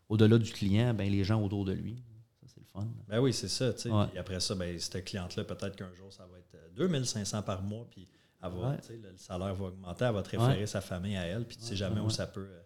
[0.09, 2.01] Au-delà du client, ben, les gens autour de lui.
[2.41, 2.87] Ça c'est le fun.
[3.07, 3.73] Ben oui, c'est ça.
[3.73, 3.89] tu sais.
[3.91, 4.05] Ouais.
[4.17, 6.42] Après ça, ben, cette cliente-là, peut-être qu'un jour, ça va être
[6.75, 8.07] 2500 par mois, puis
[8.43, 8.75] Ouais.
[8.81, 11.55] sais, le, le salaire va augmenter, elle va te référer sa famille à elle, puis
[11.57, 12.41] tu sais jamais où ça peut.
[12.49, 12.59] euh,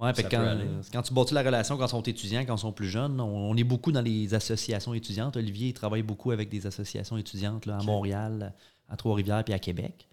[0.00, 0.66] Ouais, Ça quand, peut aller.
[0.92, 3.50] quand tu bâtis la relation quand ils sont étudiants, quand ils sont plus jeunes, on,
[3.50, 5.36] on est beaucoup dans les associations étudiantes.
[5.36, 7.82] Olivier il travaille beaucoup avec des associations étudiantes là, à.
[7.84, 8.52] Montréal,
[8.88, 10.08] à Trois-Rivières puis à Québec.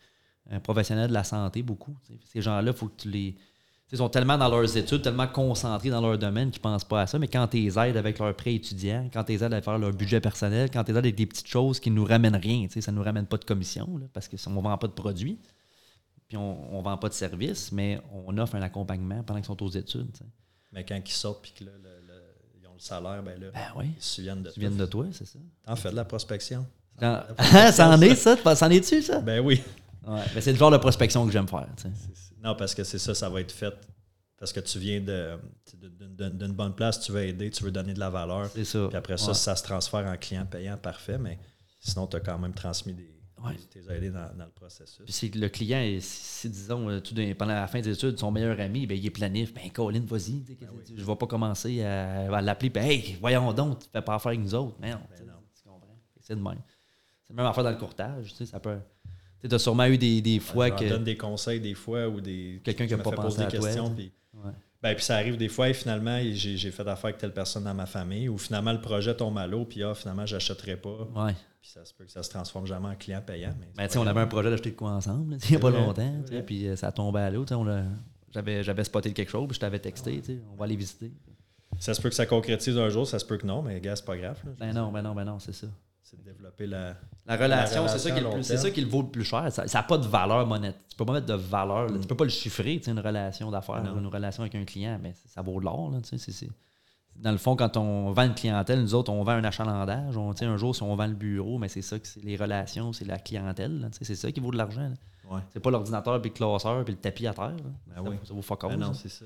[0.49, 1.95] Un professionnel de la santé, beaucoup.
[2.25, 3.35] Ces gens-là, il faut que tu les.
[3.91, 7.01] Ils sont tellement dans leurs études, tellement concentrés dans leur domaine qu'ils ne pensent pas
[7.01, 7.19] à ça.
[7.19, 9.77] Mais quand tu les aides avec leurs prêts étudiants, quand tu les aides à faire
[9.77, 12.37] leur budget personnel, quand tu les aides avec des petites choses qui ne nous ramènent
[12.37, 14.93] rien, ça ne nous ramène pas de commission là, parce qu'on ne vend pas de
[14.93, 15.37] produits,
[16.29, 19.61] puis on ne vend pas de services, mais on offre un accompagnement pendant qu'ils sont
[19.61, 20.07] aux études.
[20.71, 23.47] Mais quand ils sortent, puis que là, le- le- ils ont le salaire, ben là,
[23.53, 23.85] Ben oui.
[23.97, 25.37] ils se souviennent de viens de toi, c'est ça?
[25.65, 26.65] T'en fais de la prospection.
[26.97, 27.23] Dans-
[27.73, 28.37] ça en est, ça?
[28.37, 28.65] Ça?
[28.65, 29.19] En est-tu, ça?
[29.19, 29.61] Ben oui.
[30.07, 30.21] Ouais.
[30.33, 31.67] Ben, c'est le genre de prospection que j'aime faire.
[31.77, 31.89] tu sais.
[32.43, 33.73] Non, parce que c'est ça, ça va être fait.
[34.37, 38.09] Parce que tu viens d'une bonne place, tu veux aider, tu veux donner de la
[38.09, 38.49] valeur.
[38.53, 38.87] C'est ça.
[38.87, 39.33] Puis après ça, Ouais.
[39.33, 41.39] ça se transfère en client payant, parfait, mais
[41.79, 43.09] sinon, tu as quand même transmis des.
[43.43, 43.55] Ouais.
[43.71, 45.01] T'es aidé dans, dans le processus.
[45.03, 48.19] Puis si le client, est- si, si, disons, euh, tout pendant la fin des études,
[48.19, 50.33] son meilleur ami, ben, il est planif, ben Colin, vas-y.
[50.59, 50.83] Ben oui.
[50.95, 54.01] Je ne vais pas commencer à, à l'appeler, ben hey, voyons donc, tu ne fais
[54.03, 54.75] pas affaire avec nous autres.
[54.79, 55.33] Mais non, Ben non.
[55.55, 55.97] tu comprends.
[56.19, 56.61] C'est de même.
[57.25, 58.29] C'est même affaire dans le courtage.
[58.29, 58.77] Tu sais, ça peut.
[59.47, 60.89] Tu as sûrement eu des, des fois je que.
[60.89, 62.61] donne des conseils des fois ou des.
[62.63, 64.51] Quelqu'un qui a me pas pensé à des questions, puis- Ouais.
[64.81, 67.73] Ben, puis ça arrive des fois, et finalement, j'ai fait affaire avec telle personne dans
[67.73, 71.07] ma famille, ou finalement, le projet tombe à l'eau, puis ah, finalement, j'achèterai pas.
[71.15, 71.33] Ouais.
[71.61, 73.53] Puis ça se peut que ça se transforme jamais en client payant.
[73.59, 75.55] Mais Ben, pas tu sais, on avait un projet d'acheter de quoi ensemble, il n'y
[75.55, 77.45] a pas vrai, longtemps, puis euh, ça a tombé à l'eau.
[78.33, 80.21] J'avais, spoté quelque chose, puis je t'avais texté,
[80.51, 81.11] on va aller visiter.
[81.77, 83.95] Ça se peut que ça concrétise un jour, ça se peut que non, mais gars,
[83.95, 84.39] c'est pas grave.
[84.45, 84.51] là.
[84.59, 85.67] Ben non, ben non, ben non, c'est ça.
[86.11, 86.95] C'est de développer la.
[87.25, 89.23] La relation, La c'est ça, qui le plus- c'est ça qui le vaut le plus
[89.23, 89.49] cher.
[89.51, 90.79] Ça n'a pas de valeur monétaire.
[90.89, 91.87] Tu peux pas mettre de valeur.
[91.87, 91.97] là.
[91.99, 93.97] Tu peux pas le chiffrer, tu sais, une relation d'affaires, Non.
[93.97, 95.89] une relation avec un client, mais ça vaut de l'or.
[95.91, 96.49] là, tu sais, c'est- c'est-
[97.15, 100.15] Dans le fond, quand on vend une clientèle, nous autres, on vend un achalandage.
[100.17, 102.91] On, un jour, si on vend le bureau, mais c'est ça que c'est les relations,
[102.93, 103.79] c'est la clientèle.
[103.81, 104.91] là, tu sais, c'est ça qui vaut de l'argent.
[105.29, 105.41] Ouais.
[105.53, 107.55] C'est pas l'ordinateur, puis le classeur, puis le tapis à terre.
[107.87, 108.15] Ben ça, oui.
[108.23, 109.25] ça vaut fuck all, Ben non, c'est ça.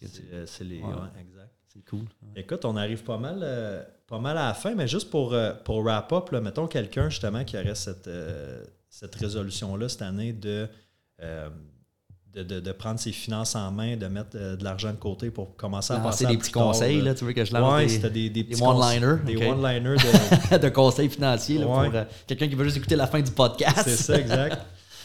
[0.00, 0.78] C'est euh, c'est les.
[0.80, 0.86] Ouais.
[0.86, 1.50] ouais, exact.
[1.68, 2.04] C'est cool.
[2.36, 3.82] Écoute, on arrive pas mal, euh,
[4.12, 7.08] pas mal à la fin, mais juste pour, euh, pour wrap up, là, mettons quelqu'un
[7.08, 10.68] justement qui aurait cette, euh, cette résolution-là cette année de,
[11.22, 11.48] euh,
[12.34, 15.56] de, de- de prendre ses finances en main, de mettre de l'argent de côté pour
[15.56, 17.14] commencer à Lancer passer des petits tard, conseils, là.
[17.14, 20.58] tu veux que je lance Ouais, des- c'était des, des, des one-liners, Des one-liners de.
[20.58, 21.86] de conseils financiers là, Ouais.
[21.88, 23.80] pour euh, quelqu'un qui veut juste écouter la fin du podcast.
[23.84, 24.58] C'est ça, exact.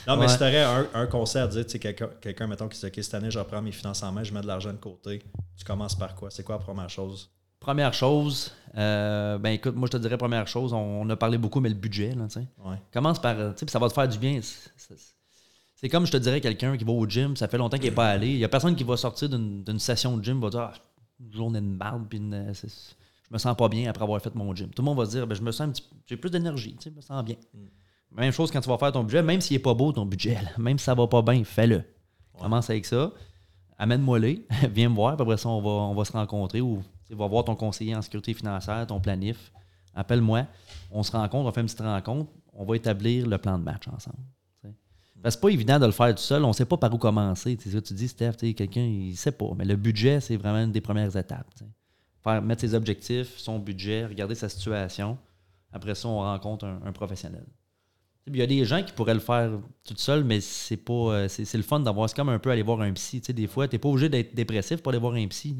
[0.06, 0.28] Non, mais Ouais.
[0.28, 2.86] si tu aurais un, un conseil à dire, tu sais, quelqu'un, quelqu'un, mettons, qui se
[2.88, 4.78] dit, OK, cette année, je reprends mes finances en main, je mets de l'argent de
[4.78, 5.22] côté,
[5.58, 6.30] tu commences par quoi?
[6.30, 7.30] C'est quoi la première chose?
[7.60, 11.38] Première chose, euh, ben écoute, moi je te dirais première chose, on, on a parlé
[11.38, 12.48] beaucoup, mais le budget, là, tu sais.
[12.64, 12.78] Ouais.
[12.94, 14.40] Commence par, tu sais, puis ça va te faire du bien.
[14.42, 17.96] C'est- comme je te dirais quelqu'un qui va au gym, ça fait longtemps qu'il n'est
[17.96, 18.30] pas allé.
[18.30, 20.74] Il n'y a personne qui va sortir d'une session de gym va dire ah,
[21.20, 22.68] une journée de marde, puis une, euh, je
[23.34, 24.70] me sens pas bien après avoir fait mon gym.
[24.70, 26.76] Tout le monde va se dire ben, je me sens un petit j'ai plus d'énergie,
[26.84, 27.36] je me sens bien.
[28.12, 30.36] Même chose quand tu vas faire ton budget, même s'il n'est pas beau ton budget,
[30.36, 31.84] là, même si ça va pas bien, fais-le.
[32.40, 33.12] Commence avec ça.
[33.78, 36.82] Amène-moi les, viens me voir, puis après ça, on va, on va se rencontrer ou
[37.08, 39.52] tu sais, va voir ton conseiller en sécurité financière, ton planif.
[39.96, 40.46] Appelle-moi,
[40.92, 43.88] on se rencontre, on fait une petite rencontre, on va établir le plan de match
[43.88, 44.18] ensemble.
[45.24, 46.98] que c'est pas évident de le faire tout seul, on ne sait pas par où
[46.98, 47.58] commencer.
[47.58, 49.50] Tu sais, tu dis, Steph, quelqu'un, il ne sait pas.
[49.58, 51.48] Mais le budget, c'est vraiment une des premières étapes.
[52.24, 55.18] Faire, mettre ses objectifs, son budget, regarder sa situation.
[55.72, 57.46] Après ça, on rencontre un, professionnel.
[58.28, 59.52] Il y a des gens qui pourraient le faire
[59.86, 60.94] tout seul, mais c'est pas.
[60.94, 62.10] euh, C'est c'est le fun d'avoir.
[62.10, 63.22] C'est comme un peu aller voir un psy.
[63.22, 65.56] Des fois, tu n'es pas obligé d'être dépressif pour aller voir un psy.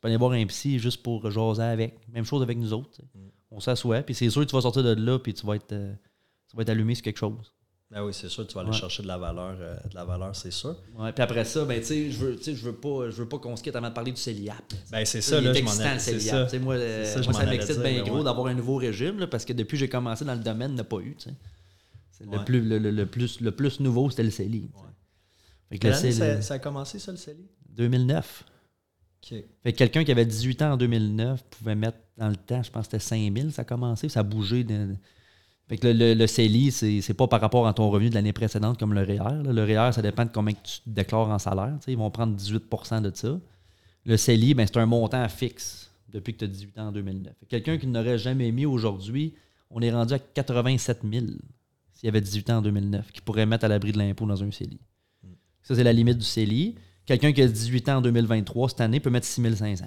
[0.00, 1.98] Tu peux aller voir un psy juste pour jaser avec.
[2.08, 2.88] Même chose avec nous autres.
[2.96, 3.02] sais.
[3.50, 5.72] On s'assoit, puis c'est sûr que tu vas sortir de là, puis tu vas être,
[5.72, 5.92] euh,
[6.48, 7.52] tu vas être allumé sur quelque chose.
[7.90, 8.76] Ben oui, c'est sûr, tu vas aller Ouais.
[8.76, 10.74] chercher de la valeur, euh, de la valeur, c'est sûr.
[10.96, 13.38] Ouais, puis après ça, ben, tu sais, je veux, je veux pas, je veux pas
[13.38, 14.62] qu'on se quitte avant de parler du CELIAP.
[14.92, 16.48] Ben c'est Il ça, là, je m'en ai- le c'est CELIAP.
[16.48, 16.58] ça.
[16.60, 18.24] Moi, euh, ça, moi, ça m'excite bien gros ouais.
[18.24, 20.74] d'avoir un nouveau régime, là, parce que depuis que j'ai commencé dans le domaine, il
[20.74, 21.14] n'y en a pas eu.
[22.12, 24.70] C'est le, plus, le, le- le plus, le plus nouveau, c'était le CELI,
[26.12, 27.44] ça, ça a commencé, ça, le CELI?
[27.70, 28.44] 2009.
[29.62, 32.70] Fait que quelqu'un qui avait 18 ans en 2009 pouvait mettre dans le temps, je
[32.70, 34.64] pense que c'était 5000, ça a commencé, ça a bougé.
[34.64, 34.94] de-
[35.68, 38.32] Fait que le, le, le CELI, c'est pas par rapport à ton revenu de l'année
[38.32, 39.18] précédente comme le REER.
[39.44, 39.52] là.
[39.52, 41.76] Le REER, ça dépend de combien que tu te déclares en salaire.
[41.86, 43.38] Ils vont prendre 18% de ça.
[44.06, 47.32] Le CELI, ben, c'est un montant fixe depuis que tu as 18 ans en 2009.
[47.38, 49.34] Fait que Quelqu'un qui n'aurait jamais mis aujourd'hui,
[49.70, 51.26] on est rendu à 87 000
[51.92, 54.42] s'il y avait 18 ans en 2009, qui pourrait mettre à l'abri de l'impôt dans
[54.42, 54.80] un CELI.
[55.62, 56.74] Ça, c'est la limite du CELI.
[57.10, 59.84] Quelqu'un qui a 18 ans en 2023, cette année, peut mettre 6 500.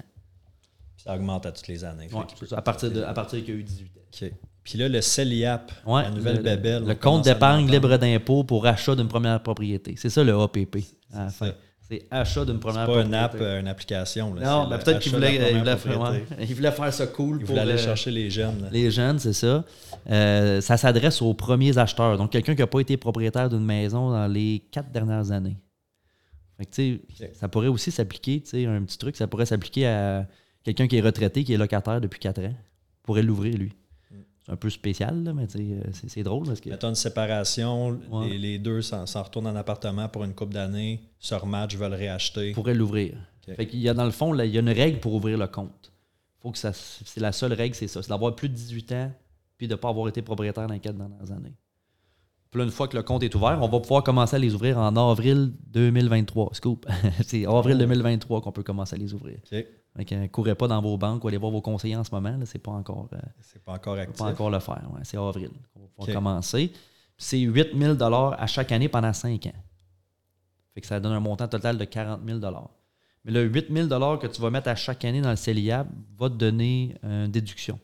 [0.97, 2.09] Ça augmente à toutes les années.
[2.11, 4.35] Ouais, à partir de, à partir qu'il y a eu 18 ans.
[4.61, 6.83] Puis là, le CELIAP, Ouais, la nouvelle le, bébelle.
[6.83, 9.95] le compte d'épargne libre d'impôt pour achat d'une première propriété.
[9.97, 10.79] C'est ça le APP.
[11.87, 13.55] c'est achat d'une première pas une app, propriété.
[13.55, 14.33] euh, une application.
[14.33, 16.35] là, non, ben peut-être qu'il voulait, il voulait faire, propriété.
[16.35, 18.63] ouais, il voulait faire ça cool Il pour voulait aller euh, chercher les jeunes.
[18.63, 18.67] là.
[18.69, 19.63] les jeunes, c'est ça.
[20.09, 22.17] Euh, ça s'adresse aux premiers acheteurs.
[22.17, 25.55] Donc, quelqu'un qui n'a pas été propriétaire d'une maison dans les quatre dernières années.
[26.57, 26.99] Fait que.
[27.33, 30.27] Ça pourrait aussi s'appliquer, tu sais, un petit truc, ça pourrait s'appliquer à
[30.63, 32.53] quelqu'un qui est retraité, qui est locataire depuis quatre ans.
[33.01, 33.73] pourrait l'ouvrir, lui.
[34.11, 34.15] Mm.
[34.45, 36.69] C'est un peu spécial, là, mais euh, c'est c'est drôle parce que.
[36.69, 38.29] Mettons une séparation, Ouais.
[38.29, 42.51] les, les deux s'en retournent en appartement pour une couple d'années, se rematchent, veulent réacheter.
[42.51, 43.15] pourrait l'ouvrir.
[43.45, 45.37] Fait qu'il y a dans le fond, là, il y a une règle pour ouvrir
[45.37, 45.91] le compte.
[46.39, 49.11] Faut que ça, c'est la seule règle, c'est ça, c'est d'avoir plus de 18 ans
[49.57, 51.53] puis de ne pas avoir été propriétaire dans les quatre dernières années.
[52.53, 54.53] Puis là, une fois que le compte est ouvert, on va pouvoir commencer à les
[54.53, 56.51] ouvrir en avril 2023.
[56.53, 56.85] Scoop.
[57.25, 59.39] c'est avril 2023 qu'on peut commencer à les ouvrir.
[59.51, 59.65] OK.
[59.97, 62.11] Fait que, euh, courez pas dans vos banques ou allez voir vos conseillers en ce
[62.11, 62.37] moment.
[62.37, 63.09] Là, c'est pas encore.
[63.11, 64.19] euh, C'est pas encore actif.
[64.19, 64.87] pas encore le faire.
[64.93, 64.99] ouais.
[65.01, 66.71] C'est avril qu'on va pouvoir commencer.
[67.17, 69.63] C'est 8 000 à chaque année pendant 5 ans.
[70.75, 72.39] Fait que ça donne un montant total de 40 000
[73.25, 73.87] Mais le 8 000
[74.19, 75.87] que tu vas mettre à chaque année dans le CELIAB
[76.19, 77.79] va te donner une déduction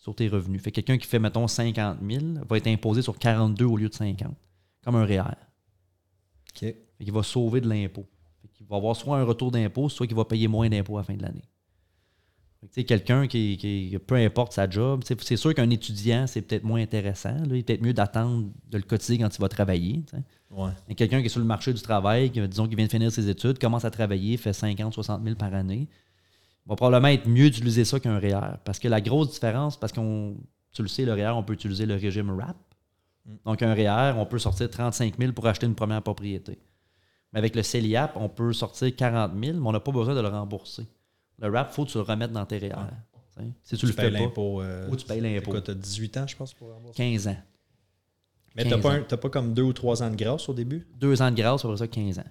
[0.00, 0.60] sur tes revenus.
[0.62, 3.88] Fait que quelqu'un qui fait, mettons, 50 000 va être imposé sur 42 au lieu
[3.88, 4.34] de 50,
[4.82, 5.20] comme un REER.
[5.20, 6.60] OK.
[6.60, 8.06] Fait qu'il va sauver de l'impôt.
[8.54, 11.04] Qu'il va avoir soit un retour d'impôt, soit qu'il va payer moins d'impôt à la
[11.04, 11.44] fin de l'année.
[12.74, 16.80] Que, Quelqu'un qui, qui- peu importe sa job, c'est sûr qu'un étudiant, c'est peut-être moins
[16.82, 17.32] intéressant.
[17.34, 17.44] là.
[17.50, 20.02] Il est peut-être mieux d'attendre de le cotiser quand il va travailler.
[20.50, 20.70] Ouais.
[20.88, 23.10] Mais quelqu'un qui est sur le marché du travail, qui, disons qu'il vient de finir
[23.10, 25.88] ses études, commence à travailler, fait 50, 60 000 par année,
[26.70, 28.56] va probablement être mieux d'utiliser ça qu'un REER.
[28.64, 30.36] Parce que la grosse différence, parce qu'on,
[30.72, 32.56] tu le sais, le REER, on peut utiliser le régime RAP.
[33.26, 33.32] Mm.
[33.44, 36.58] Donc, un REER, on peut sortir 35 000 pour acheter une première propriété.
[37.32, 40.20] Mais avec le CELIAP, on peut sortir 40 000, mais on n'a pas besoin de
[40.20, 40.86] le rembourser.
[41.38, 42.74] Le RAP, il faut que tu le remettes dans tes REER.
[43.36, 43.42] tu.
[43.62, 44.60] Si tu, le fais pas, l'impôt.
[44.62, 45.58] euh, Ou tu payes l'impôt.
[45.60, 46.96] Tu as 18 ans, je pense, pour rembourser?
[46.96, 47.36] 15 ans.
[48.54, 49.18] Mais t'as 15 pas, ans.
[49.18, 50.86] pas comme deux ou trois ans de grâce au début?
[50.96, 52.24] Deux ans de grâce, après ça, 15 ans.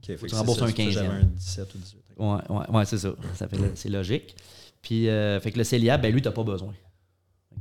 [0.00, 0.90] Tu rembourses ça, un c'est pour ça que 15e.
[0.90, 2.05] J'avais un 17 ou 18.
[2.16, 3.14] Ouais, ouais, ouais, c'est ça.
[3.34, 4.34] ça fait, c'est logique.
[4.82, 6.74] Puis, euh, fait que le CELIAB, ben lui, tu n'as pas besoin.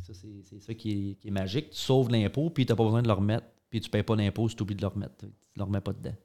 [0.01, 1.71] Ça, c'est, c'est ça qui est, qui est magique.
[1.71, 3.47] Tu sauves l'impôt, puis tu n'as pas besoin de le remettre.
[3.69, 5.13] Puis tu ne payes pas d'impôt si tu oublies de le remettre.
[5.19, 6.15] Tu ne le remets pas dedans.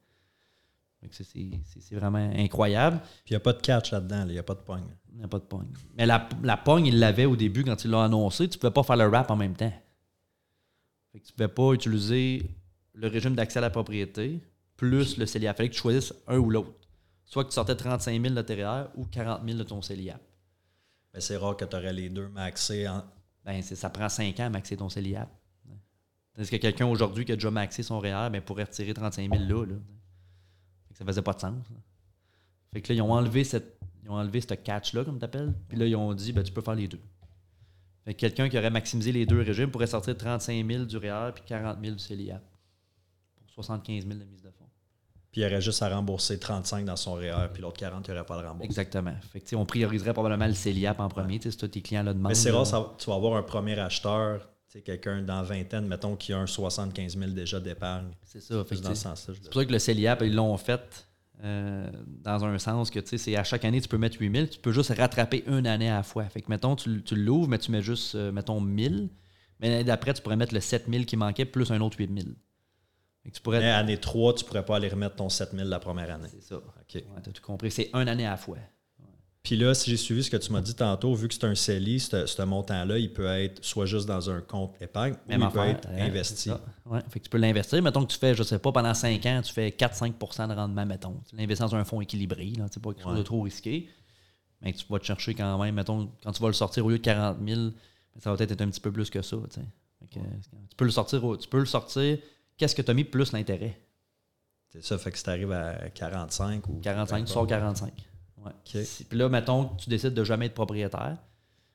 [1.11, 3.01] C'est, c'est- c'est vraiment incroyable.
[3.25, 4.85] Puis il n'y a pas de catch là-dedans, il n'y a pas de pogne.
[5.13, 5.69] Il n'y a pas de pogne.
[5.97, 8.49] Mais la, la pogne, il l'avait au début quand il l'a annoncé.
[8.49, 9.73] Tu ne pouvais pas faire le rap en même temps.
[11.13, 12.43] Fait que tu ne pouvais pas utiliser
[12.93, 14.41] le régime d'accès à la propriété
[14.77, 15.55] plus le CELIAP.
[15.55, 16.73] Il fallait que tu choisisses un ou l'autre.
[17.31, 20.21] Soit que tu sortais 35 000 de tes REER ou 40 000 de ton CELIAP.
[21.15, 22.89] Mais c'est rare que tu aurais les deux maxés.
[22.89, 23.05] En...
[23.45, 25.29] Ben, ça prend 5 ans à maxer ton CELIAP.
[26.37, 29.45] Est-ce que quelqu'un aujourd'hui qui a déjà maxé son REER ben, pourrait retirer 35 000
[29.45, 29.67] là?
[29.67, 29.75] là.
[30.89, 31.71] Fait que ça faisait pas de sens.
[31.71, 31.77] là.
[32.73, 35.55] Fait que là, ils ont enlevé cette, ils ont enlevé ce catch-là, comme tu appelles.
[35.69, 37.01] Puis là, ils ont dit, ben, tu peux faire les deux.
[38.05, 41.31] Fait que quelqu'un qui aurait maximisé les deux régimes pourrait sortir 35 000 du REER
[41.35, 42.43] puis 40 000 du CELIAP.
[43.37, 44.60] Pour 75 000 de mise de fonds.
[45.33, 48.27] Puis il aurait juste à rembourser 35 dans son REER, puis l'autre 40, il n'aurait
[48.27, 48.65] pas à le rembourser.
[48.67, 49.15] Exactement.
[49.33, 51.69] Fait que, tu sais, on prioriserait probablement le CELIAP en premier, tu sais, si toi,
[51.69, 52.31] tes clients le demandent.
[52.31, 55.87] Mais c'est rare, ça- tu vas avoir un premier acheteur, tu sais, quelqu'un dans vingtaine,
[55.87, 58.09] mettons, qui a un 75 000 déjà d'épargne.
[58.25, 58.65] C'est ça.
[58.65, 59.35] Fait dans ce sens-là.
[59.35, 61.07] je C'est pour ça que le CELIAP, ils l'ont fait
[61.43, 64.51] euh, dans un sens que tu sais, c'est à chaque année, tu peux mettre 8000,
[64.51, 66.25] tu peux juste rattraper une année à la fois.
[66.25, 69.09] Fait que, mettons, tu, tu l'ouvres, mais tu mets juste, euh, mettons, 1000.
[69.61, 72.25] Mais l'année d'après, tu pourrais mettre le 7000 qui manquait plus un autre 8000.
[72.25, 72.35] Fait que
[73.33, 73.61] tu pourrais.
[73.61, 76.29] Mais année 3, tu ne pourrais pas aller remettre ton 7 000 la première année.
[76.31, 76.57] C'est ça.
[76.57, 76.95] OK.
[76.95, 77.71] Ouais, t'as tout compris.
[77.71, 78.57] C'est une année à la fois.
[79.43, 81.55] Puis là, si j'ai suivi ce que tu m'as dit tantôt, vu que c'est un
[81.55, 85.47] CELI, ce ce montant-là, il peut être soit juste dans un compte épargne Même ou
[85.47, 86.51] il peut être hein, investi.
[86.85, 87.83] Ouais, fait que tu peux l'investir.
[87.83, 90.85] Mettons que tu fais, je sais pas, pendant 5 ans, tu fais 4-5% de rendement,
[90.85, 91.17] mettons.
[91.29, 93.89] Tu l'investis dans un fonds équilibré, là, c'est pas quelque chose de trop risqué.
[94.61, 96.99] Mais tu vas te chercher quand même, mettons, quand tu vas le sortir au lieu
[96.99, 97.71] de 40 000,
[98.19, 99.39] ça va peut-être être un petit peu plus que ça.
[99.49, 99.61] tu
[100.11, 100.21] Tu
[100.77, 102.19] peux le sortir, tu peux le sortir
[102.61, 103.77] qu'est-ce que tu as mis plus l'intérêt.
[104.69, 106.75] C'est ça, fait que si tu arrives à 45 ou.
[106.81, 107.93] 45, tu sors 45.
[108.39, 108.53] Ouais.
[108.53, 108.83] OK.
[108.85, 111.17] Si- Puis là, mettons que tu décides de jamais être propriétaire,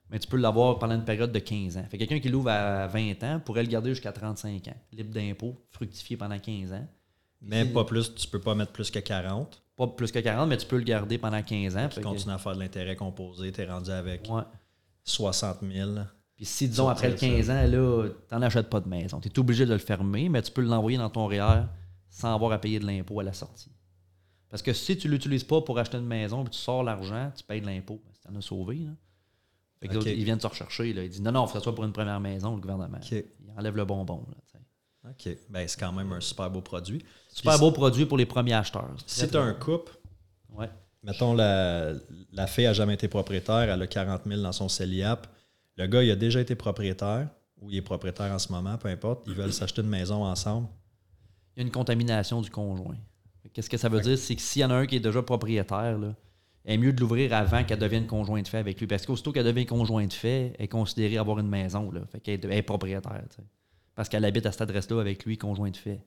[0.10, 1.84] mais tu peux l'avoir pendant une période de 15 ans.
[1.90, 5.12] Fait que quelqu'un qui l'ouvre à 20 ans pourrait le garder jusqu'à 35 ans, libre
[5.14, 6.88] d'impôt, fructifié pendant 15 ans.
[7.42, 9.62] Mais pas plus, tu peux pas mettre plus que 40.
[9.76, 11.90] Pas plus que 40, mais tu peux le garder pendant 15 ans.
[11.90, 14.44] Que- continuer à faire de l'intérêt composé, tu es rendu avec Ouais.
[15.04, 15.92] 60 000.
[16.36, 19.20] Puis si, disons, après le Sortir 15 ans, là, tu n'en achètes pas de maison.
[19.22, 21.64] Tu es obligé de le fermer, mais tu peux l'envoyer dans ton REER
[22.10, 23.72] sans avoir à payer de l'impôt à la sortie.
[24.50, 27.32] Parce que si tu ne l'utilises pas pour acheter une maison, puis tu sors l'argent,
[27.36, 28.02] tu payes de l'impôt.
[28.22, 28.76] Tu en as sauvé.
[28.78, 28.92] Là.
[29.82, 30.06] Fait que Ok.
[30.06, 30.94] là, ils viennent te rechercher.
[30.94, 31.04] Là.
[31.04, 32.98] Ils disent non, non, faut que ça soit pour une première maison, le gouvernement.
[32.98, 33.12] OK.
[33.12, 33.26] Ils
[33.58, 34.26] enlèvent le bonbon.
[34.30, 35.10] Là.
[35.12, 35.38] OK.
[35.50, 37.04] Ben, c'est quand même un super beau produit.
[37.30, 38.96] Super Puis beau produit pour les premiers acheteurs.
[39.06, 39.94] Si tu as un couple,
[40.50, 40.70] Ouais.
[41.04, 41.94] mettons la,
[42.32, 45.28] la fille a jamais été propriétaire, elle a 40 000 dans son CELIAP.
[45.78, 47.28] Le gars, il a déjà été propriétaire
[47.62, 49.26] ou il est propriétaire en ce moment, peu importe.
[49.28, 50.68] Ils veulent s'acheter une maison ensemble.
[51.56, 52.98] il y a une contamination du conjoint.
[53.54, 54.18] Qu'est-ce que ça veut dire?
[54.18, 56.14] C'est que s'il y en a un qui est déjà propriétaire, là,
[56.66, 58.88] il est mieux de l'ouvrir avant qu'elle devienne conjoint de fait avec lui.
[58.88, 61.92] Parce qu'aussitôt qu'elle devient conjoint de fait, elle est considérée avoir une maison.
[61.92, 62.02] Là.
[62.12, 63.24] Fait qu'elle est- elle est propriétaire.
[63.94, 66.04] Parce qu'elle habite à cette adresse-là avec lui, conjoint de fait.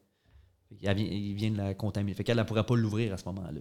[0.68, 2.12] Fait qu'il vient- il vient de la contaminer.
[2.14, 3.60] Fait qu'elle ne pourra pas l'ouvrir à ce moment-là.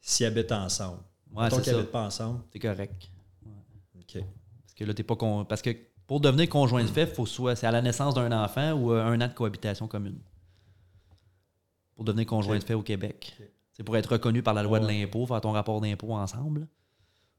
[0.00, 0.98] S'ils habitent ensemble.
[1.34, 1.78] Ouais, c'est qu'ils ça.
[1.78, 2.40] habitent pas ensemble.
[2.52, 3.10] C'est correct.
[3.98, 4.22] OK.
[4.76, 5.46] Parce que là, t'es pas con...
[5.46, 5.70] Parce que
[6.06, 9.02] pour devenir conjoint de fait, faut soit c'est à la naissance d'un enfant ou euh,
[9.02, 10.18] un an de cohabitation commune.
[11.94, 13.34] Pour devenir conjoint de fait au Québec.
[13.72, 16.68] C'est pour être reconnu par la loi de l'impôt, faire ton rapport d'impôt ensemble.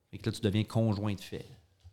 [0.10, 1.46] Fait que là, tu deviens conjoint de fait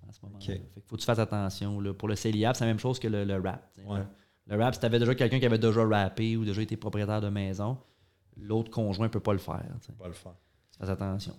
[0.08, 0.44] à ce moment-là.
[0.44, 0.46] Ok.
[0.46, 1.78] Fait que faut que tu fasses attention.
[1.80, 1.92] là.
[1.92, 3.62] Pour le CELIAP, c'est la même chose que le, le RAP.
[3.84, 4.00] Ouais.
[4.46, 7.20] Le RAP, si tu avais déjà quelqu'un qui avait déjà rappé ou déjà été propriétaire
[7.20, 7.76] de maison,
[8.38, 9.62] l'autre conjoint ne peut pas le faire.
[9.80, 9.92] t'sais.
[9.98, 10.34] Va le faire.
[10.72, 11.34] Tu fasses attention.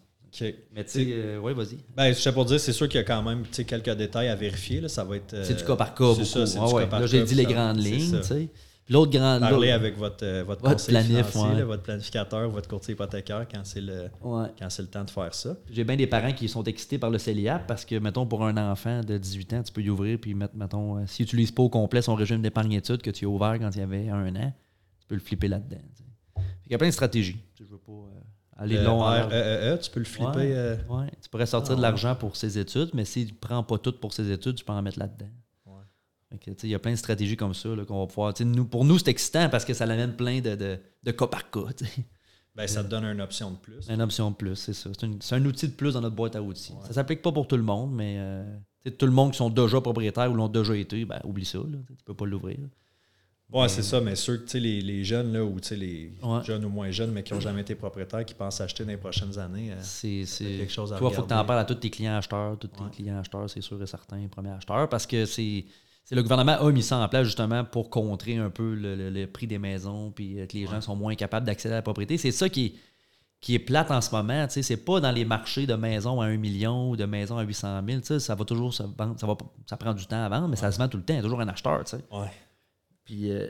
[0.73, 1.77] Mais tu sais, euh, ouais, vas-y.
[1.95, 4.35] Ben, je sais pour dire, c'est sûr qu'il y a quand même quelques détails à
[4.35, 4.81] vérifier.
[4.81, 4.87] Là.
[4.89, 5.33] Ça va être.
[5.33, 6.45] euh, C'est du cas par cas, c'est beaucoup.
[6.47, 6.81] ça, Ah du ouais.
[6.83, 8.19] cas par Là, j'ai dit les grandes lignes, ça.
[8.19, 8.49] tu sais.
[8.85, 9.39] Puis l'autre grande.
[9.39, 11.59] Parler avec votre, euh, votre, Votre conseiller planif, financier, ouais.
[11.59, 14.45] là, votre planificateur, votre courtier hypothécaire quand c'est le, Ouais.
[14.59, 15.57] quand c'est le temps de faire ça.
[15.71, 18.55] J'ai bien des parents qui sont excités par le CELIAP parce que, mettons, pour un
[18.57, 21.63] enfant de 18 ans, tu peux y ouvrir puis mettre, mettons, euh, s'il n'utilise pas
[21.63, 24.35] au complet son régime d'épargne études que tu as ouvert quand il y avait un
[24.35, 24.53] an,
[24.99, 25.77] tu peux le flipper là-dedans.
[26.61, 27.37] qu'il y a plein de stratégies.
[27.57, 28.14] Je veux pas euh,
[28.55, 29.31] aller Le long en large.
[29.33, 30.37] REE, tu peux le flipper.
[30.37, 30.51] Ouais.
[30.55, 30.77] euh,
[31.21, 31.87] tu pourrais sortir Ah, de ouais.
[31.87, 34.73] l'argent pour ses études, mais s'il ne prend pas tout pour ses études, tu peux
[34.73, 35.29] en mettre là-dedans.
[36.63, 38.33] Il y a plein de stratégies comme ça qu'on va pouvoir.
[38.41, 41.49] Nous, pour nous, c'est excitant parce que ça amène plein de, de, de cas par
[41.49, 41.61] cas.
[42.55, 43.89] ben, ça te donne une option de plus.
[43.89, 44.89] Une option de plus, c'est ça.
[45.21, 46.73] C'est, un outil de plus dans notre boîte à outils.
[46.73, 46.87] Ouais.
[46.87, 48.43] Ça s'applique pas pour tout le monde, mais euh,
[48.97, 51.59] tout le monde qui sont déjà propriétaires ou l'ont déjà été, ben, oublie ça.
[51.59, 52.57] Là, tu peux pas l'ouvrir.
[53.53, 56.43] Ouais, c'est ça, mais ceux, tu sais, les, les jeunes, là, ou les Ouais.
[56.43, 58.97] jeunes ou moins jeunes, mais qui n'ont jamais été propriétaires, qui pensent acheter dans les
[58.97, 59.71] prochaines années.
[59.71, 61.89] euh, C'est, quelque chose à Toi, il faut que tu en parles à tous tes
[61.91, 62.89] clients acheteurs, tous Ouais.
[62.89, 65.63] tes clients acheteurs, c'est sûr et certain, les premiers acheteurs, parce que c'est,
[66.11, 69.27] le gouvernement a mis ça en place justement pour contrer un peu le, le- le
[69.27, 72.17] prix des maisons, puis euh, que les gens sont moins capables d'accéder à la propriété.
[72.17, 72.73] C'est ça qui est,
[73.41, 74.47] qui est plate en ce moment.
[74.47, 77.37] Tu sais, c'est pas dans les marchés de maisons à 1 million ou de maisons
[77.37, 77.99] à 800 000.
[78.01, 80.47] tu sais, Ça va toujours se vendre, ça, va, ça prend du temps à vendre,
[80.47, 81.13] mais ça se vend tout le temps.
[81.13, 81.83] Il y a toujours un acheteur.
[81.83, 82.03] tu sais.
[82.11, 82.31] Ouais.
[83.05, 83.47] Puis, euh,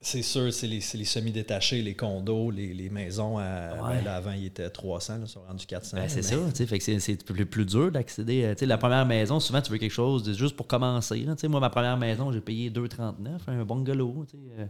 [0.00, 3.36] C'est sûr, c'est les, semi-détachés, les condos, les, les maisons.
[3.38, 3.96] À, Ouais.
[3.96, 5.96] ben là, avant, ils étaient 300, là, ils sont rendus 400.
[5.96, 8.44] Ben, c'est ça, tu sais, fait que c'est, plus, plus dur d'accéder.
[8.44, 11.18] euh, Tu sais, la première maison, souvent, tu veux quelque chose de- juste pour commencer.
[11.24, 11.34] là.
[11.34, 14.24] Tu sais, moi, ma première maison, j'ai payé 2,39, un bungalow.
[14.30, 14.66] Tu sais, euh,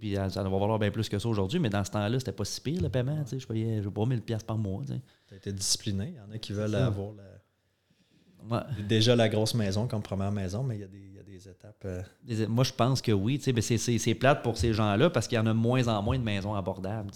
[0.00, 2.44] puis ça va valoir bien plus que ça aujourd'hui, mais dans ce temps-là, c'était pas
[2.46, 3.22] si pire le paiement.
[3.24, 4.82] Tu sais, je payais, je pas, 1000 pièces par mois.
[4.86, 4.94] Tu.
[5.28, 6.14] T'as été discipliné.
[6.14, 8.82] Il y en a qui veulent avoir la- Ouais.
[8.88, 11.13] déjà la grosse maison comme première maison, mais il y a des,
[11.84, 12.02] euh,
[12.48, 13.40] Moi, je pense que oui.
[13.54, 16.18] mais c'est, plate pour ces gens-là parce qu'il y en a de moins en moins
[16.18, 17.10] de maisons abordables.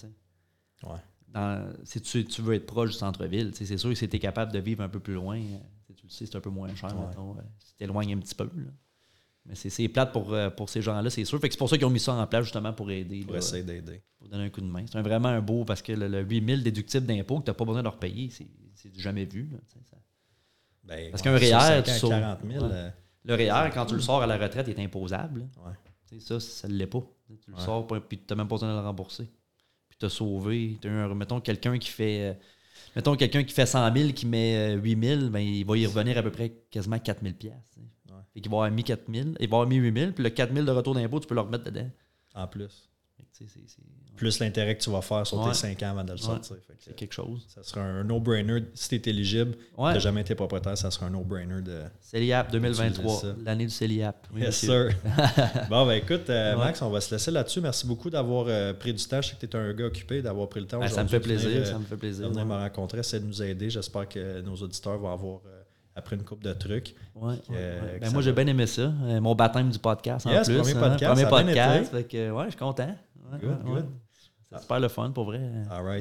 [0.85, 0.91] ouais.
[1.29, 4.19] Dans- si tu, tu veux être proche du centre-ville, c'est sûr que si tu es
[4.19, 5.59] capable de vivre un peu plus loin, euh,
[5.95, 7.05] tu le sais, c'est un peu moins cher, Ouais.
[7.19, 8.45] euh, si tu t'éloignes un petit peu.
[8.45, 8.71] là.
[9.45, 11.39] Mais c'est, plate pour, euh, pour ces gens-là, c'est sûr.
[11.41, 13.33] Fait que c'est pour ça qu'ils ont mis ça en place justement pour aider, pour
[13.33, 14.03] là, essayer d'aider.
[14.19, 14.85] pour donner un coup de main.
[14.91, 17.65] C'est vraiment un beau parce que le, le 8000 déductible d'impôt que tu n'as pas
[17.65, 19.49] besoin de leur payer, c'est, du jamais vu.
[19.53, 19.97] là, ça.
[20.85, 22.11] Ben, Parce qu'un REER, tu ans, sauves.
[22.11, 22.71] 40 000, Ouais.
[22.73, 22.91] euh,
[23.25, 25.49] Le REER, quand tu le sors à la retraite, il est imposable.
[25.65, 26.19] ouais.
[26.21, 27.03] Ça, ça ne l'est pas.
[27.43, 27.61] Tu le Ouais.
[27.63, 29.25] sors, puis tu n'as même pas besoin de le rembourser.
[29.91, 30.79] Puis tu as sauvé.
[30.83, 32.31] eu un- mettons quelqu'un qui fait.
[32.31, 32.35] euh,
[32.97, 35.87] mettons quelqu'un qui fait 100 000, qui met euh, 8 000, ben, il va y
[35.87, 37.87] revenir à peu près quasiment 4 000 piastres, tu sais.
[38.15, 38.21] Ouais.
[38.33, 40.31] Fait qu'il va avoir mis 4 000, il va avoir mis 8 000, puis le
[40.31, 41.91] 4 000 de retour d'impôt, tu peux le remettre dedans.
[42.35, 42.89] En plus.
[43.33, 43.47] C'est
[44.19, 46.57] plus l'intérêt que tu vas faire sur tes 5 ans avant de le sortir.
[46.79, 47.47] C'est quelque chose.
[47.49, 48.65] Ça serait un no-brainer.
[48.75, 49.95] Si tu es éligible, ouais.
[49.95, 51.83] tu jamais été propriétaire, ça serait un no-brainer de.
[52.01, 54.27] CELIAP 2023, l'année du CELIAP.
[54.37, 54.89] Yes, sir.
[55.71, 57.61] bon, ben écoute, euh, Max, on va se laisser là-dessus.
[57.61, 59.23] Merci beaucoup d'avoir euh, pris du temps.
[59.23, 60.81] Je sais que tu es un gars occupé, d'avoir pris le temps.
[60.81, 61.67] Ben, euh, ça me fait plaisir.
[61.67, 62.29] Ça me fait plaisir.
[62.29, 63.71] Venir me rencontrer, essayer de nous aider.
[63.71, 65.41] J'espère que nos auditeurs vont avoir
[65.95, 66.95] après une coupe de trucs.
[67.15, 67.37] Ouais.
[68.01, 68.89] Ben moi, j'ai bien aimé ça.
[69.21, 70.59] Mon baptême du podcast, en plus.
[70.59, 70.91] premier hein.
[70.91, 71.13] podcast.
[71.13, 71.93] Premier podcast.
[71.93, 72.95] Fait que, ouais, je suis content.
[73.41, 73.87] good, good.
[74.51, 75.41] C'est Super le fun, pour vrai.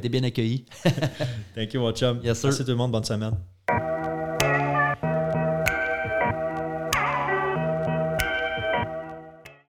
[0.01, 0.65] T'es bien accueilli.
[1.55, 2.21] Thank you, mon chum.
[2.23, 2.91] Merci tout le monde.
[2.91, 3.37] Bonne semaine.